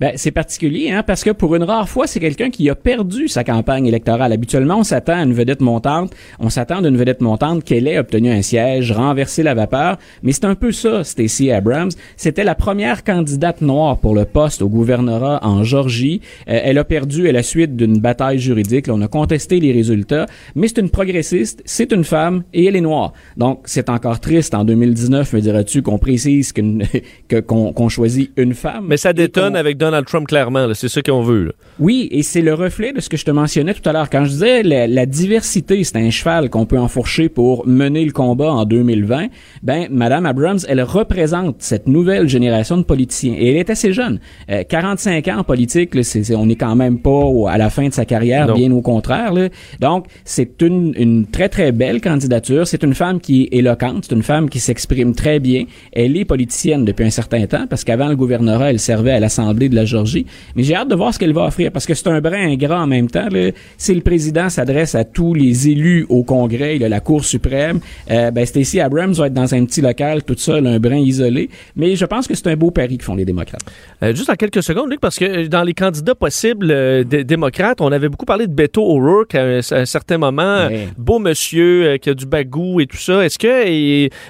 Ben, 0.00 0.12
c'est 0.14 0.30
particulier, 0.30 0.90
hein, 0.90 1.02
parce 1.02 1.24
que 1.24 1.30
pour 1.30 1.56
une 1.56 1.64
rare 1.64 1.88
fois, 1.88 2.06
c'est 2.06 2.20
quelqu'un 2.20 2.50
qui 2.50 2.70
a 2.70 2.76
perdu 2.76 3.26
sa 3.26 3.42
campagne 3.42 3.86
électorale. 3.86 4.32
Habituellement, 4.32 4.78
on 4.78 4.84
s'attend 4.84 5.18
à 5.18 5.22
une 5.24 5.32
vedette 5.32 5.60
montante, 5.60 6.14
on 6.38 6.50
s'attend 6.50 6.82
d'une 6.82 6.96
vedette 6.96 7.20
montante 7.20 7.64
qu'elle 7.64 7.88
ait 7.88 7.98
obtenu 7.98 8.30
un 8.30 8.42
siège, 8.42 8.92
renversé 8.92 9.42
la 9.42 9.54
vapeur, 9.54 9.98
mais 10.22 10.30
c'est 10.30 10.44
un 10.44 10.54
peu 10.54 10.70
ça, 10.70 11.02
Stacey 11.02 11.50
Abrams. 11.50 11.90
C'était 12.16 12.44
la 12.44 12.54
première 12.54 13.02
candidate 13.02 13.60
noire 13.60 13.98
pour 13.98 14.14
le 14.14 14.24
poste 14.24 14.62
au 14.62 14.68
gouvernorat 14.68 15.40
en 15.42 15.64
Georgie. 15.64 16.20
Euh, 16.48 16.60
elle 16.62 16.78
a 16.78 16.84
perdu 16.84 17.28
à 17.28 17.32
la 17.32 17.42
suite 17.42 17.74
d'une 17.74 17.98
bataille 17.98 18.38
juridique. 18.38 18.86
Là, 18.86 18.94
on 18.94 19.02
a 19.02 19.08
contesté 19.08 19.58
les 19.58 19.72
résultats, 19.72 20.26
mais 20.54 20.68
c'est 20.68 20.78
une 20.78 20.90
progressiste, 20.90 21.60
c'est 21.64 21.92
une 21.92 22.04
femme 22.04 22.44
et 22.54 22.66
elle 22.66 22.76
est 22.76 22.80
noire. 22.80 23.14
Donc, 23.36 23.62
c'est 23.64 23.88
encore 23.88 24.20
triste 24.20 24.54
en 24.54 24.64
2019, 24.64 25.32
me 25.32 25.40
diras-tu, 25.40 25.82
qu'on 25.82 25.98
précise 25.98 26.52
qu'on 27.46 27.88
choisit 27.88 28.30
une 28.36 28.54
femme. 28.54 28.86
Mais 28.88 28.96
ça 28.96 29.12
détonne 29.12 29.56
avec 29.56 29.76
Donald 29.76 29.87
Trump 30.04 30.26
clairement. 30.26 30.66
C'est 30.74 30.88
ça 30.88 31.02
qu'on 31.02 31.22
veut. 31.22 31.44
là. 31.44 31.52
oui, 31.78 32.08
et 32.10 32.22
c'est 32.22 32.40
le 32.42 32.54
reflet 32.54 32.92
de 32.92 33.00
ce 33.00 33.08
que 33.08 33.16
je 33.16 33.24
te 33.24 33.30
mentionnais 33.30 33.74
tout 33.74 33.88
à 33.88 33.92
l'heure. 33.92 34.08
Quand 34.10 34.24
je 34.24 34.30
disais 34.30 34.62
la, 34.62 34.86
la 34.86 35.06
diversité, 35.06 35.82
c'est 35.84 35.96
un 35.96 36.10
cheval 36.10 36.50
qu'on 36.50 36.66
peut 36.66 36.78
enfourcher 36.78 37.28
pour 37.28 37.66
mener 37.66 38.04
le 38.04 38.12
combat 38.12 38.52
en 38.52 38.64
2020, 38.64 39.26
ben, 39.62 39.88
Madame 39.90 40.26
Abrams, 40.26 40.58
elle 40.68 40.82
représente 40.82 41.56
cette 41.58 41.86
nouvelle 41.88 42.28
génération 42.28 42.76
de 42.76 42.82
politiciens. 42.82 43.34
Et 43.38 43.50
elle 43.50 43.56
est 43.56 43.70
assez 43.70 43.92
jeune. 43.92 44.20
Euh, 44.50 44.62
45 44.68 45.28
ans 45.28 45.38
en 45.38 45.44
politique, 45.44 45.94
là, 45.94 46.02
on 46.36 46.46
n'est 46.46 46.56
quand 46.56 46.74
même 46.76 46.98
pas 47.00 47.24
à 47.48 47.58
la 47.58 47.70
fin 47.70 47.88
de 47.88 47.92
sa 47.92 48.04
carrière, 48.04 48.48
Non. 48.48 48.54
bien 48.54 48.70
au 48.72 48.80
contraire. 48.82 49.32
là. 49.32 49.48
Donc, 49.80 50.06
c'est 50.24 50.62
une, 50.62 50.92
une 50.96 51.26
très, 51.26 51.48
très 51.48 51.72
belle 51.72 52.00
candidature. 52.00 52.66
C'est 52.66 52.82
une 52.82 52.94
femme 52.94 53.20
qui 53.20 53.44
est 53.44 53.56
éloquente, 53.58 54.06
c'est 54.08 54.14
une 54.14 54.22
femme 54.22 54.48
qui 54.50 54.60
s'exprime 54.60 55.14
très 55.14 55.38
bien. 55.40 55.64
Elle 55.92 56.16
est 56.16 56.24
politicienne 56.24 56.84
depuis 56.84 57.04
un 57.04 57.10
certain 57.10 57.46
temps, 57.46 57.66
parce 57.68 57.84
qu'avant 57.84 58.08
le 58.08 58.16
gouvernorat, 58.16 58.70
elle 58.70 58.78
servait 58.80 59.12
à 59.12 59.20
l'Assemblée 59.20 59.68
de 59.68 59.74
la 59.78 59.84
Georgie. 59.84 60.26
Mais 60.54 60.62
j'ai 60.62 60.74
hâte 60.74 60.88
de 60.88 60.94
voir 60.94 61.12
ce 61.14 61.18
qu'elle 61.18 61.32
va 61.32 61.44
offrir, 61.46 61.70
parce 61.72 61.86
que 61.86 61.94
c'est 61.94 62.08
un 62.08 62.20
brin 62.20 62.48
ingrat 62.50 62.82
en 62.82 62.86
même 62.86 63.08
temps. 63.10 63.28
Là. 63.30 63.50
Si 63.76 63.94
le 63.94 64.00
président 64.00 64.48
s'adresse 64.48 64.94
à 64.94 65.04
tous 65.04 65.34
les 65.34 65.68
élus 65.68 66.04
au 66.08 66.22
Congrès, 66.22 66.76
il 66.76 66.84
a 66.84 66.88
la 66.88 67.00
Cour 67.00 67.24
suprême, 67.24 67.80
euh, 68.10 68.30
ben 68.30 68.44
Stacey 68.46 68.80
Abrams 68.80 69.12
va 69.14 69.26
être 69.28 69.34
dans 69.34 69.54
un 69.54 69.64
petit 69.64 69.80
local, 69.80 70.22
toute 70.24 70.40
seule, 70.40 70.66
un 70.66 70.78
brin 70.78 70.96
isolé. 70.96 71.48
Mais 71.76 71.96
je 71.96 72.04
pense 72.04 72.26
que 72.26 72.34
c'est 72.34 72.46
un 72.48 72.56
beau 72.56 72.70
pari 72.70 72.98
que 72.98 73.04
font 73.04 73.14
les 73.14 73.24
démocrates. 73.24 73.60
Euh, 74.02 74.14
juste 74.14 74.30
en 74.30 74.34
quelques 74.34 74.62
secondes, 74.62 74.90
Luc, 74.90 75.00
parce 75.00 75.18
que 75.18 75.24
euh, 75.24 75.48
dans 75.48 75.62
les 75.62 75.74
candidats 75.74 76.14
possibles 76.14 76.70
euh, 76.70 77.04
dé- 77.04 77.24
démocrates, 77.24 77.80
on 77.80 77.90
avait 77.92 78.08
beaucoup 78.08 78.26
parlé 78.26 78.46
de 78.46 78.52
Beto 78.52 78.82
O'Rourke 78.82 79.34
à 79.34 79.42
un, 79.44 79.60
à 79.70 79.74
un 79.80 79.84
certain 79.86 80.18
moment. 80.18 80.66
Ouais. 80.66 80.88
Beau 80.96 81.18
monsieur 81.18 81.86
euh, 81.86 81.96
qui 81.98 82.10
a 82.10 82.14
du 82.14 82.26
bagou 82.26 82.80
et 82.80 82.86
tout 82.86 82.96
ça. 82.96 83.24
Est-ce 83.24 83.38
que 83.38 83.48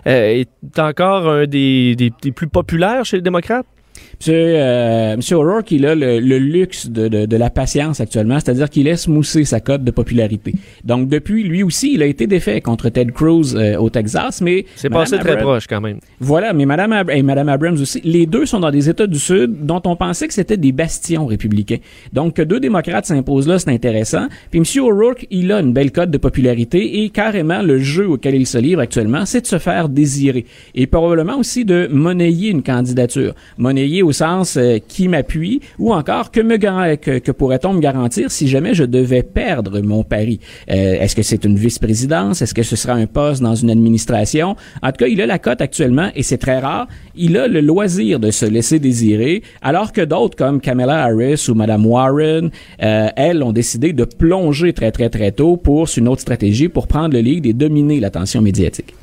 est 0.06 0.78
encore 0.78 1.28
un 1.28 1.46
des, 1.46 1.94
des- 1.96 2.12
des 2.22 2.32
plus 2.32 2.48
populaires 2.48 3.04
chez 3.04 3.16
les 3.16 3.22
démocrates? 3.22 3.66
Monsieur, 4.20 4.34
euh, 4.36 5.16
Monsieur 5.16 5.36
O'Rourke, 5.36 5.70
il 5.70 5.86
a 5.86 5.94
le, 5.94 6.18
le 6.20 6.38
luxe 6.38 6.88
de, 6.88 7.08
de, 7.08 7.26
de 7.26 7.36
la 7.36 7.50
patience 7.50 8.00
actuellement, 8.00 8.38
c'est-à-dire 8.40 8.68
qu'il 8.68 8.84
laisse 8.84 9.06
mousser 9.06 9.44
sa 9.44 9.60
cote 9.60 9.84
de 9.84 9.90
popularité. 9.90 10.54
Donc 10.84 11.08
depuis, 11.08 11.44
lui 11.44 11.62
aussi, 11.62 11.92
il 11.94 12.02
a 12.02 12.06
été 12.06 12.26
défait 12.26 12.60
contre 12.60 12.88
Ted 12.88 13.12
Cruz 13.12 13.54
euh, 13.54 13.76
au 13.78 13.90
Texas, 13.90 14.40
mais 14.40 14.64
C'est 14.76 14.88
passé 14.90 15.16
très 15.18 15.36
proche 15.42 15.66
quand 15.68 15.80
même. 15.80 15.98
Voilà, 16.20 16.52
mais 16.52 16.66
Madame 16.66 16.92
Ab- 16.92 17.10
et 17.10 17.22
Madame 17.22 17.48
Abrams 17.48 17.80
aussi, 17.80 18.00
les 18.04 18.26
deux 18.26 18.44
sont 18.46 18.60
dans 18.60 18.70
des 18.70 18.88
États 18.88 19.06
du 19.06 19.18
Sud 19.18 19.64
dont 19.64 19.80
on 19.86 19.94
pensait 19.96 20.26
que 20.26 20.34
c'était 20.34 20.56
des 20.56 20.72
bastions 20.72 21.26
républicains. 21.26 21.78
Donc 22.12 22.34
que 22.34 22.42
deux 22.42 22.60
démocrates 22.60 23.06
s'imposent 23.06 23.46
là, 23.48 23.58
c'est 23.58 23.70
intéressant. 23.70 24.26
Puis 24.50 24.60
Monsieur 24.60 24.82
O'Rourke, 24.82 25.26
il 25.30 25.52
a 25.52 25.60
une 25.60 25.72
belle 25.72 25.92
cote 25.92 26.10
de 26.10 26.18
popularité 26.18 27.02
et 27.04 27.10
carrément 27.10 27.62
le 27.62 27.78
jeu 27.78 28.08
auquel 28.08 28.34
il 28.34 28.46
se 28.46 28.58
livre 28.58 28.80
actuellement, 28.80 29.24
c'est 29.26 29.42
de 29.42 29.46
se 29.46 29.58
faire 29.58 29.88
désirer 29.88 30.44
et 30.74 30.86
probablement 30.86 31.38
aussi 31.38 31.64
de 31.64 31.88
monnayer 31.90 32.50
une 32.50 32.62
candidature. 32.62 33.34
Monnayer 33.58 33.87
au 34.02 34.12
sens 34.12 34.56
euh, 34.56 34.78
qui 34.86 35.08
m'appuie 35.08 35.60
ou 35.78 35.92
encore 35.92 36.30
que 36.30 36.40
me 36.40 36.56
que, 36.96 37.18
que 37.18 37.32
pourrait-on 37.32 37.74
me 37.74 37.80
garantir 37.80 38.30
si 38.30 38.48
jamais 38.48 38.74
je 38.74 38.84
devais 38.84 39.22
perdre 39.22 39.80
mon 39.80 40.02
pari? 40.04 40.40
Euh, 40.70 41.00
Est-ce 41.00 41.14
que 41.14 41.22
c'est 41.22 41.44
une 41.44 41.56
vice-présidence? 41.56 42.42
Est-ce 42.42 42.54
que 42.54 42.62
ce 42.62 42.76
sera 42.76 42.94
un 42.94 43.06
poste 43.06 43.42
dans 43.42 43.54
une 43.54 43.70
administration? 43.70 44.56
En 44.82 44.88
tout 44.92 44.98
cas, 45.04 45.06
il 45.06 45.20
a 45.20 45.26
la 45.26 45.38
cote 45.38 45.60
actuellement 45.60 46.10
et 46.14 46.22
c'est 46.22 46.38
très 46.38 46.58
rare. 46.58 46.88
Il 47.14 47.36
a 47.36 47.48
le 47.48 47.60
loisir 47.60 48.20
de 48.20 48.30
se 48.30 48.46
laisser 48.46 48.78
désirer, 48.78 49.42
alors 49.62 49.92
que 49.92 50.00
d'autres 50.00 50.36
comme 50.36 50.60
Kamala 50.60 51.04
Harris 51.04 51.46
ou 51.48 51.54
Madame 51.54 51.86
Warren, 51.86 52.50
euh, 52.82 53.08
elles 53.16 53.42
ont 53.42 53.52
décidé 53.52 53.92
de 53.92 54.04
plonger 54.04 54.72
très 54.72 54.92
très 54.92 55.08
très 55.08 55.32
tôt 55.32 55.56
pour 55.56 55.88
une 55.96 56.08
autre 56.08 56.20
stratégie 56.20 56.68
pour 56.68 56.86
prendre 56.86 57.14
le 57.14 57.20
lead 57.20 57.46
et 57.46 57.52
dominer 57.52 58.00
l'attention 58.00 58.40
médiatique. 58.42 58.94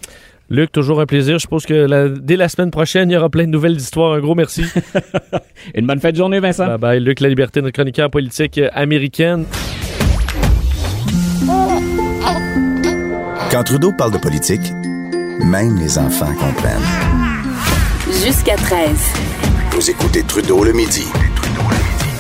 Luc, 0.49 0.71
toujours 0.71 1.01
un 1.01 1.05
plaisir. 1.05 1.36
Je 1.36 1.41
suppose 1.43 1.65
que 1.65 1.73
la- 1.73 2.08
dès 2.10 2.36
la 2.36 2.49
semaine 2.49 2.69
prochaine, 2.71 3.10
il 3.10 3.13
y 3.13 3.17
aura 3.17 3.29
plein 3.29 3.45
de 3.45 3.49
nouvelles 3.49 3.77
histoires. 3.77 4.13
Un 4.13 4.19
gros 4.19 4.36
merci. 4.36 4.63
Une 5.75 5.88
bonne 5.88 5.99
fête 5.99 6.13
de 6.13 6.17
journée, 6.17 6.39
Vincent. 6.39 6.67
bye 6.67 6.77
bye. 6.77 6.99
Luc 6.99 7.19
La 7.19 7.29
Liberté, 7.29 7.62
notre 7.62 7.73
chroniqueur 7.73 8.10
politique 8.12 8.60
américaine. 8.73 9.45
Quand 13.51 13.63
Trudeau 13.63 13.91
parle 13.97 14.12
de 14.12 14.17
politique, 14.17 14.62
même 15.43 15.77
les 15.79 15.97
enfants 15.97 16.34
comprennent. 16.36 16.81
Jusqu'à 18.23 18.55
13. 18.55 18.89
Vous 19.71 19.89
écoutez 19.89 20.23
Trudeau 20.23 20.63
le 20.63 20.73
midi. 20.73 21.05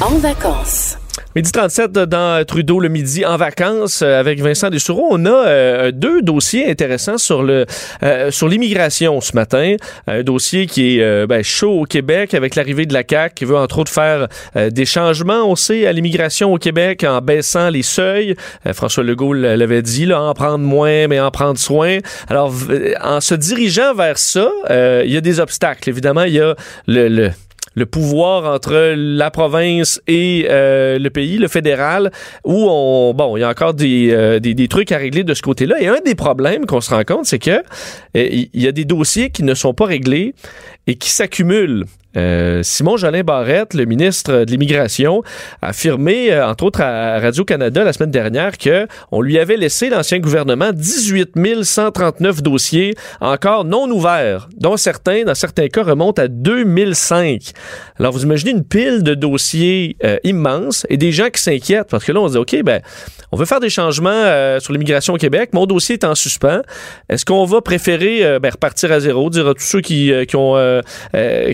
En 0.01 0.17
vacances. 0.17 0.97
Midi 1.35 1.51
37 1.51 1.91
dans 1.93 2.45
Trudeau 2.45 2.79
le 2.79 2.89
midi 2.89 3.25
en 3.25 3.37
vacances 3.37 4.01
euh, 4.01 4.19
avec 4.19 4.41
Vincent 4.41 4.69
Dessureau. 4.69 5.07
On 5.09 5.25
a 5.25 5.47
euh, 5.47 5.91
deux 5.91 6.21
dossiers 6.21 6.69
intéressants 6.69 7.17
sur 7.17 7.43
le 7.43 7.65
euh, 8.03 8.31
sur 8.31 8.47
l'immigration 8.47 9.19
ce 9.21 9.35
matin. 9.35 9.75
Un 10.07 10.23
dossier 10.23 10.65
qui 10.65 10.97
est 10.97 11.03
euh, 11.03 11.27
ben, 11.27 11.43
chaud 11.43 11.81
au 11.81 11.85
Québec 11.85 12.33
avec 12.33 12.55
l'arrivée 12.55 12.85
de 12.85 12.93
la 12.93 13.03
CAQ 13.07 13.35
qui 13.35 13.45
veut 13.45 13.57
entre 13.57 13.79
autres 13.79 13.91
faire 13.91 14.27
euh, 14.55 14.69
des 14.69 14.85
changements, 14.85 15.49
on 15.49 15.55
sait, 15.55 15.87
à 15.87 15.93
l'immigration 15.93 16.53
au 16.53 16.57
Québec 16.57 17.03
en 17.03 17.21
baissant 17.21 17.69
les 17.69 17.83
seuils. 17.83 18.35
Euh, 18.65 18.73
François 18.73 19.03
Legault 19.03 19.33
l'avait 19.33 19.81
dit, 19.81 20.05
là, 20.05 20.21
en 20.21 20.33
prendre 20.33 20.63
moins, 20.63 21.07
mais 21.07 21.19
en 21.19 21.31
prendre 21.31 21.59
soin. 21.59 21.99
Alors, 22.29 22.53
en 23.01 23.21
se 23.21 23.35
dirigeant 23.35 23.93
vers 23.93 24.17
ça, 24.17 24.49
euh, 24.69 25.03
il 25.05 25.11
y 25.11 25.17
a 25.17 25.21
des 25.21 25.39
obstacles. 25.39 25.89
Évidemment, 25.89 26.23
il 26.23 26.33
y 26.33 26.41
a 26.41 26.55
le 26.87 27.31
le 27.75 27.85
pouvoir 27.85 28.51
entre 28.53 28.93
la 28.95 29.29
province 29.31 30.01
et 30.07 30.47
euh, 30.49 30.97
le 30.97 31.09
pays, 31.09 31.37
le 31.37 31.47
fédéral, 31.47 32.11
où 32.43 32.67
on 32.69 33.13
bon, 33.13 33.37
il 33.37 33.41
y 33.41 33.43
a 33.43 33.49
encore 33.49 33.73
des, 33.73 34.11
euh, 34.11 34.39
des, 34.39 34.53
des 34.53 34.67
trucs 34.67 34.91
à 34.91 34.97
régler 34.97 35.23
de 35.23 35.33
ce 35.33 35.41
côté-là. 35.41 35.81
Et 35.81 35.87
un 35.87 35.99
des 36.03 36.15
problèmes 36.15 36.65
qu'on 36.65 36.81
se 36.81 36.93
rend 36.93 37.03
compte, 37.03 37.25
c'est 37.25 37.39
que 37.39 37.51
euh, 37.51 37.61
il 38.13 38.49
y 38.53 38.67
a 38.67 38.71
des 38.71 38.85
dossiers 38.85 39.29
qui 39.29 39.43
ne 39.43 39.53
sont 39.53 39.73
pas 39.73 39.85
réglés 39.85 40.33
et 40.87 40.95
qui 40.95 41.09
s'accumulent. 41.09 41.85
Euh, 42.15 42.63
Simon 42.63 42.97
Jolin 42.97 43.23
Barrette, 43.23 43.73
le 43.73 43.85
ministre 43.85 44.45
de 44.45 44.51
l'Immigration, 44.51 45.21
a 45.61 45.69
affirmé, 45.69 46.31
euh, 46.31 46.47
entre 46.47 46.65
autres 46.65 46.81
à 46.81 47.19
Radio-Canada 47.19 47.83
la 47.83 47.93
semaine 47.93 48.11
dernière, 48.11 48.57
que 48.57 48.87
on 49.11 49.21
lui 49.21 49.37
avait 49.39 49.57
laissé, 49.57 49.89
l'ancien 49.89 50.19
gouvernement, 50.19 50.71
18 50.73 51.33
139 51.63 52.41
dossiers 52.41 52.95
encore 53.21 53.65
non 53.65 53.89
ouverts, 53.89 54.47
dont 54.57 54.77
certains, 54.77 55.23
dans 55.23 55.35
certains 55.35 55.67
cas, 55.67 55.83
remontent 55.83 56.21
à 56.21 56.27
2005. 56.27 57.51
Alors, 57.99 58.13
vous 58.13 58.23
imaginez 58.23 58.51
une 58.51 58.63
pile 58.63 59.03
de 59.03 59.13
dossiers 59.13 59.97
euh, 60.03 60.17
immenses 60.23 60.85
et 60.89 60.97
des 60.97 61.11
gens 61.11 61.29
qui 61.29 61.41
s'inquiètent 61.41 61.89
parce 61.89 62.03
que 62.03 62.11
là, 62.11 62.21
on 62.21 62.27
se 62.27 62.33
dit, 62.33 62.39
OK, 62.39 62.63
ben, 62.63 62.81
on 63.31 63.37
veut 63.37 63.45
faire 63.45 63.59
des 63.59 63.69
changements 63.69 64.09
euh, 64.11 64.59
sur 64.59 64.73
l'immigration 64.73 65.13
au 65.13 65.17
Québec. 65.17 65.49
Mon 65.53 65.65
dossier 65.65 65.93
est 65.93 66.03
en 66.03 66.15
suspens. 66.15 66.61
Est-ce 67.09 67.25
qu'on 67.25 67.45
va 67.45 67.61
préférer 67.61 68.39
ben, 68.39 68.49
repartir 68.49 68.91
à 68.91 68.99
zéro, 68.99 69.29
dire 69.29 69.47
à 69.47 69.53
tous 69.53 69.63
ceux 69.63 69.81
qui, 69.81 70.11
qui, 70.27 70.35
ont, 70.35 70.81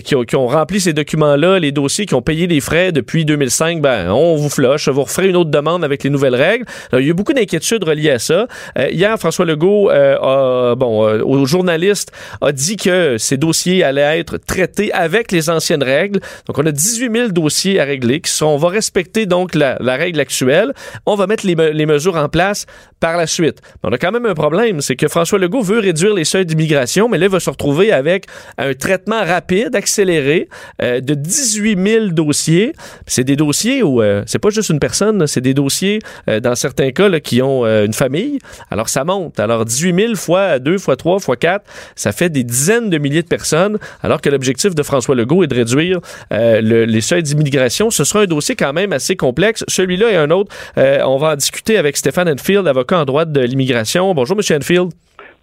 qui, 0.04 0.14
qui 0.26 0.36
ont 0.36 0.46
rempli 0.52 0.80
ces 0.80 0.92
documents-là, 0.92 1.58
les 1.58 1.72
dossiers 1.72 2.06
qui 2.06 2.14
ont 2.14 2.22
payé 2.22 2.46
les 2.46 2.60
frais 2.60 2.92
depuis 2.92 3.24
2005, 3.24 3.80
ben, 3.80 4.10
on 4.10 4.36
vous 4.36 4.48
flush, 4.48 4.88
vous 4.88 5.02
referez 5.02 5.28
une 5.28 5.36
autre 5.36 5.50
demande 5.50 5.84
avec 5.84 6.04
les 6.04 6.10
nouvelles 6.10 6.34
règles. 6.34 6.64
Alors, 6.90 7.00
il 7.00 7.04
y 7.04 7.08
a 7.08 7.10
eu 7.10 7.14
beaucoup 7.14 7.32
d'inquiétudes 7.32 7.84
reliées 7.84 8.10
à 8.10 8.18
ça. 8.18 8.46
Euh, 8.78 8.88
hier, 8.90 9.18
François 9.18 9.44
Legault, 9.44 9.90
euh, 9.90 10.16
a, 10.20 10.74
bon, 10.74 11.06
euh, 11.06 11.22
aux 11.22 11.44
journalistes, 11.46 12.12
a 12.40 12.52
dit 12.52 12.76
que 12.76 13.18
ces 13.18 13.36
dossiers 13.36 13.82
allaient 13.82 14.18
être 14.18 14.38
traités 14.38 14.92
avec 14.92 15.32
les 15.32 15.50
anciennes 15.50 15.82
règles. 15.82 16.20
Donc, 16.46 16.58
on 16.58 16.66
a 16.66 16.72
18 16.72 17.12
000 17.12 17.28
dossiers 17.28 17.80
à 17.80 17.84
régler 17.84 18.20
qui 18.20 18.30
sont, 18.30 18.46
on 18.46 18.58
va 18.58 18.68
respecter 18.68 19.26
donc 19.26 19.54
la, 19.54 19.76
règle 19.80 20.20
actuelle. 20.20 20.72
On 21.06 21.14
va 21.14 21.26
mettre 21.26 21.46
les, 21.46 21.56
me- 21.56 21.70
les 21.70 21.86
mesures 21.86 22.16
en 22.16 22.28
place 22.28 22.66
par 23.00 23.16
la 23.16 23.26
suite. 23.26 23.60
On 23.82 23.90
a 23.90 23.98
quand 23.98 24.12
même 24.12 24.26
un 24.26 24.34
problème, 24.34 24.80
c'est 24.80 24.96
que 24.96 25.08
François 25.08 25.38
Legault 25.38 25.62
veut 25.62 25.80
réduire 25.80 26.14
les 26.14 26.24
seuils 26.24 26.46
d'immigration, 26.46 27.08
mais 27.08 27.18
là, 27.18 27.26
il 27.26 27.32
va 27.32 27.40
se 27.40 27.50
retrouver 27.50 27.92
avec 27.92 28.26
un 28.58 28.74
traitement 28.74 29.24
rapide, 29.24 29.74
accéléré, 29.74 30.41
euh, 30.80 31.00
de 31.00 31.14
18 31.14 31.78
000 31.86 32.06
dossiers. 32.08 32.72
C'est 33.06 33.24
des 33.24 33.36
dossiers 33.36 33.82
où 33.82 34.02
euh, 34.02 34.22
c'est 34.26 34.38
pas 34.38 34.50
juste 34.50 34.70
une 34.70 34.78
personne, 34.78 35.26
c'est 35.26 35.40
des 35.40 35.54
dossiers, 35.54 35.98
euh, 36.28 36.40
dans 36.40 36.54
certains 36.54 36.90
cas, 36.92 37.08
là, 37.08 37.20
qui 37.20 37.42
ont 37.42 37.64
euh, 37.64 37.84
une 37.86 37.92
famille. 37.92 38.38
Alors, 38.70 38.88
ça 38.88 39.04
monte. 39.04 39.38
Alors, 39.40 39.64
18 39.64 39.94
000 39.94 40.14
fois 40.14 40.58
2, 40.58 40.78
fois 40.78 40.96
3, 40.96 41.18
fois 41.20 41.36
4, 41.36 41.64
ça 41.96 42.12
fait 42.12 42.28
des 42.30 42.44
dizaines 42.44 42.90
de 42.90 42.98
milliers 42.98 43.22
de 43.22 43.28
personnes, 43.28 43.78
alors 44.02 44.20
que 44.20 44.28
l'objectif 44.30 44.74
de 44.74 44.82
François 44.82 45.14
Legault 45.14 45.42
est 45.44 45.48
de 45.48 45.54
réduire 45.54 46.00
euh, 46.32 46.60
le- 46.60 46.84
les 46.84 47.00
seuils 47.00 47.22
d'immigration. 47.22 47.90
Ce 47.90 48.04
sera 48.04 48.22
un 48.22 48.26
dossier 48.26 48.54
quand 48.56 48.72
même 48.72 48.92
assez 48.92 49.16
complexe. 49.16 49.64
Celui-là 49.68 50.10
et 50.12 50.16
un 50.16 50.30
autre, 50.30 50.54
on 50.76 51.16
va 51.18 51.32
en 51.32 51.36
discuter 51.36 51.76
avec 51.78 51.96
Stéphane 51.96 52.28
Enfield, 52.28 52.66
avocat 52.66 53.00
en 53.00 53.04
droit 53.04 53.24
de 53.24 53.40
l'immigration. 53.40 54.12
Bonjour, 54.14 54.36
Monsieur 54.36 54.56
Enfield. 54.56 54.90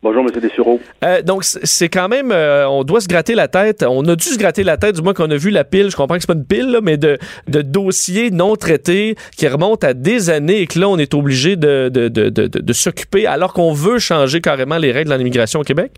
Bonjour, 0.02 0.24
M. 0.24 0.32
Dessureau. 0.42 0.80
Euh, 1.04 1.22
donc, 1.22 1.44
c'est 1.44 1.90
quand 1.90 2.08
même, 2.08 2.32
euh, 2.32 2.66
on 2.70 2.86
doit 2.86 3.02
se 3.02 3.08
gratter 3.08 3.36
la 3.36 3.50
tête. 3.50 3.84
On 3.84 4.06
a 4.08 4.16
dû 4.16 4.24
se 4.26 4.38
gratter 4.38 4.64
la 4.64 4.78
tête, 4.78 4.96
du 4.96 5.02
moins 5.02 5.14
qu'on 5.14 5.30
a 5.30 5.36
vu 5.36 5.50
la 5.50 5.66
pile. 5.66 5.90
Je 5.92 5.96
comprends 5.98 6.16
que 6.16 6.22
c'est 6.22 6.28
pas 6.28 6.36
une 6.40 6.46
pile, 6.46 6.72
là, 6.72 6.80
mais 6.82 6.96
de, 6.96 7.18
de 7.50 7.62
dossiers 7.62 8.32
non 8.32 8.56
traités 8.56 9.16
qui 9.36 9.46
remontent 9.50 9.86
à 9.86 9.94
des 9.94 10.30
années 10.30 10.62
et 10.62 10.68
que 10.68 10.80
là, 10.80 10.88
on 10.88 10.98
est 10.98 11.14
obligé 11.14 11.58
de, 11.58 11.90
de- 11.90 12.08
de 12.08 12.74
s'occuper 12.74 13.28
alors 13.28 13.52
qu'on 13.52 13.74
veut 13.74 14.00
changer 14.00 14.40
carrément 14.40 14.78
les 14.78 14.94
règles 14.94 15.12
en 15.12 15.20
immigration 15.20 15.60
au 15.60 15.64
Québec? 15.64 15.92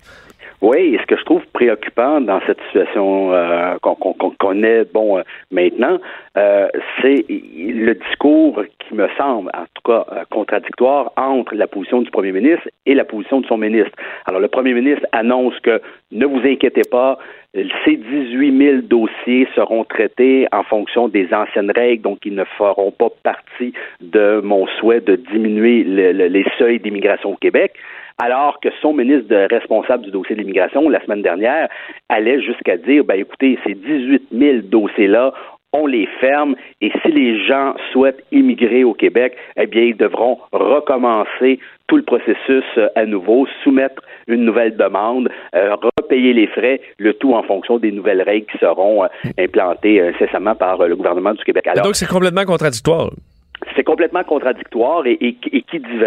Oui, 0.61 0.93
et 0.93 0.99
ce 0.99 1.05
que 1.07 1.17
je 1.17 1.23
trouve 1.23 1.41
préoccupant 1.53 2.21
dans 2.21 2.39
cette 2.45 2.61
situation 2.67 3.33
euh, 3.33 3.77
qu'on 3.81 3.95
connaît 4.39 4.83
bon 4.93 5.17
euh, 5.17 5.23
maintenant, 5.49 5.97
euh, 6.37 6.67
c'est 7.01 7.25
le 7.29 7.93
discours 7.95 8.61
qui 8.79 8.93
me 8.93 9.07
semble, 9.17 9.49
en 9.55 9.63
tout 9.73 9.81
cas, 9.91 10.05
euh, 10.11 10.23
contradictoire 10.29 11.11
entre 11.17 11.55
la 11.55 11.65
position 11.65 12.03
du 12.03 12.11
premier 12.11 12.31
ministre 12.31 12.69
et 12.85 12.93
la 12.93 13.05
position 13.05 13.41
de 13.41 13.47
son 13.47 13.57
ministre. 13.57 13.91
Alors, 14.27 14.39
le 14.39 14.49
premier 14.49 14.73
ministre 14.75 15.05
annonce 15.13 15.59
que 15.61 15.81
ne 16.11 16.27
vous 16.27 16.41
inquiétez 16.45 16.83
pas, 16.91 17.17
ces 17.55 17.95
18 17.97 18.57
000 18.57 18.77
dossiers 18.83 19.47
seront 19.55 19.83
traités 19.83 20.47
en 20.51 20.61
fonction 20.63 21.07
des 21.07 21.27
anciennes 21.33 21.71
règles, 21.71 22.03
donc 22.03 22.19
ils 22.23 22.35
ne 22.35 22.43
feront 22.57 22.91
pas 22.91 23.09
partie 23.23 23.73
de 23.99 24.39
mon 24.43 24.67
souhait 24.79 25.01
de 25.01 25.15
diminuer 25.15 25.83
le- 25.83 26.27
les 26.27 26.45
seuils 26.59 26.79
d'immigration 26.79 27.31
au 27.31 27.35
Québec 27.35 27.73
alors 28.21 28.59
que 28.61 28.69
son 28.81 28.93
ministre 28.93 29.35
responsable 29.49 30.03
du 30.03 30.11
dossier 30.11 30.35
de 30.35 30.41
l'immigration, 30.41 30.87
la 30.89 31.03
semaine 31.03 31.23
dernière, 31.23 31.67
allait 32.07 32.39
jusqu'à 32.41 32.77
dire, 32.77 33.03
ben 33.03 33.19
écoutez, 33.19 33.57
ces 33.65 33.73
18 33.73 34.27
000 34.31 34.57
dossiers-là, 34.63 35.33
on 35.73 35.87
les 35.87 36.07
ferme 36.19 36.55
et 36.81 36.91
si 37.01 37.11
les 37.11 37.43
gens 37.47 37.73
souhaitent 37.91 38.23
immigrer 38.31 38.83
au 38.83 38.93
Québec, 38.93 39.35
eh 39.57 39.65
bien, 39.65 39.83
ils 39.83 39.97
devront 39.97 40.37
recommencer 40.51 41.59
tout 41.87 41.97
le 41.97 42.03
processus 42.03 42.63
euh, 42.77 42.89
à 42.95 43.05
nouveau, 43.05 43.47
soumettre 43.63 44.01
une 44.27 44.45
nouvelle 44.45 44.75
demande, 44.75 45.29
euh, 45.55 45.75
repayer 45.97 46.33
les 46.33 46.47
frais, 46.47 46.81
le 46.97 47.13
tout 47.13 47.33
en 47.33 47.43
fonction 47.43 47.79
des 47.79 47.91
nouvelles 47.91 48.21
règles 48.21 48.45
qui 48.51 48.57
seront 48.59 49.03
euh, 49.03 49.07
implantées 49.39 50.01
incessamment 50.01 50.55
par 50.55 50.77
le 50.77 50.95
gouvernement 50.95 51.33
du 51.33 51.43
Québec. 51.43 51.67
Alors, 51.67 51.85
donc, 51.85 51.95
c'est 51.95 52.07
complètement 52.07 52.45
contradictoire. 52.45 53.09
C'est 53.75 53.83
complètement 53.83 54.23
contradictoire 54.23 55.05
et, 55.05 55.17
qui 55.17 55.79
dit? 55.79 55.99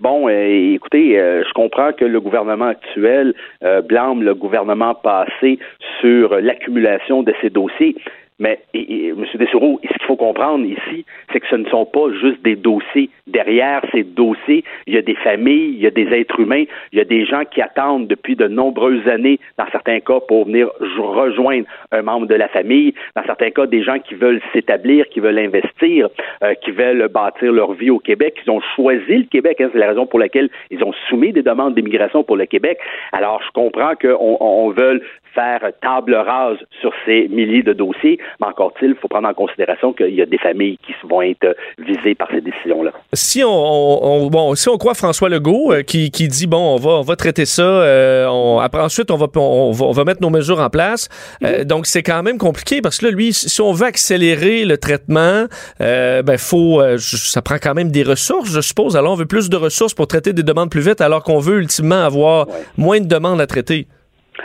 Bon, 0.00 0.28
euh, 0.28 0.74
écoutez, 0.74 1.18
euh, 1.18 1.42
je 1.46 1.52
comprends 1.52 1.92
que 1.92 2.04
le 2.04 2.20
gouvernement 2.20 2.66
actuel 2.66 3.34
euh, 3.62 3.82
blâme 3.82 4.22
le 4.22 4.34
gouvernement 4.34 4.94
passé 4.94 5.58
sur 6.00 6.40
l'accumulation 6.40 7.22
de 7.22 7.34
ces 7.40 7.50
dossiers. 7.50 7.96
Mais 8.38 8.60
et, 8.74 9.06
et, 9.06 9.08
M. 9.10 9.24
Dessureau, 9.34 9.80
ce 9.82 9.88
qu'il 9.88 10.06
faut 10.06 10.16
comprendre 10.16 10.64
ici, 10.64 11.04
c'est 11.32 11.40
que 11.40 11.46
ce 11.48 11.56
ne 11.56 11.68
sont 11.68 11.86
pas 11.86 12.10
juste 12.20 12.42
des 12.42 12.56
dossiers. 12.56 13.10
Derrière 13.26 13.82
ces 13.92 14.02
dossiers, 14.02 14.64
il 14.86 14.94
y 14.94 14.98
a 14.98 15.02
des 15.02 15.14
familles, 15.14 15.74
il 15.74 15.80
y 15.80 15.86
a 15.86 15.90
des 15.90 16.08
êtres 16.12 16.40
humains, 16.40 16.64
il 16.92 16.98
y 16.98 17.00
a 17.00 17.04
des 17.04 17.24
gens 17.24 17.44
qui 17.44 17.62
attendent 17.62 18.08
depuis 18.08 18.34
de 18.34 18.48
nombreuses 18.48 19.06
années, 19.08 19.38
dans 19.56 19.66
certains 19.70 20.00
cas, 20.00 20.20
pour 20.20 20.46
venir 20.46 20.68
rejoindre 20.98 21.66
un 21.92 22.02
membre 22.02 22.26
de 22.26 22.34
la 22.34 22.48
famille, 22.48 22.94
dans 23.14 23.24
certains 23.24 23.50
cas, 23.50 23.66
des 23.66 23.82
gens 23.82 23.98
qui 23.98 24.14
veulent 24.14 24.40
s'établir, 24.52 25.08
qui 25.08 25.20
veulent 25.20 25.38
investir, 25.38 26.08
euh, 26.42 26.54
qui 26.54 26.72
veulent 26.72 27.08
bâtir 27.08 27.52
leur 27.52 27.72
vie 27.72 27.90
au 27.90 27.98
Québec. 27.98 28.40
Ils 28.44 28.50
ont 28.50 28.60
choisi 28.74 29.16
le 29.16 29.24
Québec, 29.24 29.60
hein, 29.60 29.70
c'est 29.72 29.78
la 29.78 29.88
raison 29.88 30.06
pour 30.06 30.18
laquelle 30.18 30.50
ils 30.70 30.82
ont 30.82 30.92
soumis 31.08 31.32
des 31.32 31.42
demandes 31.42 31.74
d'immigration 31.74 32.24
pour 32.24 32.36
le 32.36 32.46
Québec. 32.46 32.78
Alors, 33.12 33.40
je 33.46 33.50
comprends 33.52 33.94
qu'on 33.94 34.36
on, 34.40 34.70
veut 34.70 35.02
faire 35.34 35.60
table 35.82 36.14
rase 36.14 36.58
sur 36.80 36.92
ces 37.04 37.28
milliers 37.28 37.62
de 37.62 37.72
dossiers, 37.72 38.18
mais 38.40 38.46
encore 38.46 38.72
il 38.82 38.94
faut 39.00 39.08
prendre 39.08 39.28
en 39.28 39.34
considération 39.34 39.92
qu'il 39.92 40.14
y 40.14 40.22
a 40.22 40.26
des 40.26 40.38
familles 40.38 40.78
qui 40.78 40.92
vont 41.08 41.22
être 41.22 41.56
visées 41.78 42.14
par 42.14 42.28
ces 42.30 42.40
décisions-là. 42.40 42.92
Si 43.12 43.42
on, 43.44 44.28
bon, 44.28 44.54
si 44.54 44.68
on 44.68 44.76
croit 44.76 44.94
François 44.94 45.28
Legault 45.28 45.72
euh, 45.72 45.82
qui, 45.82 46.10
qui, 46.10 46.28
dit 46.28 46.46
bon, 46.46 46.74
on 46.74 46.76
va, 46.76 46.90
on 46.92 47.02
va 47.02 47.16
traiter 47.16 47.44
ça, 47.44 47.62
euh, 47.62 48.26
on, 48.26 48.58
après 48.58 48.80
ensuite 48.80 49.10
on 49.10 49.16
va, 49.16 49.26
on 49.36 49.72
va, 49.72 49.84
on 49.86 49.92
va 49.92 50.04
mettre 50.04 50.22
nos 50.22 50.30
mesures 50.30 50.60
en 50.60 50.70
place. 50.70 51.08
Euh, 51.42 51.62
mm-hmm. 51.62 51.64
donc 51.64 51.86
c'est 51.86 52.02
quand 52.02 52.22
même 52.22 52.38
compliqué 52.38 52.80
parce 52.82 52.98
que 52.98 53.06
là, 53.06 53.10
lui, 53.12 53.32
si 53.32 53.60
on 53.60 53.72
veut 53.72 53.86
accélérer 53.86 54.64
le 54.64 54.78
traitement, 54.78 55.46
ben 55.78 56.38
faut, 56.38 56.82
ça 56.98 57.42
prend 57.42 57.56
quand 57.56 57.74
même 57.74 57.90
des 57.90 58.02
ressources, 58.02 58.50
je 58.50 58.60
suppose. 58.60 58.96
Alors 58.96 59.12
on 59.12 59.16
veut 59.16 59.26
plus 59.26 59.48
de 59.48 59.56
ressources 59.56 59.94
pour 59.94 60.06
traiter 60.06 60.32
des 60.32 60.42
demandes 60.42 60.70
plus 60.70 60.80
vite, 60.80 61.00
alors 61.00 61.22
qu'on 61.22 61.38
veut 61.38 61.58
ultimement 61.58 62.04
avoir 62.04 62.46
moins 62.76 63.00
de 63.00 63.06
demandes 63.06 63.40
à 63.40 63.46
traiter. 63.46 63.86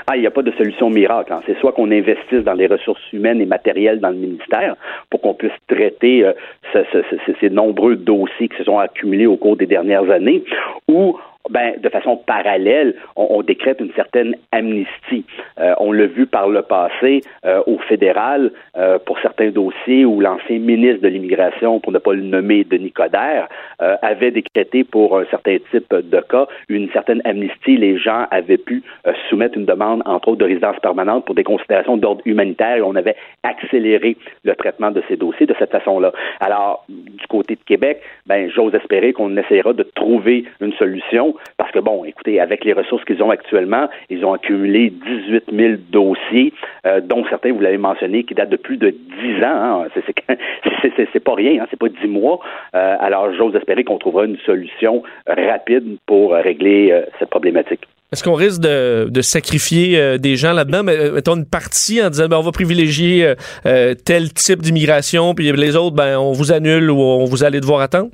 Ah, 0.07 0.15
il 0.15 0.21
n'y 0.21 0.27
a 0.27 0.31
pas 0.31 0.41
de 0.41 0.51
solution 0.51 0.89
miracle. 0.89 1.33
Hein. 1.33 1.41
C'est 1.45 1.57
soit 1.59 1.71
qu'on 1.71 1.91
investisse 1.91 2.43
dans 2.43 2.53
les 2.53 2.67
ressources 2.67 3.01
humaines 3.11 3.41
et 3.41 3.45
matérielles 3.45 3.99
dans 3.99 4.09
le 4.09 4.17
ministère 4.17 4.75
pour 5.09 5.21
qu'on 5.21 5.33
puisse 5.33 5.51
traiter 5.67 6.25
euh, 6.25 6.83
ces 7.39 7.49
nombreux 7.49 7.95
dossiers 7.95 8.49
qui 8.49 8.57
se 8.57 8.63
sont 8.65 8.77
accumulés 8.77 9.27
au 9.27 9.37
cours 9.37 9.57
des 9.57 9.65
dernières 9.65 10.09
années, 10.09 10.43
ou 10.87 11.17
ben, 11.49 11.73
de 11.81 11.89
façon 11.89 12.17
parallèle, 12.17 12.95
on, 13.15 13.41
décrète 13.41 13.79
une 13.79 13.91
certaine 13.93 14.35
amnistie. 14.51 15.25
Euh, 15.59 15.73
on 15.79 15.91
l'a 15.91 16.05
vu 16.05 16.25
par 16.25 16.49
le 16.49 16.61
passé 16.61 17.21
euh, 17.45 17.61
au 17.65 17.77
fédéral 17.79 18.51
euh, 18.77 18.99
pour 18.99 19.19
certains 19.19 19.49
dossiers 19.49 20.05
où 20.05 20.19
l'ancien 20.19 20.59
ministre 20.59 21.01
de 21.01 21.07
l'immigration, 21.07 21.79
pour 21.79 21.91
ne 21.91 21.97
pas 21.99 22.13
le 22.13 22.21
nommer 22.21 22.63
Denis 22.63 22.91
Coderre, 22.91 23.47
avait 24.01 24.31
décrété 24.31 24.83
pour 24.83 25.17
un 25.17 25.25
certain 25.25 25.57
type 25.71 25.93
de 25.93 26.19
cas 26.29 26.47
une 26.67 26.89
certaine 26.91 27.21
amnistie. 27.23 27.77
Les 27.77 27.97
gens 27.97 28.25
avaient 28.29 28.57
pu 28.57 28.83
soumettre 29.29 29.57
une 29.57 29.65
demande, 29.65 30.01
entre 30.05 30.29
autres, 30.29 30.39
de 30.39 30.45
résidence 30.45 30.77
permanente 30.81 31.25
pour 31.25 31.35
des 31.35 31.43
considérations 31.43 31.97
d'ordre 31.97 32.21
humanitaire 32.25 32.77
et 32.77 32.81
on 32.81 32.95
avait 32.95 33.15
accéléré 33.43 34.17
le 34.43 34.55
traitement 34.55 34.91
de 34.91 35.01
ces 35.07 35.15
dossiers 35.15 35.45
de 35.45 35.55
cette 35.57 35.71
façon-là. 35.71 36.11
Alors, 36.39 36.85
du 36.89 37.25
côté 37.27 37.55
de 37.55 37.63
Québec, 37.65 38.01
ben, 38.25 38.49
j'ose 38.53 38.73
espérer 38.75 39.13
qu'on 39.13 39.35
essaiera 39.37 39.73
de 39.73 39.83
trouver 39.83 40.43
une 40.59 40.73
solution 40.73 41.35
parce 41.57 41.71
que, 41.71 41.79
bon, 41.79 42.05
écoutez, 42.05 42.39
avec 42.39 42.63
les 42.63 42.73
ressources 42.73 43.03
qu'ils 43.05 43.21
ont 43.21 43.29
actuellement, 43.29 43.89
ils 44.09 44.23
ont 44.25 44.33
accumulé 44.33 44.89
18 44.89 45.43
000 45.51 45.73
dossiers, 45.89 46.53
euh, 46.85 47.01
dont 47.01 47.25
certains, 47.29 47.51
vous 47.51 47.59
l'avez 47.59 47.77
mentionné, 47.77 48.23
qui 48.23 48.33
datent 48.33 48.49
de 48.49 48.57
plus 48.57 48.77
de 48.77 48.89
10 48.89 49.43
ans. 49.43 49.83
Hein. 49.83 49.87
C'est 51.13 51.19
pas 51.19 51.35
rien, 51.35 51.61
hein, 51.61 51.67
c'est 51.69 51.79
pas 51.79 51.89
10 51.89 52.07
mois. 52.07 52.39
Euh, 52.75 52.95
alors, 52.99 53.33
j'ose 53.33 53.55
espérer 53.55 53.83
qu'on 53.83 53.97
trouvera 53.97 54.25
une 54.25 54.37
solution 54.45 55.03
rapide 55.27 55.97
pour 56.05 56.33
régler 56.33 56.91
euh, 56.91 57.01
cette 57.19 57.29
problématique. 57.29 57.81
Est-ce 58.11 58.23
qu'on 58.23 58.33
risque 58.33 58.61
de, 58.61 59.21
sacrifier 59.21 60.17
des 60.17 60.35
gens 60.35 60.53
là-dedans? 60.53 60.83
Mettons 60.83 61.35
une 61.35 61.45
partie 61.45 62.01
en 62.01 62.09
disant 62.09 62.27
ben, 62.27 62.37
on 62.37 62.41
va 62.41 62.51
privilégier 62.51 63.33
tel 63.63 64.33
type 64.33 64.61
d'immigration, 64.61 65.35
puis 65.35 65.51
les 65.51 65.75
autres, 65.75 65.95
ben, 65.95 66.17
on 66.17 66.31
vous 66.31 66.51
annule 66.51 66.89
ou 66.89 66.99
on 66.99 67.25
vous 67.25 67.43
allez 67.43 67.59
devoir 67.59 67.81
attendre? 67.81 68.09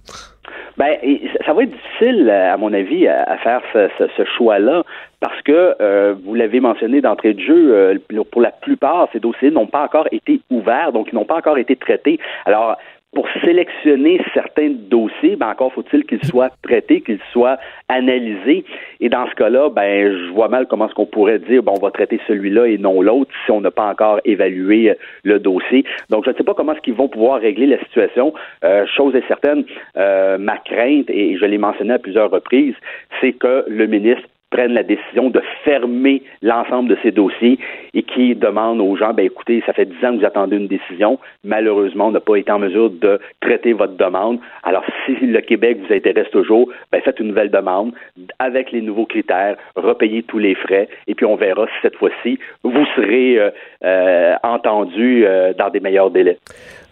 Ben, 0.77 0.97
ça 1.45 1.53
va 1.53 1.63
être 1.63 1.71
difficile, 1.71 2.29
à 2.29 2.57
mon 2.57 2.73
avis, 2.73 3.07
à, 3.07 3.37
faire 3.37 3.61
ce, 3.73 4.23
choix-là, 4.37 4.83
parce 5.19 5.41
que 5.43 5.75
euh, 5.79 6.15
vous 6.23 6.33
l'avez 6.33 6.59
mentionné 6.59 7.01
d'entrée 7.01 7.33
de 7.33 7.39
jeu, 7.39 7.73
euh, 7.73 8.23
pour 8.31 8.41
la 8.41 8.51
plupart, 8.51 9.07
ces 9.13 9.19
dossiers 9.19 9.51
n'ont 9.51 9.67
pas 9.67 9.83
encore 9.83 10.07
été 10.11 10.41
ouverts, 10.49 10.91
donc 10.91 11.09
ils 11.11 11.15
n'ont 11.15 11.25
pas 11.25 11.37
encore 11.37 11.57
été 11.57 11.75
traités. 11.75 12.19
Alors, 12.45 12.77
pour 13.15 13.27
sélectionner 13.43 14.21
certains 14.33 14.71
dossiers, 14.71 15.37
ben 15.37 15.47
encore 15.47 15.71
faut-il 15.73 16.03
qu'ils 16.05 16.23
soient 16.25 16.49
traités, 16.61 16.99
qu'ils 16.99 17.21
soient 17.31 17.57
analysés. 17.87 18.65
Et 18.99 19.07
dans 19.07 19.25
ce 19.29 19.35
cas-là, 19.35 19.69
ben 19.69 20.11
je 20.11 20.31
vois 20.33 20.49
mal 20.49 20.67
comment 20.67 20.87
est-ce 20.87 20.95
qu'on 20.95 21.05
pourrait 21.05 21.39
dire 21.39 21.63
bon 21.63 21.73
on 21.77 21.81
va 21.81 21.91
traiter 21.91 22.19
celui-là 22.27 22.67
et 22.67 22.77
non 22.77 23.01
l'autre 23.01 23.31
si 23.45 23.51
on 23.51 23.61
n'a 23.61 23.71
pas 23.71 23.89
encore 23.89 24.19
évalué 24.25 24.89
euh, 24.89 24.95
le 25.23 25.39
dossier. 25.39 25.85
Donc 26.09 26.25
je 26.25 26.31
ne 26.31 26.35
sais 26.35 26.43
pas 26.43 26.53
comment 26.53 26.73
est-ce 26.73 26.81
qu'ils 26.81 26.93
vont 26.93 27.07
pouvoir 27.07 27.39
régler 27.39 27.67
la 27.67 27.79
situation. 27.79 28.33
Euh, 28.65 28.85
chose 28.85 29.15
est 29.15 29.27
certaine, 29.29 29.63
euh, 29.95 30.37
ma 30.37 30.57
crainte 30.57 31.09
et 31.09 31.37
je 31.37 31.45
l'ai 31.45 31.57
mentionné 31.57 31.93
à 31.93 31.99
plusieurs 31.99 32.29
reprises, 32.29 32.75
c'est 33.21 33.31
que 33.31 33.63
le 33.67 33.87
ministre 33.87 34.27
prennent 34.55 34.73
la 34.73 34.83
décision 34.83 35.29
de 35.29 35.41
fermer 35.65 36.23
l'ensemble 36.41 36.87
de 36.87 36.97
ces 37.03 37.11
dossiers 37.11 37.59
et 37.93 38.03
qui 38.03 38.35
demandent 38.35 38.79
aux 38.79 38.95
gens, 38.95 39.13
ben 39.13 39.25
écoutez, 39.25 39.61
ça 39.65 39.73
fait 39.73 39.85
dix 39.85 40.05
ans 40.05 40.13
que 40.13 40.19
vous 40.19 40.25
attendez 40.25 40.55
une 40.55 40.67
décision, 40.67 41.19
malheureusement, 41.43 42.07
on 42.07 42.11
n'a 42.11 42.21
pas 42.21 42.37
été 42.37 42.49
en 42.53 42.59
mesure 42.59 42.89
de 42.89 43.19
traiter 43.41 43.73
votre 43.73 43.97
demande. 43.97 44.39
Alors, 44.63 44.85
si 45.05 45.11
le 45.11 45.41
Québec 45.41 45.79
vous 45.85 45.93
intéresse 45.93 46.29
toujours, 46.31 46.69
ben 46.89 47.01
faites 47.01 47.19
une 47.19 47.27
nouvelle 47.27 47.51
demande 47.51 47.91
avec 48.39 48.71
les 48.71 48.81
nouveaux 48.81 49.05
critères, 49.05 49.57
repayez 49.75 50.23
tous 50.23 50.39
les 50.39 50.55
frais, 50.55 50.87
et 51.07 51.15
puis 51.15 51.25
on 51.25 51.35
verra 51.35 51.65
si 51.67 51.73
cette 51.81 51.97
fois-ci, 51.97 52.39
vous 52.63 52.85
serez 52.95 53.37
euh, 53.37 53.49
euh, 53.83 54.35
entendu 54.43 55.25
euh, 55.25 55.53
dans 55.53 55.69
des 55.69 55.81
meilleurs 55.81 56.11
délais. 56.11 56.37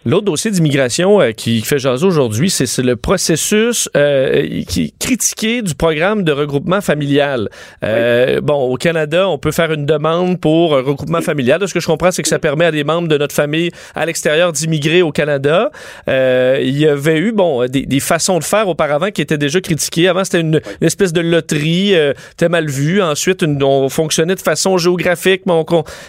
L'autre 0.06 0.26
dossier 0.26 0.50
d'immigration 0.50 1.20
euh, 1.20 1.30
qui 1.32 1.62
fait 1.62 1.78
jaser 1.78 2.04
aujourd'hui, 2.04 2.50
c'est 2.50 2.82
le 2.82 2.96
processus 2.96 3.88
euh, 3.96 4.62
qui 4.68 4.92
critiqué 4.98 5.62
du 5.62 5.74
programme 5.74 6.24
de 6.24 6.32
regroupement 6.32 6.80
familial. 6.80 7.48
Euh, 7.84 8.40
bon, 8.40 8.54
au 8.54 8.76
Canada, 8.76 9.28
on 9.28 9.38
peut 9.38 9.52
faire 9.52 9.72
une 9.72 9.86
demande 9.86 10.40
pour 10.40 10.76
un 10.76 10.82
regroupement 10.82 11.20
familial. 11.20 11.66
Ce 11.66 11.72
que 11.72 11.80
je 11.80 11.86
comprends, 11.86 12.10
c'est 12.10 12.22
que 12.22 12.28
ça 12.28 12.38
permet 12.38 12.66
à 12.66 12.70
des 12.70 12.84
membres 12.84 13.08
de 13.08 13.16
notre 13.16 13.34
famille 13.34 13.70
à 13.94 14.04
l'extérieur 14.04 14.52
d'immigrer 14.52 15.00
au 15.00 15.12
Canada. 15.12 15.70
Euh, 16.08 16.58
il 16.60 16.78
y 16.78 16.86
avait 16.86 17.18
eu, 17.18 17.32
bon, 17.32 17.66
des, 17.66 17.86
des, 17.86 18.00
façons 18.00 18.38
de 18.38 18.44
faire 18.44 18.68
auparavant 18.68 19.10
qui 19.10 19.22
étaient 19.22 19.38
déjà 19.38 19.60
critiquées. 19.60 20.08
Avant, 20.08 20.24
c'était 20.24 20.40
une, 20.40 20.60
espèce 20.82 21.12
de 21.12 21.20
loterie, 21.20 21.94
euh, 21.94 22.12
c'était 22.30 22.48
mal 22.48 22.68
vu. 22.68 23.00
Ensuite, 23.02 23.42
on 23.42 23.88
fonctionnait 23.88 24.34
de 24.34 24.40
façon 24.40 24.76
géographique, 24.76 25.42
mais 25.46 25.54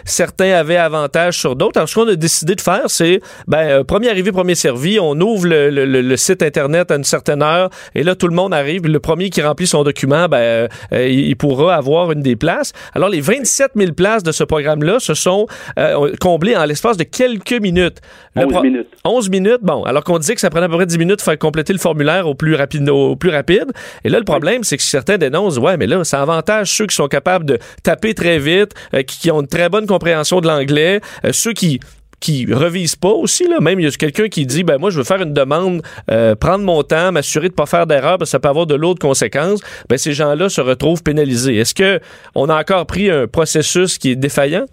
certains 0.03 0.53
avaient 0.53 0.77
avantage 0.77 1.37
sur 1.37 1.55
d'autres. 1.55 1.77
Alors, 1.77 1.89
ce 1.89 1.95
qu'on 1.95 2.07
a 2.07 2.15
décidé 2.15 2.55
de 2.55 2.61
faire, 2.61 2.83
c'est, 2.87 3.21
ben 3.47 3.84
premier 3.86 4.09
arrivé, 4.09 4.31
premier 4.31 4.55
servi. 4.55 4.99
On 4.99 5.19
ouvre 5.19 5.47
le, 5.47 6.15
site 6.15 6.43
Internet 6.43 6.91
à 6.91 6.95
une 6.95 7.03
certaine 7.03 7.41
heure 7.41 7.69
et 7.93 8.03
là, 8.03 8.15
tout 8.15 8.27
le 8.27 8.36
monde 8.36 8.53
arrive. 8.53 8.88
Le 8.88 8.99
premier 8.99 9.29
qui 9.29 9.41
remplit 9.41 9.67
son 9.67 9.83
document, 9.83 10.27
ben, 10.27 10.69
euh, 10.93 11.07
il 11.07 11.36
pourra 11.36 11.75
avoir 11.75 12.11
une 12.11 12.21
des 12.21 12.36
places. 12.36 12.73
Alors, 12.93 13.09
les 13.09 13.21
27 13.21 13.71
000 13.75 13.93
places 13.93 14.23
de 14.23 14.31
ce 14.31 14.43
programme-là 14.43 14.99
se 14.99 15.13
sont 15.13 15.47
euh, 15.79 16.11
comblées 16.19 16.55
en 16.55 16.65
l'espace 16.65 16.97
de 16.97 17.03
quelques 17.03 17.59
minutes. 17.61 17.99
11 18.36 18.61
minutes. 18.63 18.88
11 19.03 19.29
minutes, 19.29 19.59
bon. 19.61 19.83
Alors 19.83 20.03
qu'on 20.03 20.19
disait 20.19 20.36
que 20.36 20.41
ça 20.41 20.49
prenait 20.49 20.65
à 20.65 20.69
peu 20.69 20.75
près 20.75 20.86
10 20.86 20.97
minutes 20.97 21.21
faire 21.21 21.38
compléter 21.38 21.73
le 21.73 21.79
formulaire 21.79 22.27
au 22.27 22.36
plus 22.36 22.55
rapide. 22.55 22.89
Au 22.89 23.15
plus 23.15 23.29
rapide. 23.29 23.71
Et 24.03 24.09
là, 24.09 24.19
le 24.19 24.25
problème, 24.25 24.63
c'est 24.63 24.77
que 24.77 24.83
certains 24.83 25.17
dénoncent, 25.17 25.57
ouais, 25.57 25.77
mais 25.77 25.88
là, 25.88 26.03
ça 26.03 26.21
avantage 26.21 26.71
ceux 26.71 26.88
qui 26.88 26.95
sont 26.95 27.07
capables 27.07 27.45
de 27.45 27.59
taper 27.83 28.13
très 28.13 28.39
vite, 28.39 28.73
euh, 28.93 29.03
qui, 29.03 29.31
ont 29.31 29.41
une 29.41 29.47
très 29.47 29.69
bonne 29.69 29.88
compréhension 29.88 30.41
de 30.41 30.47
l'anglais, 30.47 31.01
ceux 31.31 31.53
qui 31.53 31.79
qui 32.26 32.51
revisent 32.51 32.95
pas 32.95 33.09
aussi. 33.11 33.47
Là. 33.47 33.59
Même 33.59 33.80
il 33.80 33.84
y 33.84 33.88
a 33.88 33.91
quelqu'un 33.91 34.28
qui 34.28 34.47
dit 34.47 34.63
ben 34.63 34.80
moi 34.80 34.89
je 34.89 34.97
veux 34.97 35.03
faire 35.03 35.21
une 35.21 35.34
demande, 35.34 35.84
euh, 36.09 36.34
prendre 36.36 36.65
mon 36.65 36.82
temps, 36.82 37.11
m'assurer 37.11 37.49
de 37.49 37.53
pas 37.53 37.67
faire 37.67 37.86
d'erreur 37.86 38.17
parce 38.17 38.30
que 38.30 38.32
ça 38.32 38.39
peut 38.39 38.49
avoir 38.49 38.65
de 38.65 38.73
l'autre 38.73 38.99
conséquences. 38.99 39.61
Ben 39.89 39.97
ces 39.97 40.13
gens-là 40.13 40.49
se 40.49 40.59
retrouvent 40.59 41.03
pénalisés. 41.03 41.57
Est-ce 41.57 41.76
que 41.76 41.99
on 42.34 42.49
a 42.49 42.59
encore 42.59 42.88
pris 42.88 43.11
un 43.11 43.28
processus 43.28 43.99
qui 43.99 44.11
est 44.11 44.15
défaillant? 44.15 44.65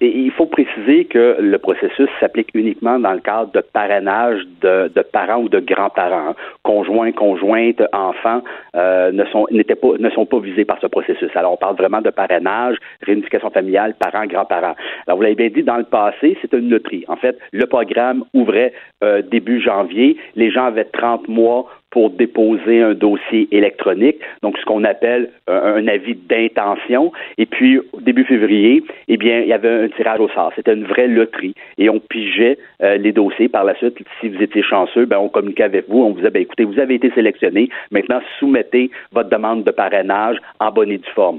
il 0.00 0.32
faut 0.36 0.46
que 0.86 1.36
le 1.40 1.58
processus 1.58 2.08
s'applique 2.20 2.50
uniquement 2.54 2.98
dans 2.98 3.12
le 3.12 3.20
cadre 3.20 3.50
de 3.52 3.60
parrainage 3.60 4.40
de, 4.60 4.88
parents 5.12 5.40
ou 5.40 5.48
de 5.48 5.60
grands-parents. 5.60 6.34
Conjoints, 6.62 7.12
conjointes, 7.12 7.82
enfants 7.92 8.42
euh, 8.76 9.10
ne 9.12 9.24
sont 9.26 9.46
pas 9.50 9.88
ne 9.98 10.10
sont 10.10 10.26
pas 10.26 10.38
visés 10.38 10.64
par 10.64 10.80
ce 10.80 10.86
processus. 10.86 11.30
Alors 11.34 11.52
on 11.52 11.56
parle 11.56 11.76
vraiment 11.76 12.00
de 12.00 12.10
parrainage, 12.10 12.76
réunification 13.02 13.50
familiale, 13.50 13.94
parents, 13.98 14.26
grands-parents. 14.26 14.76
Alors 15.06 15.16
vous 15.16 15.22
l'avez 15.22 15.34
bien 15.34 15.48
dit, 15.48 15.62
dans 15.62 15.76
le 15.76 15.84
passé, 15.84 16.38
c'était 16.40 16.58
une 16.58 16.70
loterie. 16.70 17.04
En 17.08 17.16
fait, 17.16 17.38
le 17.52 17.66
programme 17.66 18.24
ouvrait 18.32 18.72
euh, 19.02 19.22
début 19.22 19.60
janvier. 19.60 20.16
Les 20.36 20.50
gens 20.50 20.66
avaient 20.66 20.84
30 20.84 21.28
mois 21.28 21.66
pour 21.96 22.10
déposer 22.10 22.82
un 22.82 22.92
dossier 22.92 23.48
électronique, 23.52 24.18
donc 24.42 24.58
ce 24.58 24.66
qu'on 24.66 24.84
appelle 24.84 25.30
un, 25.48 25.88
avis 25.88 26.14
d'intention. 26.14 27.10
Et 27.38 27.46
puis, 27.46 27.78
au 27.78 28.02
début 28.02 28.24
février, 28.24 28.84
eh 29.08 29.16
bien, 29.16 29.40
il 29.40 29.48
y 29.48 29.54
avait 29.54 29.84
un 29.84 29.88
tirage 29.88 30.20
au 30.20 30.28
sort. 30.28 30.52
C'était 30.54 30.74
une 30.74 30.84
vraie 30.84 31.08
loterie. 31.08 31.54
Et 31.78 31.88
on 31.88 31.98
pigeait 31.98 32.58
euh, 32.82 32.98
les 32.98 33.12
dossiers. 33.12 33.48
Par 33.48 33.64
la 33.64 33.74
suite, 33.76 33.96
si 34.20 34.28
vous 34.28 34.42
étiez 34.42 34.62
chanceux, 34.62 35.06
ben, 35.06 35.16
on 35.16 35.30
communiquait 35.30 35.62
avec 35.62 35.88
vous. 35.88 36.02
On 36.02 36.10
vous 36.10 36.16
disait, 36.16 36.28
ben, 36.28 36.42
écoutez, 36.42 36.64
vous 36.64 36.78
avez 36.78 36.96
été 36.96 37.10
sélectionné. 37.12 37.70
Maintenant, 37.90 38.20
soumettez 38.38 38.90
votre 39.12 39.30
demande 39.30 39.64
de 39.64 39.70
parrainage 39.70 40.36
en 40.60 40.70
bonne 40.72 40.92
et 40.92 40.98
due 40.98 41.14
forme. 41.14 41.38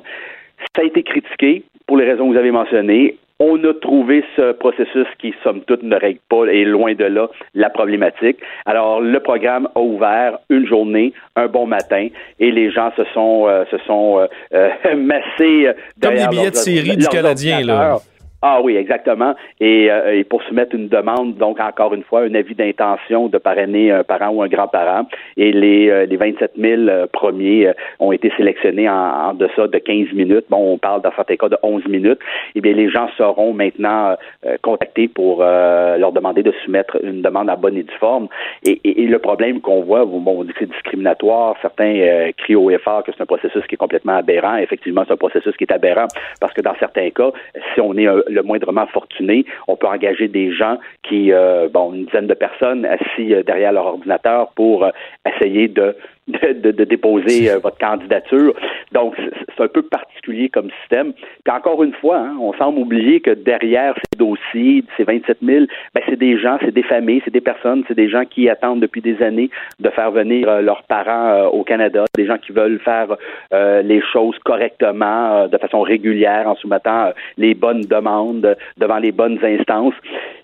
Ça 0.75 0.81
a 0.81 0.85
été 0.85 1.03
critiqué 1.03 1.61
pour 1.85 1.97
les 1.97 2.05
raisons 2.05 2.25
que 2.25 2.31
vous 2.31 2.39
avez 2.39 2.49
mentionnées 2.49 3.15
On 3.39 3.63
a 3.63 3.73
trouvé 3.73 4.23
ce 4.35 4.53
processus 4.53 5.05
qui, 5.19 5.33
somme 5.43 5.61
toute, 5.61 5.83
ne 5.83 5.95
règle 5.95 6.19
pas 6.27 6.45
et 6.45 6.65
loin 6.65 6.95
de 6.95 7.05
là 7.05 7.29
la 7.53 7.69
problématique. 7.69 8.37
Alors, 8.65 8.99
le 8.99 9.19
programme 9.19 9.67
a 9.75 9.79
ouvert 9.79 10.39
une 10.49 10.67
journée, 10.67 11.13
un 11.35 11.47
bon 11.47 11.67
matin, 11.67 12.07
et 12.39 12.51
les 12.51 12.71
gens 12.71 12.91
se 12.97 13.03
sont, 13.13 13.45
euh, 13.47 13.63
se 13.69 13.77
sont 13.85 14.19
euh, 14.19 14.27
euh, 14.53 14.95
massés. 14.95 15.69
Comme 16.01 16.15
les 16.15 16.27
billets 16.27 16.51
de 16.51 16.55
série 16.55 16.97
du 16.97 17.07
Canadien, 17.07 17.61
là. 17.61 17.99
Ah 18.43 18.61
oui, 18.61 18.75
exactement. 18.77 19.33
Et, 19.59 19.89
euh, 19.91 20.13
et 20.13 20.23
pour 20.23 20.43
soumettre 20.43 20.75
une 20.75 20.89
demande, 20.89 21.37
donc 21.37 21.59
encore 21.59 21.95
une 21.95 22.03
fois, 22.03 22.21
un 22.21 22.35
avis 22.35 22.53
d'intention 22.53 23.29
de 23.29 23.39
parrainer 23.39 23.91
un 23.91 24.03
parent 24.03 24.29
ou 24.29 24.43
un 24.43 24.47
grand-parent. 24.47 25.07
Et 25.37 25.51
les, 25.51 25.89
euh, 25.89 26.05
les 26.05 26.17
27 26.17 26.51
000 26.55 26.81
euh, 26.83 27.07
premiers 27.11 27.69
euh, 27.69 27.73
ont 27.99 28.11
été 28.11 28.31
sélectionnés 28.37 28.87
en, 28.87 28.93
en 28.93 29.33
deçà 29.33 29.67
de 29.67 29.77
15 29.79 30.13
minutes. 30.13 30.45
Bon, 30.51 30.73
on 30.73 30.77
parle 30.77 31.01
dans 31.01 31.11
certains 31.15 31.35
cas 31.35 31.49
de 31.49 31.57
11 31.63 31.87
minutes. 31.87 32.19
Eh 32.53 32.61
bien, 32.61 32.73
les 32.73 32.89
gens 32.91 33.07
seront 33.17 33.53
maintenant 33.53 34.15
euh, 34.45 34.55
contactés 34.61 35.07
pour 35.07 35.39
leur 35.39 36.11
demander 36.11 36.43
de 36.43 36.51
soumettre 36.63 36.97
une 37.03 37.21
demande 37.23 37.49
à 37.49 37.55
bonne 37.55 37.75
et 37.77 37.83
due 37.83 37.95
forme. 37.99 38.27
Et, 38.63 38.79
et- 38.83 39.01
et 39.03 39.07
le 39.07 39.19
problème 39.19 39.61
qu'on 39.61 39.81
voit, 39.81 40.05
bon, 40.05 40.21
on 40.27 40.43
dit 40.43 40.53
que 40.53 40.59
c'est 40.59 40.69
discriminatoire. 40.71 41.55
Certains 41.61 42.31
crient 42.37 42.55
au 42.55 42.69
effort 42.69 43.03
que 43.03 43.11
c'est 43.15 43.21
un 43.23 43.25
processus 43.25 43.65
qui 43.67 43.75
est 43.75 43.77
complètement 43.77 44.17
aberrant. 44.17 44.57
Effectivement, 44.57 45.03
c'est 45.07 45.13
un 45.13 45.17
processus 45.17 45.55
qui 45.57 45.63
est 45.63 45.71
aberrant 45.73 46.07
parce 46.39 46.53
que 46.53 46.61
dans 46.61 46.75
certains 46.79 47.09
cas, 47.09 47.31
si 47.73 47.81
on 47.81 47.93
est 47.95 48.07
euh, 48.07 48.21
le 48.29 48.43
moindrement 48.43 48.87
fortuné, 48.87 49.45
on 49.67 49.75
peut 49.75 49.87
engager 49.87 50.27
des 50.27 50.51
gens 50.51 50.77
qui, 51.03 51.31
euh, 51.31 51.69
bon, 51.69 51.93
une 51.93 52.05
dizaine 52.05 52.27
de 52.27 52.33
personnes 52.33 52.85
assis 52.85 53.33
euh, 53.33 53.43
derrière 53.43 53.71
leur 53.71 53.85
ordinateur 53.85 54.49
pour 54.55 54.85
euh, 54.85 54.89
essayer 55.25 55.67
de 55.67 55.95
de, 56.27 56.53
de- 56.53 56.71
de 56.71 56.83
déposer 56.83 57.49
euh, 57.49 57.59
votre 57.59 57.77
candidature. 57.77 58.53
Donc, 58.91 59.15
c'est 59.17 59.63
un 59.63 59.67
peu 59.67 59.81
particulier 59.81 60.49
comme 60.49 60.69
système. 60.81 61.13
Puis 61.13 61.53
encore 61.53 61.83
une 61.83 61.93
fois, 61.93 62.17
hein, 62.19 62.37
on 62.39 62.53
semble 62.53 62.79
oublier 62.79 63.19
que 63.21 63.31
derrière 63.31 63.95
ces 63.95 64.17
dossiers, 64.17 64.83
ces 64.97 65.03
27 65.03 65.37
000, 65.41 65.65
ben, 65.93 66.03
c'est 66.07 66.17
des 66.19 66.37
gens, 66.37 66.57
c'est 66.61 66.73
des 66.73 66.83
familles, 66.83 67.21
c'est 67.25 67.31
des 67.33 67.41
personnes, 67.41 67.83
c'est 67.87 67.95
des 67.95 68.09
gens 68.09 68.25
qui 68.25 68.49
attendent 68.49 68.79
depuis 68.81 69.01
des 69.01 69.21
années 69.21 69.49
de 69.79 69.89
faire 69.89 70.11
venir 70.11 70.47
euh, 70.49 70.61
leurs 70.61 70.83
parents 70.83 71.27
euh, 71.29 71.45
au 71.47 71.63
Canada, 71.63 72.05
des 72.15 72.25
gens 72.25 72.37
qui 72.37 72.51
veulent 72.51 72.79
faire 72.79 73.15
euh, 73.53 73.81
les 73.81 74.01
choses 74.01 74.37
correctement, 74.43 75.33
euh, 75.43 75.47
de 75.47 75.57
façon 75.57 75.81
régulière, 75.81 76.47
en 76.47 76.55
soumettant 76.55 77.11
les 77.37 77.53
bonnes 77.53 77.81
demandes 77.81 78.55
devant 78.77 78.97
les 78.97 79.11
bonnes 79.11 79.39
instances. 79.43 79.93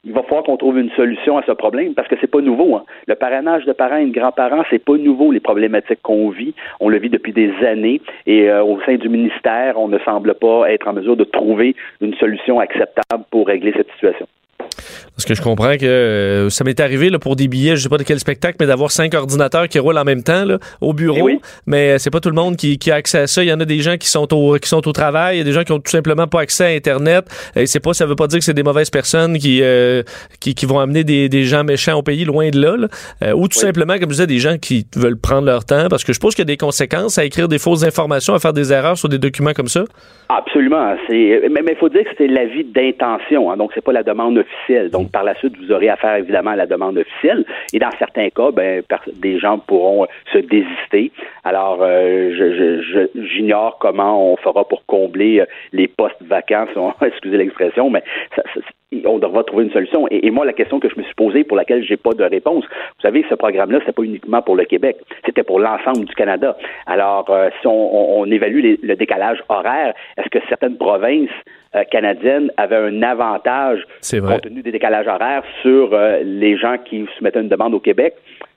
Il 0.05 0.11
va 0.11 0.21
falloir 0.23 0.43
qu'on 0.43 0.57
trouve 0.57 0.79
une 0.79 0.91
solution 0.91 1.37
à 1.37 1.43
ce 1.43 1.53
problème 1.53 1.93
parce 1.93 2.09
que 2.09 2.15
c'est 2.19 2.27
pas 2.27 2.41
nouveau. 2.41 2.75
hein. 2.75 2.83
Le 3.07 3.15
parrainage 3.15 3.63
de 3.63 3.71
parents 3.71 3.95
et 3.95 4.05
de 4.05 4.11
grands-parents, 4.11 4.63
c'est 4.69 4.83
pas 4.83 4.97
nouveau 4.97 5.31
les 5.31 5.39
problématiques 5.39 6.01
qu'on 6.01 6.29
vit. 6.29 6.53
On 6.81 6.89
le 6.89 6.99
vit 6.99 7.09
depuis 7.09 7.31
des 7.31 7.53
années 7.65 8.01
et 8.25 8.49
euh, 8.49 8.63
au 8.63 8.81
sein 8.81 8.95
du 8.95 9.07
ministère, 9.07 9.79
on 9.79 9.87
ne 9.87 9.99
semble 9.99 10.33
pas 10.33 10.69
être 10.69 10.89
en 10.89 10.93
mesure 10.93 11.15
de 11.15 11.23
trouver 11.23 11.75
une 12.01 12.13
solution 12.15 12.59
acceptable 12.59 13.23
pour 13.31 13.47
régler 13.47 13.71
cette 13.77 13.91
situation. 13.91 14.27
Parce 15.15 15.25
que 15.25 15.35
je 15.35 15.41
comprends 15.41 15.77
que 15.77 15.85
euh, 15.85 16.49
ça 16.49 16.63
m'est 16.63 16.79
arrivé 16.79 17.09
là, 17.09 17.19
pour 17.19 17.35
des 17.35 17.47
billets, 17.47 17.75
je 17.75 17.83
sais 17.83 17.89
pas 17.89 17.97
de 17.97 18.03
quel 18.03 18.19
spectacle, 18.19 18.57
mais 18.59 18.65
d'avoir 18.65 18.91
cinq 18.91 19.13
ordinateurs 19.13 19.67
qui 19.67 19.79
roulent 19.79 19.97
en 19.97 20.03
même 20.03 20.23
temps 20.23 20.45
là, 20.45 20.57
au 20.81 20.93
bureau. 20.93 21.17
Eh 21.17 21.21
oui. 21.21 21.39
Mais 21.65 21.91
euh, 21.91 21.97
c'est 21.97 22.09
pas 22.09 22.19
tout 22.19 22.29
le 22.29 22.35
monde 22.35 22.55
qui, 22.55 22.77
qui 22.77 22.91
a 22.91 22.95
accès 22.95 23.19
à 23.19 23.27
ça. 23.27 23.43
Il 23.43 23.49
y 23.49 23.53
en 23.53 23.59
a 23.59 23.65
des 23.65 23.79
gens 23.79 23.97
qui 23.97 24.07
sont 24.07 24.33
au 24.33 24.57
qui 24.57 24.69
sont 24.69 24.87
au 24.87 24.91
travail, 24.91 25.35
il 25.35 25.39
y 25.39 25.41
a 25.41 25.45
des 25.45 25.51
gens 25.51 25.63
qui 25.63 25.71
ont 25.71 25.79
tout 25.79 25.91
simplement 25.91 26.27
pas 26.27 26.41
accès 26.41 26.65
à 26.65 26.75
Internet. 26.75 27.25
Et 27.55 27.65
c'est 27.67 27.79
pas, 27.79 27.93
ça 27.93 28.05
veut 28.05 28.15
pas 28.15 28.27
dire 28.27 28.39
que 28.39 28.45
c'est 28.45 28.53
des 28.53 28.63
mauvaises 28.63 28.89
personnes 28.89 29.37
qui, 29.37 29.61
euh, 29.61 30.03
qui 30.39 30.55
qui 30.55 30.65
vont 30.65 30.79
amener 30.79 31.03
des, 31.03 31.29
des 31.29 31.43
gens 31.43 31.63
méchants 31.63 31.97
au 31.97 32.03
pays, 32.03 32.25
loin 32.25 32.49
de 32.49 32.59
là. 32.59 32.77
là. 32.77 32.87
Euh, 33.23 33.33
ou 33.33 33.47
tout 33.47 33.59
simplement, 33.59 33.93
comme 33.99 34.09
je 34.09 34.15
disais, 34.15 34.27
des 34.27 34.39
gens 34.39 34.57
qui 34.57 34.87
veulent 34.95 35.19
prendre 35.19 35.45
leur 35.45 35.65
temps, 35.65 35.87
parce 35.89 36.03
que 36.03 36.13
je 36.13 36.19
pense 36.19 36.35
qu'il 36.35 36.41
y 36.41 36.49
a 36.49 36.53
des 36.53 36.57
conséquences 36.57 37.17
à 37.17 37.25
écrire 37.25 37.47
des 37.47 37.59
fausses 37.59 37.83
informations, 37.83 38.33
à 38.33 38.39
faire 38.39 38.53
des 38.53 38.71
erreurs 38.71 38.97
sur 38.97 39.09
des 39.09 39.19
documents 39.19 39.53
comme 39.53 39.67
ça. 39.67 39.83
Absolument. 40.29 40.95
Mais 41.09 41.61
il 41.67 41.75
faut 41.79 41.89
dire 41.89 42.03
que 42.03 42.09
c'est 42.17 42.27
l'avis 42.27 42.63
d'intention, 42.63 43.51
hein, 43.51 43.57
donc 43.57 43.71
c'est 43.75 43.83
pas 43.83 43.91
la 43.91 44.03
demande 44.03 44.37
officielle. 44.37 44.62
Donc 44.91 45.11
par 45.11 45.23
la 45.23 45.35
suite, 45.35 45.55
vous 45.57 45.71
aurez 45.71 45.89
affaire 45.89 46.15
évidemment 46.15 46.51
à 46.51 46.55
la 46.55 46.65
demande 46.65 46.97
officielle. 46.97 47.45
Et 47.73 47.79
dans 47.79 47.91
certains 47.99 48.29
cas, 48.29 48.51
ben, 48.51 48.83
des 49.15 49.39
gens 49.39 49.57
pourront 49.59 50.07
se 50.31 50.37
désister. 50.39 51.11
Alors, 51.43 51.79
euh, 51.81 52.31
je, 52.37 52.81
je- 52.81 53.25
j'ignore 53.27 53.77
comment 53.79 54.31
on 54.33 54.37
fera 54.37 54.67
pour 54.67 54.85
combler 54.85 55.41
euh, 55.41 55.45
les 55.71 55.87
postes 55.87 56.21
vacants, 56.21 56.65
excusez 57.05 57.37
l'expression, 57.37 57.89
mais 57.89 58.03
ça- 58.35 58.43
ça- 58.53 58.61
on 59.05 59.17
devra 59.19 59.43
trouver 59.43 59.65
une 59.65 59.71
solution. 59.71 60.07
Et, 60.11 60.27
et 60.27 60.31
moi, 60.31 60.45
la 60.45 60.53
question 60.53 60.79
que 60.79 60.89
je 60.89 60.95
me 60.97 61.03
suis 61.03 61.13
posée, 61.15 61.43
pour 61.43 61.57
laquelle 61.57 61.83
j'ai 61.83 61.97
pas 61.97 62.11
de 62.13 62.23
réponse, 62.23 62.63
vous 62.65 63.01
savez, 63.01 63.25
ce 63.29 63.35
programme-là, 63.35 63.79
c'est 63.85 63.95
pas 63.95 64.03
uniquement 64.03 64.41
pour 64.41 64.55
le 64.55 64.65
Québec, 64.65 64.97
c'était 65.25 65.43
pour 65.43 65.59
l'ensemble 65.59 66.05
du 66.05 66.15
Canada. 66.15 66.55
Alors, 66.85 67.25
euh, 67.29 67.49
si 67.61 67.67
on, 67.67 68.25
évalue 68.25 68.59
les- 68.61 68.79
le 68.81 68.95
décalage 68.95 69.39
horaire, 69.49 69.93
est-ce 70.17 70.29
que 70.29 70.39
certaines 70.49 70.77
provinces 70.77 71.29
euh, 71.75 71.83
canadiennes 71.85 72.51
avaient 72.57 72.75
un 72.75 73.01
avantage 73.01 73.79
compte 74.33 74.41
tenu 74.41 74.61
des 74.61 74.71
décalages 74.71 75.07
horaires 75.07 75.43
sur 75.61 75.89
euh, 75.93 76.21
les 76.23 76.57
gens 76.57 76.77
qui 76.83 77.05
soumettaient 77.17 77.41
une 77.41 77.49
demande 77.49 77.73
au 77.73 77.79
Québec? 77.79 78.13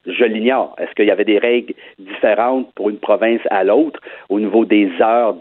Je 0.06 0.24
l'ignore. 0.24 0.76
Est-ce 0.78 0.92
qu'il 0.94 1.06
y 1.06 1.10
avait 1.10 1.24
des 1.24 1.38
règles 1.38 1.74
différentes 1.98 2.72
pour 2.74 2.90
une 2.90 2.98
province 2.98 3.40
à 3.50 3.64
l'autre 3.64 3.98
au 4.28 4.38
niveau 4.38 4.64
des 4.64 4.88
heures 5.00 5.34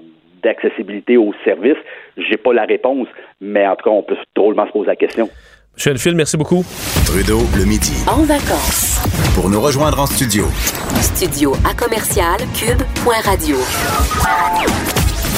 d'accessibilité 0.45 1.17
aux 1.17 1.33
services? 1.43 1.81
J'ai 2.17 2.37
pas 2.37 2.53
la 2.53 2.63
réponse, 2.63 3.07
mais 3.41 3.67
en 3.67 3.75
tout 3.75 3.83
cas, 3.83 3.91
on 3.91 4.03
peut 4.03 4.15
drôlement 4.35 4.65
se 4.67 4.71
poser 4.71 4.87
la 4.87 4.95
question. 4.95 5.29
Monsieur 5.75 5.91
Enfield, 5.91 6.15
merci 6.15 6.37
beaucoup. 6.37 6.63
Trudeau, 7.05 7.41
le 7.57 7.65
midi. 7.65 7.91
En 8.07 8.23
vacances. 8.23 9.01
Pour 9.35 9.49
nous 9.49 9.59
rejoindre 9.59 9.99
en 9.99 10.05
studio, 10.05 10.45
Studio 11.01 11.53
à 11.69 11.73
commercial 11.73 12.37
cube.radio. 12.55 13.57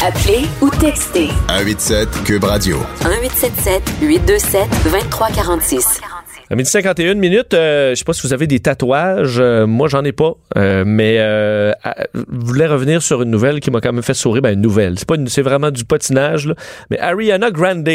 Appelez 0.05 0.45
ou 0.61 0.69
textez 0.69 1.29
187 1.49 2.23
Cube 2.23 2.43
Radio. 2.43 2.77
1877 3.01 3.81
827 4.01 4.69
2346. 4.83 6.01
À 6.49 6.55
midi 6.55 6.69
51 6.69 7.15
minutes, 7.15 7.53
euh, 7.53 7.89
je 7.91 7.95
sais 7.95 8.05
pas 8.05 8.13
si 8.13 8.21
vous 8.25 8.31
avez 8.31 8.47
des 8.47 8.61
tatouages. 8.61 9.37
euh, 9.39 9.67
moi, 9.67 9.89
j'en 9.89 10.03
ai 10.05 10.13
pas. 10.13 10.33
Euh, 10.55 10.83
mais 10.85 11.17
euh, 11.19 11.73
je 12.15 12.21
voulais 12.29 12.67
revenir 12.67 13.01
sur 13.01 13.21
une 13.21 13.29
nouvelle 13.31 13.59
qui 13.59 13.69
m'a 13.69 13.81
quand 13.81 13.91
même 13.91 14.01
fait 14.03 14.13
sourire. 14.13 14.41
Ben, 14.41 14.53
une 14.53 14.61
nouvelle. 14.61 14.97
C'est 14.97 15.07
pas 15.07 15.15
une- 15.15 15.27
c'est 15.27 15.41
vraiment 15.41 15.71
du 15.71 15.83
patinage, 15.83 16.47
là. 16.47 16.55
Mais 16.89 16.99
Ariana 16.99 17.51
Grande, 17.51 17.89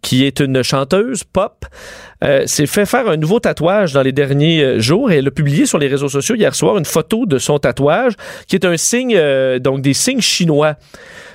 qui 0.00 0.24
est 0.24 0.40
une 0.40 0.62
chanteuse 0.62 1.24
pop, 1.24 1.66
euh, 2.22 2.46
s'est 2.46 2.66
fait 2.66 2.86
faire 2.86 3.06
un 3.08 3.18
nouveau 3.18 3.38
tatouage 3.38 3.92
dans 3.92 4.02
les 4.02 4.12
derniers 4.12 4.62
euh, 4.62 4.78
jours 4.80 5.10
et 5.12 5.16
elle 5.18 5.28
a 5.28 5.30
publié 5.30 5.66
sur 5.66 5.78
les 5.78 5.88
réseaux 5.88 6.08
sociaux 6.08 6.36
hier 6.36 6.54
soir 6.54 6.78
une 6.78 6.84
photo 6.86 7.26
de 7.26 7.36
son 7.36 7.58
tatouage 7.58 8.14
qui 8.46 8.56
est 8.56 8.64
un 8.64 8.78
signe, 8.78 9.14
euh, 9.14 9.58
donc 9.58 9.82
des 9.82 9.92
signes 9.94 10.20
chinois 10.22 10.76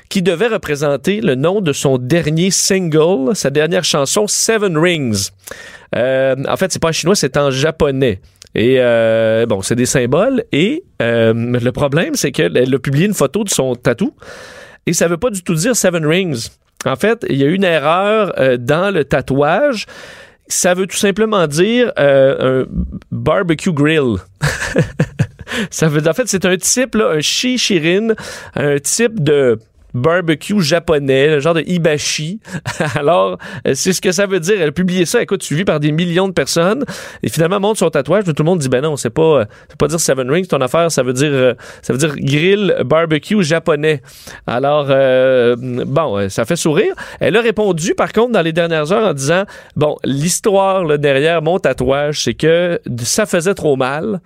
qui 0.09 0.21
devait 0.21 0.47
représenter 0.47 1.21
le 1.21 1.35
nom 1.35 1.61
de 1.61 1.71
son 1.71 1.97
dernier 1.97 2.51
single, 2.51 3.35
sa 3.35 3.49
dernière 3.49 3.83
chanson 3.83 4.27
Seven 4.27 4.77
Rings. 4.77 5.29
Euh, 5.95 6.35
en 6.47 6.57
fait, 6.57 6.71
c'est 6.71 6.81
pas 6.81 6.89
en 6.89 6.91
chinois, 6.91 7.15
c'est 7.15 7.37
en 7.37 7.51
japonais. 7.51 8.19
Et 8.55 8.77
euh, 8.79 9.45
bon, 9.45 9.61
c'est 9.61 9.75
des 9.75 9.85
symboles. 9.85 10.43
Et 10.51 10.83
euh, 11.01 11.33
le 11.33 11.71
problème, 11.71 12.15
c'est 12.15 12.31
qu'elle 12.31 12.57
elle 12.57 12.73
a 12.73 12.79
publié 12.79 13.05
une 13.05 13.13
photo 13.13 13.43
de 13.43 13.49
son 13.49 13.75
tatou 13.75 14.13
et 14.89 14.93
ça 14.93 15.07
veut 15.07 15.17
pas 15.17 15.29
du 15.29 15.43
tout 15.43 15.53
dire 15.53 15.75
Seven 15.75 16.03
Rings. 16.03 16.49
En 16.83 16.95
fait, 16.95 17.23
il 17.29 17.37
y 17.37 17.43
a 17.43 17.47
une 17.47 17.63
erreur 17.63 18.33
euh, 18.39 18.57
dans 18.57 18.91
le 18.93 19.05
tatouage. 19.05 19.85
Ça 20.47 20.73
veut 20.73 20.87
tout 20.87 20.97
simplement 20.97 21.45
dire 21.45 21.91
euh, 21.99 22.63
un 22.63 22.67
barbecue 23.11 23.71
grill. 23.71 24.15
ça 25.69 25.89
veut, 25.89 26.07
en 26.07 26.13
fait, 26.13 26.27
c'est 26.27 26.45
un 26.45 26.57
type, 26.57 26.95
là, 26.95 27.11
un 27.11 27.19
shishirin, 27.19 28.15
un 28.55 28.79
type 28.79 29.23
de 29.23 29.59
barbecue 29.93 30.61
japonais, 30.61 31.27
le 31.27 31.39
genre 31.39 31.53
de 31.53 31.63
hibachi. 31.65 32.39
Alors, 32.95 33.37
euh, 33.67 33.73
c'est 33.75 33.93
ce 33.93 34.01
que 34.01 34.11
ça 34.11 34.25
veut 34.25 34.39
dire. 34.39 34.61
Elle 34.61 34.69
a 34.69 34.71
publié 34.71 35.05
ça, 35.05 35.21
écoute, 35.21 35.43
suivi 35.43 35.65
par 35.65 35.79
des 35.79 35.91
millions 35.91 36.27
de 36.27 36.33
personnes. 36.33 36.83
Et 37.23 37.29
finalement, 37.29 37.59
montre 37.59 37.79
son 37.79 37.89
tatouage. 37.89 38.23
Tout 38.25 38.33
le 38.37 38.43
monde 38.43 38.59
dit, 38.59 38.69
ben 38.69 38.81
non, 38.81 38.95
c'est 38.95 39.09
pas, 39.09 39.21
euh, 39.21 39.45
c'est 39.67 39.77
pas 39.77 39.87
dire 39.87 39.99
Seven 39.99 40.29
Rings, 40.29 40.47
ton 40.47 40.61
affaire, 40.61 40.91
ça 40.91 41.03
veut 41.03 41.13
dire, 41.13 41.31
euh, 41.31 41.53
ça 41.81 41.93
veut 41.93 41.99
dire 41.99 42.15
grill 42.15 42.75
barbecue 42.85 43.43
japonais. 43.43 44.01
Alors, 44.47 44.87
euh, 44.89 45.55
bon, 45.57 46.29
ça 46.29 46.45
fait 46.45 46.55
sourire. 46.55 46.93
Elle 47.19 47.35
a 47.35 47.41
répondu, 47.41 47.95
par 47.95 48.13
contre, 48.13 48.31
dans 48.31 48.41
les 48.41 48.53
dernières 48.53 48.91
heures 48.91 49.09
en 49.09 49.13
disant, 49.13 49.43
bon, 49.75 49.97
l'histoire 50.03 50.97
derrière 50.97 51.41
mon 51.41 51.59
tatouage, 51.59 52.23
c'est 52.23 52.33
que 52.33 52.79
ça 53.03 53.25
faisait 53.25 53.53
trop 53.53 53.75
mal. 53.75 54.21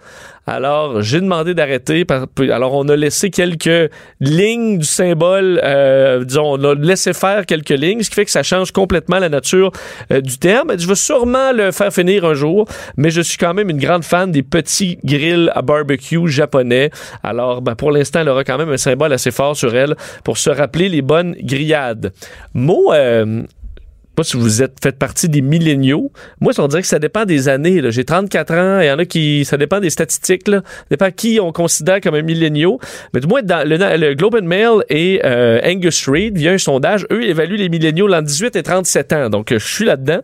Alors, 0.46 1.02
j'ai 1.02 1.22
demandé 1.22 1.54
d'arrêter. 1.54 2.06
Alors, 2.52 2.74
on 2.74 2.88
a 2.90 2.96
laissé 2.96 3.30
quelques 3.30 3.90
lignes 4.20 4.78
du 4.80 4.86
symbole, 4.86 5.62
euh, 5.64 6.24
disons, 6.26 6.56
on 6.60 6.64
a 6.64 6.76
laissé 6.76 7.14
faire 7.14 7.46
quelques 7.46 7.70
lignes, 7.70 8.04
ce 8.04 8.10
qui 8.10 8.16
fait 8.16 8.26
que 8.26 8.32
ça 8.32 8.44
change 8.44 8.72
complètement 8.72 9.20
la 9.20 9.30
nature 9.30 9.72
euh, 10.12 10.20
du 10.20 10.38
terme. 10.38 10.78
Je 10.78 10.86
veux 10.86 10.96
sûrement 10.96 11.54
le 11.54 11.72
faire 11.72 11.94
finir 11.94 12.26
un 12.26 12.34
jour, 12.34 12.68
mais 12.98 13.10
je 13.10 13.22
suis 13.22 13.38
quand 13.38 13.54
même 13.54 13.70
une 13.70 13.80
grande 13.80 14.04
fan 14.04 14.32
des 14.32 14.44
petits 14.44 14.98
grills 15.06 15.50
à 15.56 15.62
barbecue 15.62 16.28
japonais. 16.28 16.90
Alors, 17.24 17.62
ben, 17.62 17.76
pour 17.76 17.92
l'instant, 17.92 18.20
elle 18.20 18.30
aura 18.30 18.44
quand 18.44 18.58
même 18.58 18.72
un 18.72 18.78
symbole 18.78 19.14
assez 19.14 19.32
fort 19.32 19.56
sur 19.56 19.74
elle 19.74 19.96
pour 20.26 20.38
se 20.38 20.50
rappeler 20.50 20.90
les 20.90 21.02
bonnes 21.02 21.36
grillades. 21.42 22.12
Mot... 22.54 22.92
euh, 22.94 23.44
pas 24.16 24.24
si 24.24 24.38
vous 24.38 24.62
êtes 24.62 24.78
fait 24.82 24.98
partie 24.98 25.28
des 25.30 25.42
milléniaux. 25.42 26.12
Moi, 26.40 26.54
on 26.58 26.68
dirait 26.68 26.82
que 26.82 26.88
ça 26.88 27.00
dépend 27.00 27.26
des 27.26 27.50
années. 27.50 27.82
J'ai 27.92 28.04
34 28.06 28.54
ans. 28.54 28.80
Il 28.82 28.88
y 28.88 28.92
en 28.92 29.00
a 29.00 29.06
qui. 29.06 29.46
Ça 29.46 29.58
dépend 29.58 29.80
des 29.80 29.90
statistiques. 29.90 30.48
Là. 30.48 30.62
Ça 30.66 30.86
dépend 30.92 31.12
qui 31.12 31.40
on 31.42 31.52
considère 31.52 32.00
comme 32.02 32.16
un 32.16 32.22
milléniaux. 32.22 32.80
Mais 33.14 33.20
du 33.20 33.28
moins, 33.28 33.42
le, 33.44 33.98
le 33.98 34.14
Globe 34.16 34.36
and 34.36 34.46
Mail 34.46 34.84
et 34.90 35.22
euh, 35.24 35.60
Angus 35.66 36.08
Reid, 36.08 36.38
via 36.38 36.52
un 36.52 36.58
sondage, 36.58 37.06
eux 37.12 37.24
évaluent 37.24 37.58
les 37.58 37.70
milléniaux 37.70 38.08
entre 38.14 38.24
18 38.24 38.56
et 38.56 38.64
37 38.64 39.14
ans. 39.14 39.30
Donc, 39.30 39.52
euh, 39.52 39.60
je 39.60 39.68
suis 39.68 39.86
là-dedans. 39.86 40.20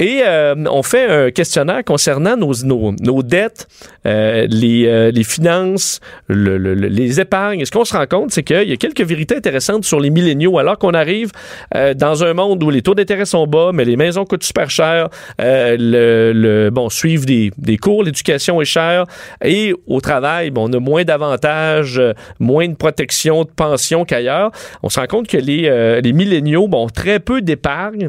Et 0.00 0.22
euh, 0.24 0.54
on 0.70 0.84
fait 0.84 1.06
un 1.08 1.30
questionnaire 1.32 1.82
concernant 1.84 2.36
nos, 2.36 2.52
nos, 2.64 2.92
nos 3.00 3.22
dettes, 3.24 3.66
euh, 4.06 4.46
les, 4.48 4.86
euh, 4.86 5.10
les 5.10 5.24
finances, 5.24 5.98
le- 6.28 6.56
le- 6.56 6.74
les 6.74 7.20
épargnes. 7.20 7.60
Et 7.60 7.64
ce 7.64 7.72
qu'on 7.72 7.84
se 7.84 7.96
rend 7.96 8.06
compte, 8.06 8.30
c'est 8.30 8.44
qu'il 8.44 8.68
y 8.68 8.72
a 8.72 8.76
quelques 8.76 9.00
vérités 9.00 9.34
intéressantes 9.36 9.84
sur 9.84 9.98
les 9.98 10.10
milléniaux, 10.10 10.56
alors 10.58 10.78
qu'on 10.78 10.92
arrive 10.94 11.32
euh, 11.74 11.94
dans 11.94 12.22
un 12.22 12.32
monde 12.32 12.62
où 12.62 12.70
les 12.70 12.80
taux 12.82 12.94
d'intérêt 12.94 13.17
sont 13.26 13.46
bas, 13.46 13.70
mais 13.72 13.84
les 13.84 13.96
maisons 13.96 14.24
coûtent 14.24 14.44
super 14.44 14.70
cher, 14.70 15.08
euh, 15.40 15.76
le, 15.78 16.70
bon, 16.70 16.88
suivre 16.88 17.24
des, 17.26 17.50
des 17.56 17.76
cours, 17.76 18.02
l'éducation 18.02 18.60
est 18.60 18.66
chère, 18.66 19.04
et 19.44 19.74
au 19.86 20.00
travail, 20.00 20.50
bon, 20.50 20.68
on 20.68 20.72
a 20.72 20.80
moins 20.80 21.04
d'avantages, 21.04 21.98
euh, 21.98 22.12
moins 22.38 22.68
de 22.68 22.74
protection, 22.74 23.44
de 23.44 23.50
pension 23.50 24.04
qu'ailleurs. 24.04 24.50
On 24.82 24.88
se 24.88 25.00
rend 25.00 25.06
compte 25.06 25.28
que 25.28 25.36
les, 25.36 25.68
euh, 25.68 26.00
les 26.00 26.12
milléniaux, 26.12 26.68
ont 26.72 26.88
très 26.88 27.18
peu 27.18 27.42
d'épargne. 27.42 28.08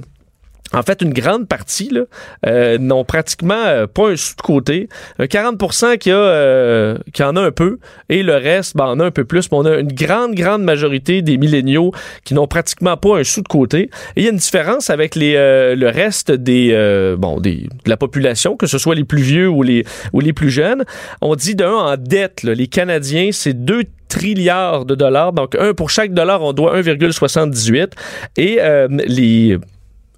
En 0.72 0.84
fait, 0.84 1.02
une 1.02 1.14
grande 1.14 1.48
partie 1.48 1.90
là, 1.90 2.02
euh, 2.46 2.78
n'ont 2.78 3.04
pratiquement 3.04 3.66
euh, 3.66 3.88
pas 3.88 4.10
un 4.10 4.16
sou 4.16 4.36
de 4.36 4.42
côté. 4.42 4.88
Un 5.18 5.26
40% 5.26 5.98
qui, 5.98 6.12
a, 6.12 6.16
euh, 6.16 6.98
qui 7.12 7.24
en 7.24 7.36
a 7.36 7.42
un 7.42 7.52
peu 7.52 7.80
et 8.10 8.22
le 8.22 8.36
reste 8.36 8.78
ben, 8.78 8.86
en 8.86 9.00
a 9.00 9.06
un 9.06 9.12
peu 9.12 9.26
plus. 9.26 9.52
Mais 9.52 9.58
on 9.58 9.66
a 9.66 9.78
une 9.78 9.92
grande, 9.92 10.36
grande 10.36 10.64
majorité 10.64 11.24
des 11.24 11.38
milléniaux 11.38 11.92
qui 12.24 12.36
n'ont 12.36 12.48
pratiquement 12.48 12.98
pas 12.98 13.18
un 13.18 13.24
sou 13.24 13.42
de 13.42 13.48
côté. 13.48 13.90
Et 14.16 14.22
il 14.22 14.24
y 14.24 14.28
a 14.28 14.32
une 14.32 14.38
différence 14.38 14.92
avec 14.92 15.16
les, 15.16 15.36
euh, 15.36 15.76
le 15.76 15.88
reste 15.88 16.32
des, 16.32 16.70
euh, 16.74 17.16
bon, 17.18 17.40
des, 17.40 17.68
de 17.86 17.90
la 17.90 17.98
population, 17.98 18.56
que 18.56 18.68
ce 18.68 18.78
soit 18.78 18.94
les 18.94 19.06
plus 19.06 19.24
vieux 19.24 19.50
ou 19.50 19.64
les, 19.64 19.86
ou 20.14 20.20
les 20.20 20.34
plus 20.34 20.52
jeunes. 20.52 20.86
On 21.22 21.36
dit 21.36 21.56
d'un 21.56 21.72
en 21.72 21.98
dette, 21.98 22.44
là, 22.44 22.54
les 22.54 22.68
Canadiens, 22.68 23.30
c'est 23.32 23.54
2 23.54 23.86
trilliards 24.08 24.86
de 24.86 24.94
dollars. 24.94 25.34
Donc, 25.34 25.56
un 25.56 25.74
pour 25.74 25.90
chaque 25.90 26.14
dollar, 26.14 26.44
on 26.44 26.54
doit 26.54 26.80
1,78. 26.80 27.92
Et 28.38 28.60
les 29.08 29.58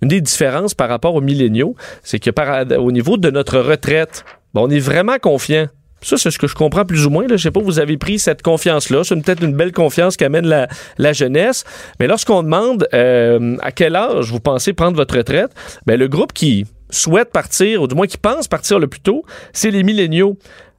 une 0.02 0.08
des 0.08 0.22
différences 0.22 0.74
par 0.74 0.90
rapport 0.90 1.16
aux 1.16 1.22
milléniaux, 1.22 1.76
c'est 2.04 2.20
que 2.20 2.32
au 2.78 2.92
niveau 2.92 3.18
de 3.18 3.30
notre 3.30 3.60
retraite, 3.60 4.26
ben, 4.54 4.62
on 4.62 4.70
est 4.70 4.80
vraiment 4.80 5.18
confiant. 5.20 5.68
Ça, 6.04 6.18
c'est 6.18 6.32
ce 6.32 6.40
que 6.40 6.48
je 6.48 6.56
comprends 6.56 6.84
plus 6.84 7.06
ou 7.06 7.12
moins. 7.12 7.28
Là. 7.28 7.38
Je 7.38 7.44
sais 7.44 7.52
pas, 7.52 7.62
vous 7.62 7.80
avez 7.80 7.98
pris 7.98 8.18
cette 8.18 8.42
confiance-là. 8.42 9.04
C'est 9.04 9.16
peut-être 9.22 9.44
une 9.44 9.54
belle 9.54 9.72
confiance 9.72 10.18
qu'amène 10.18 10.48
la, 10.48 10.68
la 10.98 11.14
jeunesse. 11.14 11.64
Mais 12.00 12.08
lorsqu'on 12.08 12.42
demande 12.42 12.88
euh, 12.94 13.56
à 13.62 13.72
quel 13.72 13.96
âge 13.96 14.32
vous 14.32 14.40
pensez 14.40 14.74
prendre 14.74 14.98
votre 14.98 15.16
retraite, 15.16 15.52
ben, 15.86 16.00
le 16.00 16.08
groupe 16.08 16.34
qui 16.34 16.66
souhaite 16.90 17.32
partir, 17.32 17.84
ou 17.84 17.88
du 17.88 17.94
moins 17.94 18.08
qui 18.08 18.18
pense 18.18 18.48
partir 18.48 18.80
le 18.80 18.88
plus 18.88 19.00
tôt, 19.00 19.24
c'est 19.54 19.70
les 19.70 19.84
milléniaux. 19.84 20.38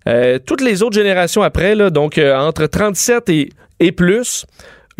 Euh, 0.08 0.40
toutes 0.44 0.60
les 0.60 0.82
autres 0.82 0.96
générations 0.96 1.42
après, 1.42 1.76
donc 1.92 2.18
euh, 2.18 2.36
entre 2.36 2.66
37 2.66 3.28
et, 3.28 3.50
et 3.78 3.92
plus, 3.92 4.46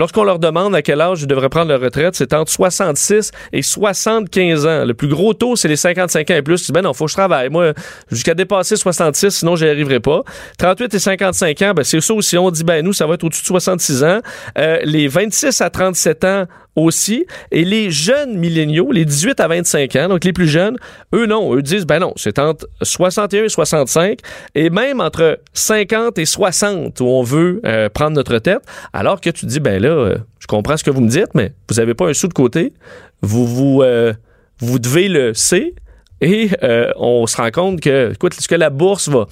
Lorsqu'on 0.03 0.24
leur 0.24 0.40
demande 0.40 0.74
à 0.74 0.82
quel 0.82 1.00
âge 1.00 1.22
ils 1.22 1.28
devraient 1.28 1.48
prendre 1.48 1.68
leur 1.68 1.80
retraite, 1.80 2.16
c'est 2.16 2.34
entre 2.34 2.50
66 2.50 3.30
et 3.53 3.62
75 3.62 4.66
ans. 4.66 4.84
Le 4.84 4.94
plus 4.94 5.07
gros 5.07 5.32
taux, 5.32 5.55
c'est 5.55 5.68
les 5.68 5.76
55 5.76 6.28
ans 6.28 6.34
et 6.34 6.42
plus. 6.42 6.59
Tu 6.59 6.66
dis, 6.66 6.72
ben 6.72 6.82
non, 6.82 6.92
faut 6.92 7.05
que 7.05 7.12
je 7.12 7.16
travaille. 7.16 7.50
Moi, 7.50 7.72
jusqu'à 8.11 8.34
dépasser 8.34 8.74
66, 8.74 9.30
sinon 9.30 9.55
j'y 9.55 9.68
arriverai 9.68 10.00
pas. 10.00 10.24
38 10.59 10.92
et 10.92 10.98
55 10.98 11.62
ans, 11.62 11.72
ben 11.76 11.84
c'est 11.84 12.00
ça 12.00 12.14
aussi. 12.14 12.36
On 12.36 12.50
dit, 12.50 12.64
ben 12.64 12.84
nous, 12.84 12.92
ça 12.92 13.07
va 13.07 13.14
être 13.14 13.22
au-dessus 13.22 13.42
de 13.42 13.46
66 13.46 14.03
ans. 14.03 14.18
Euh, 14.59 14.80
les 14.82 15.07
26 15.07 15.61
à 15.61 15.70
37 15.70 16.24
ans 16.24 16.46
aussi. 16.76 17.26
Et 17.50 17.64
les 17.64 17.90
jeunes 17.90 18.36
milléniaux, 18.36 18.90
les 18.92 19.04
18 19.04 19.40
à 19.40 19.48
25 19.48 19.96
ans, 19.96 20.08
donc 20.08 20.24
les 20.24 20.32
plus 20.32 20.48
jeunes, 20.48 20.76
eux 21.14 21.26
non, 21.26 21.54
eux 21.54 21.62
disent, 21.62 21.86
ben 21.86 21.98
non, 21.98 22.12
c'est 22.16 22.38
entre 22.38 22.68
61 22.82 23.44
et 23.44 23.48
65, 23.48 24.18
et 24.54 24.70
même 24.70 25.00
entre 25.00 25.40
50 25.52 26.18
et 26.18 26.24
60 26.24 27.00
où 27.00 27.04
on 27.04 27.22
veut 27.22 27.60
euh, 27.64 27.88
prendre 27.88 28.12
notre 28.12 28.38
tête, 28.38 28.62
alors 28.92 29.20
que 29.20 29.30
tu 29.30 29.46
dis, 29.46 29.60
ben 29.60 29.80
là, 29.82 29.88
euh, 29.88 30.18
je 30.38 30.46
comprends 30.46 30.76
ce 30.76 30.84
que 30.84 30.90
vous 30.90 31.00
me 31.00 31.08
dites, 31.08 31.34
mais 31.34 31.52
vous 31.68 31.76
n'avez 31.76 31.94
pas 31.94 32.08
un 32.08 32.14
sou 32.14 32.28
de 32.28 32.34
côté, 32.34 32.72
vous 33.20 33.46
vous, 33.46 33.82
euh, 33.82 34.12
vous 34.58 34.78
devez 34.78 35.08
le 35.08 35.34
C, 35.34 35.74
et 36.22 36.50
euh, 36.62 36.92
on 36.96 37.26
se 37.26 37.36
rend 37.36 37.50
compte 37.50 37.80
que, 37.80 38.12
écoute, 38.12 38.34
est-ce 38.38 38.48
que 38.48 38.54
la 38.54 38.70
bourse 38.70 39.08
va 39.08 39.26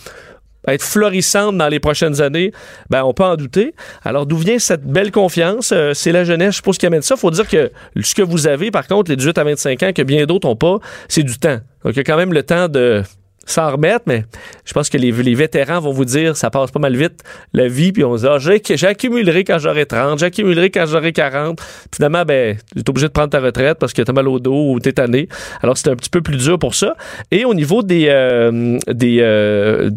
être 0.69 0.83
florissante 0.83 1.57
dans 1.57 1.69
les 1.69 1.81
prochaines 1.81 2.21
années, 2.21 2.53
ben 2.91 3.03
on 3.05 3.15
peut 3.15 3.25
en 3.25 3.37
douter. 3.37 3.75
Alors 4.05 4.27
d'où 4.27 4.37
vient 4.37 4.59
cette 4.59 4.85
belle 4.85 5.11
confiance? 5.11 5.73
Euh, 5.73 5.93
C'est 5.95 6.13
la 6.13 6.25
jeunesse, 6.25 6.53
je 6.53 6.57
suppose, 6.57 6.79
qui 6.79 6.87
amène 6.87 7.03
ça. 7.03 7.17
Faut 7.17 7.31
dire 7.31 7.49
que 7.49 7.71
ce 8.01 8.15
que 8.15 8.23
vous 8.23 8.47
avez, 8.47 8.71
par 8.71 8.87
contre, 8.87 9.11
les 9.11 9.17
18 9.17 9.39
à 9.39 9.45
25 9.45 9.83
ans, 9.83 9.93
que 9.93 10.03
bien 10.03 10.27
d'autres 10.27 10.49
n'ont 10.49 10.57
pas, 10.57 10.79
c'est 11.09 11.23
du 11.23 11.39
temps. 11.39 11.59
Donc 11.85 11.95
il 11.95 11.97
y 11.97 12.01
a 12.01 12.05
quand 12.05 12.17
même 12.17 12.33
le 12.33 12.43
temps 12.43 12.69
de 12.69 13.03
s'en 13.47 13.71
remettre, 13.73 14.05
mais 14.07 14.25
je 14.65 14.73
pense 14.73 14.89
que 14.89 14.97
les, 14.97 15.11
les 15.11 15.35
vétérans 15.35 15.81
vont 15.81 15.93
vous 15.93 16.05
dire 16.05 16.37
ça 16.37 16.51
passe 16.51 16.71
pas 16.71 16.79
mal 16.79 16.97
vite 16.97 17.23
la 17.53 17.69
vie, 17.69 17.93
puis 17.93 18.05
on 18.05 18.17
se 18.17 18.23
dit 18.23 18.29
ah, 18.29 18.75
j'accumulerai 18.77 19.45
quand 19.45 19.59
j'aurai 19.59 19.87
30, 19.87 20.19
j'accumulerai 20.19 20.71
quand 20.71 20.87
j'aurai 20.87 21.13
40. 21.13 21.61
Finalement, 21.95 22.25
ben, 22.25 22.57
tu 22.75 22.81
es 22.81 22.89
obligé 22.89 23.09
de 23.09 23.13
prendre 23.13 23.31
ta 23.31 23.41
retraite 23.41 23.79
parce 23.79 23.93
que 23.93 24.03
tu 24.03 24.11
as 24.11 24.15
mal 24.15 24.29
au 24.29 24.39
dos 24.39 24.73
ou 24.73 24.79
t'es 24.79 24.93
tanné. 24.93 25.29
Alors 25.63 25.77
c'est 25.77 25.89
un 25.89 25.97
petit 25.97 26.11
peu 26.11 26.21
plus 26.21 26.37
dur 26.37 26.59
pour 26.59 26.75
ça. 26.75 26.95
Et 27.31 27.45
au 27.45 27.55
niveau 27.55 27.83
des, 27.83 28.07
euh, 28.09 28.79
des 28.89 29.19
euh, 29.21 29.91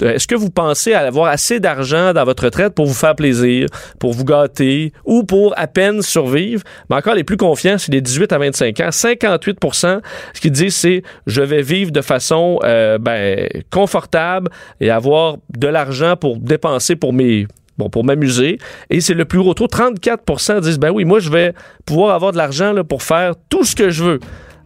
est-ce 0.00 0.26
que 0.26 0.34
vous 0.34 0.50
pensez 0.50 0.94
avoir 0.94 1.26
assez 1.26 1.60
d'argent 1.60 2.12
dans 2.12 2.24
votre 2.24 2.44
retraite 2.44 2.74
pour 2.74 2.86
vous 2.86 2.94
faire 2.94 3.16
plaisir, 3.16 3.68
pour 3.98 4.12
vous 4.12 4.24
gâter 4.24 4.92
ou 5.04 5.24
pour 5.24 5.54
à 5.58 5.66
peine 5.66 6.02
survivre? 6.02 6.62
Mais 6.90 6.96
encore 6.96 7.14
les 7.14 7.24
plus 7.24 7.36
confiants, 7.36 7.78
c'est 7.78 7.92
les 7.92 8.00
18 8.00 8.32
à 8.32 8.38
25 8.38 8.80
ans. 8.80 8.88
58% 8.88 10.00
ce 10.34 10.40
qu'ils 10.40 10.52
disent, 10.52 10.76
c'est 10.76 11.02
je 11.26 11.42
vais 11.42 11.62
vivre 11.62 11.90
de 11.90 12.02
façon 12.02 12.58
euh, 12.64 12.98
ben, 12.98 13.48
confortable 13.70 14.50
et 14.80 14.90
avoir 14.90 15.36
de 15.56 15.68
l'argent 15.68 16.16
pour 16.16 16.38
dépenser 16.38 16.96
pour 16.96 17.12
mes 17.12 17.46
bon, 17.78 17.90
pour 17.90 18.04
m'amuser. 18.04 18.58
Et 18.90 19.00
c'est 19.00 19.14
le 19.14 19.24
plus 19.24 19.38
gros 19.38 19.54
taux. 19.54 19.66
34% 19.66 20.60
disent, 20.60 20.78
ben 20.78 20.90
oui, 20.90 21.04
moi, 21.04 21.20
je 21.20 21.30
vais 21.30 21.52
pouvoir 21.84 22.14
avoir 22.14 22.32
de 22.32 22.36
l'argent 22.36 22.74
pour 22.88 23.02
faire 23.02 23.34
tout 23.48 23.64
ce 23.64 23.76
que 23.76 23.90
je 23.90 24.04
veux. 24.04 24.20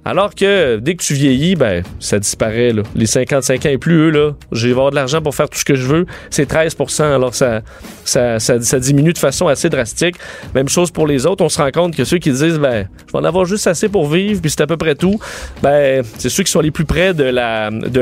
Alors 0.05 0.34
que 0.34 0.78
dès 0.78 0.94
que 0.94 1.03
tu 1.03 1.12
vieillis, 1.12 1.57
ben, 1.57 1.82
ça 1.98 2.18
disparaît. 2.18 2.72
Là. 2.72 2.82
Les 2.94 3.07
55 3.07 3.66
ans 3.66 3.68
et 3.68 3.78
plus, 3.78 4.09
eux, 4.09 4.11
là, 4.11 4.32
je 4.51 4.66
vais 4.66 4.72
avoir 4.72 4.90
de 4.90 4.94
l'argent 4.94 5.20
pour 5.20 5.34
faire 5.34 5.48
tout 5.48 5.59
ce 5.59 5.64
que 5.64 5.74
je 5.74 5.86
veux. 5.86 6.07
C'est 6.30 6.51
13% 6.51 7.03
Alors, 7.03 7.34
ça, 7.34 7.61
ça, 8.05 8.38
ça, 8.40 8.78
diminue 8.78 9.12
de 9.12 9.18
façon 9.18 9.46
assez 9.48 9.68
drastique. 9.68 10.16
Même 10.55 10.68
chose 10.68 10.90
pour 10.90 11.07
les 11.07 11.26
autres. 11.26 11.44
On 11.44 11.51
se 11.51 11.61
rend 11.61 11.70
compte 11.70 11.94
que 11.94 12.05
ceux 12.05 12.18
qui 12.18 12.30
disent, 12.30 12.59
ben, 12.59 12.88
je 13.07 13.12
vais 13.12 13.18
en 13.18 13.24
avoir 13.24 13.44
juste 13.44 13.66
assez 13.66 13.88
pour 13.90 14.09
vivre, 14.09 14.40
puis 14.40 14.51
c'est 14.51 14.62
à 14.62 14.66
peu 14.66 14.78
près 14.78 14.94
tout, 14.94 15.18
ben, 15.62 16.03
c'est 16.18 16.30
ceux 16.30 16.44
qui 16.44 16.51
sont 16.51 16.61
les 16.61 16.70
plus 16.70 16.86
près 16.86 17.12
de 17.12 17.24
la, 17.24 17.70
de 17.70 18.01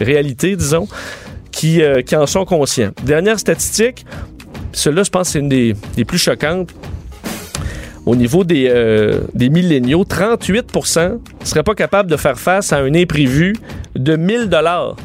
réalité, 0.00 0.56
disons, 0.56 0.88
qui, 1.50 1.82
euh, 1.82 2.00
qui 2.00 2.16
en 2.16 2.26
sont 2.26 2.46
conscients. 2.46 2.92
Dernière 3.04 3.38
statistique, 3.38 4.06
celle-là, 4.72 5.02
je 5.02 5.10
pense, 5.10 5.28
c'est 5.28 5.40
une 5.40 5.50
des, 5.50 5.74
des 5.96 6.06
plus 6.06 6.18
choquantes 6.18 6.70
au 8.06 8.16
niveau 8.16 8.44
des, 8.44 8.68
euh, 8.68 9.20
des 9.34 9.48
milléniaux, 9.48 10.04
38% 10.04 11.20
ne 11.40 11.46
seraient 11.46 11.62
pas 11.62 11.74
capables 11.74 12.10
de 12.10 12.16
faire 12.16 12.38
face 12.38 12.72
à 12.72 12.78
un 12.78 12.94
imprévu 12.94 13.54
de 13.94 14.16
1000 14.16 14.48
dollars. 14.48 14.96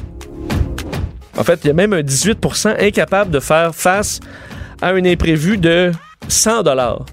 En 1.37 1.43
fait, 1.43 1.59
il 1.63 1.67
y 1.67 1.69
a 1.69 1.73
même 1.73 1.93
un 1.93 2.01
18% 2.01 2.75
incapable 2.79 3.29
de 3.29 3.39
faire 3.39 3.75
face 3.75 4.19
à 4.81 4.89
un 4.89 5.05
imprévu 5.05 5.57
de 5.57 5.91
100 6.27 6.63
dollars. 6.63 7.05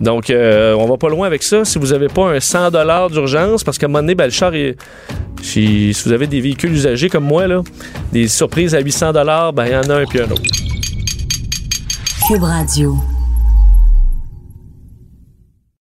Donc, 0.00 0.30
euh, 0.30 0.74
on 0.74 0.86
va 0.86 0.96
pas 0.96 1.08
loin 1.08 1.26
avec 1.26 1.42
ça. 1.42 1.64
Si 1.64 1.78
vous 1.78 1.88
n'avez 1.88 2.08
pas 2.08 2.30
un 2.30 2.40
100 2.40 2.70
dollars 2.70 3.10
d'urgence, 3.10 3.64
parce 3.64 3.78
qu'à 3.78 3.86
un 3.86 3.88
moment 3.88 4.00
donné, 4.00 4.14
ben, 4.14 4.24
le 4.24 4.30
char 4.30 4.54
est... 4.54 4.76
Si, 5.42 5.92
vous 6.04 6.12
avez 6.12 6.26
des 6.26 6.40
véhicules 6.40 6.72
usagés 6.72 7.08
comme 7.08 7.24
moi, 7.24 7.46
là, 7.46 7.62
des 8.12 8.26
surprises 8.26 8.74
à 8.74 8.80
800 8.80 9.12
dollars, 9.12 9.52
ben, 9.52 9.66
il 9.66 9.72
y 9.72 9.76
en 9.76 9.88
a 9.88 9.94
un 9.94 10.04
puis 10.04 10.20
un 10.20 10.30
autre. 10.30 10.42
Cube 12.26 12.42
Radio. 12.42 12.96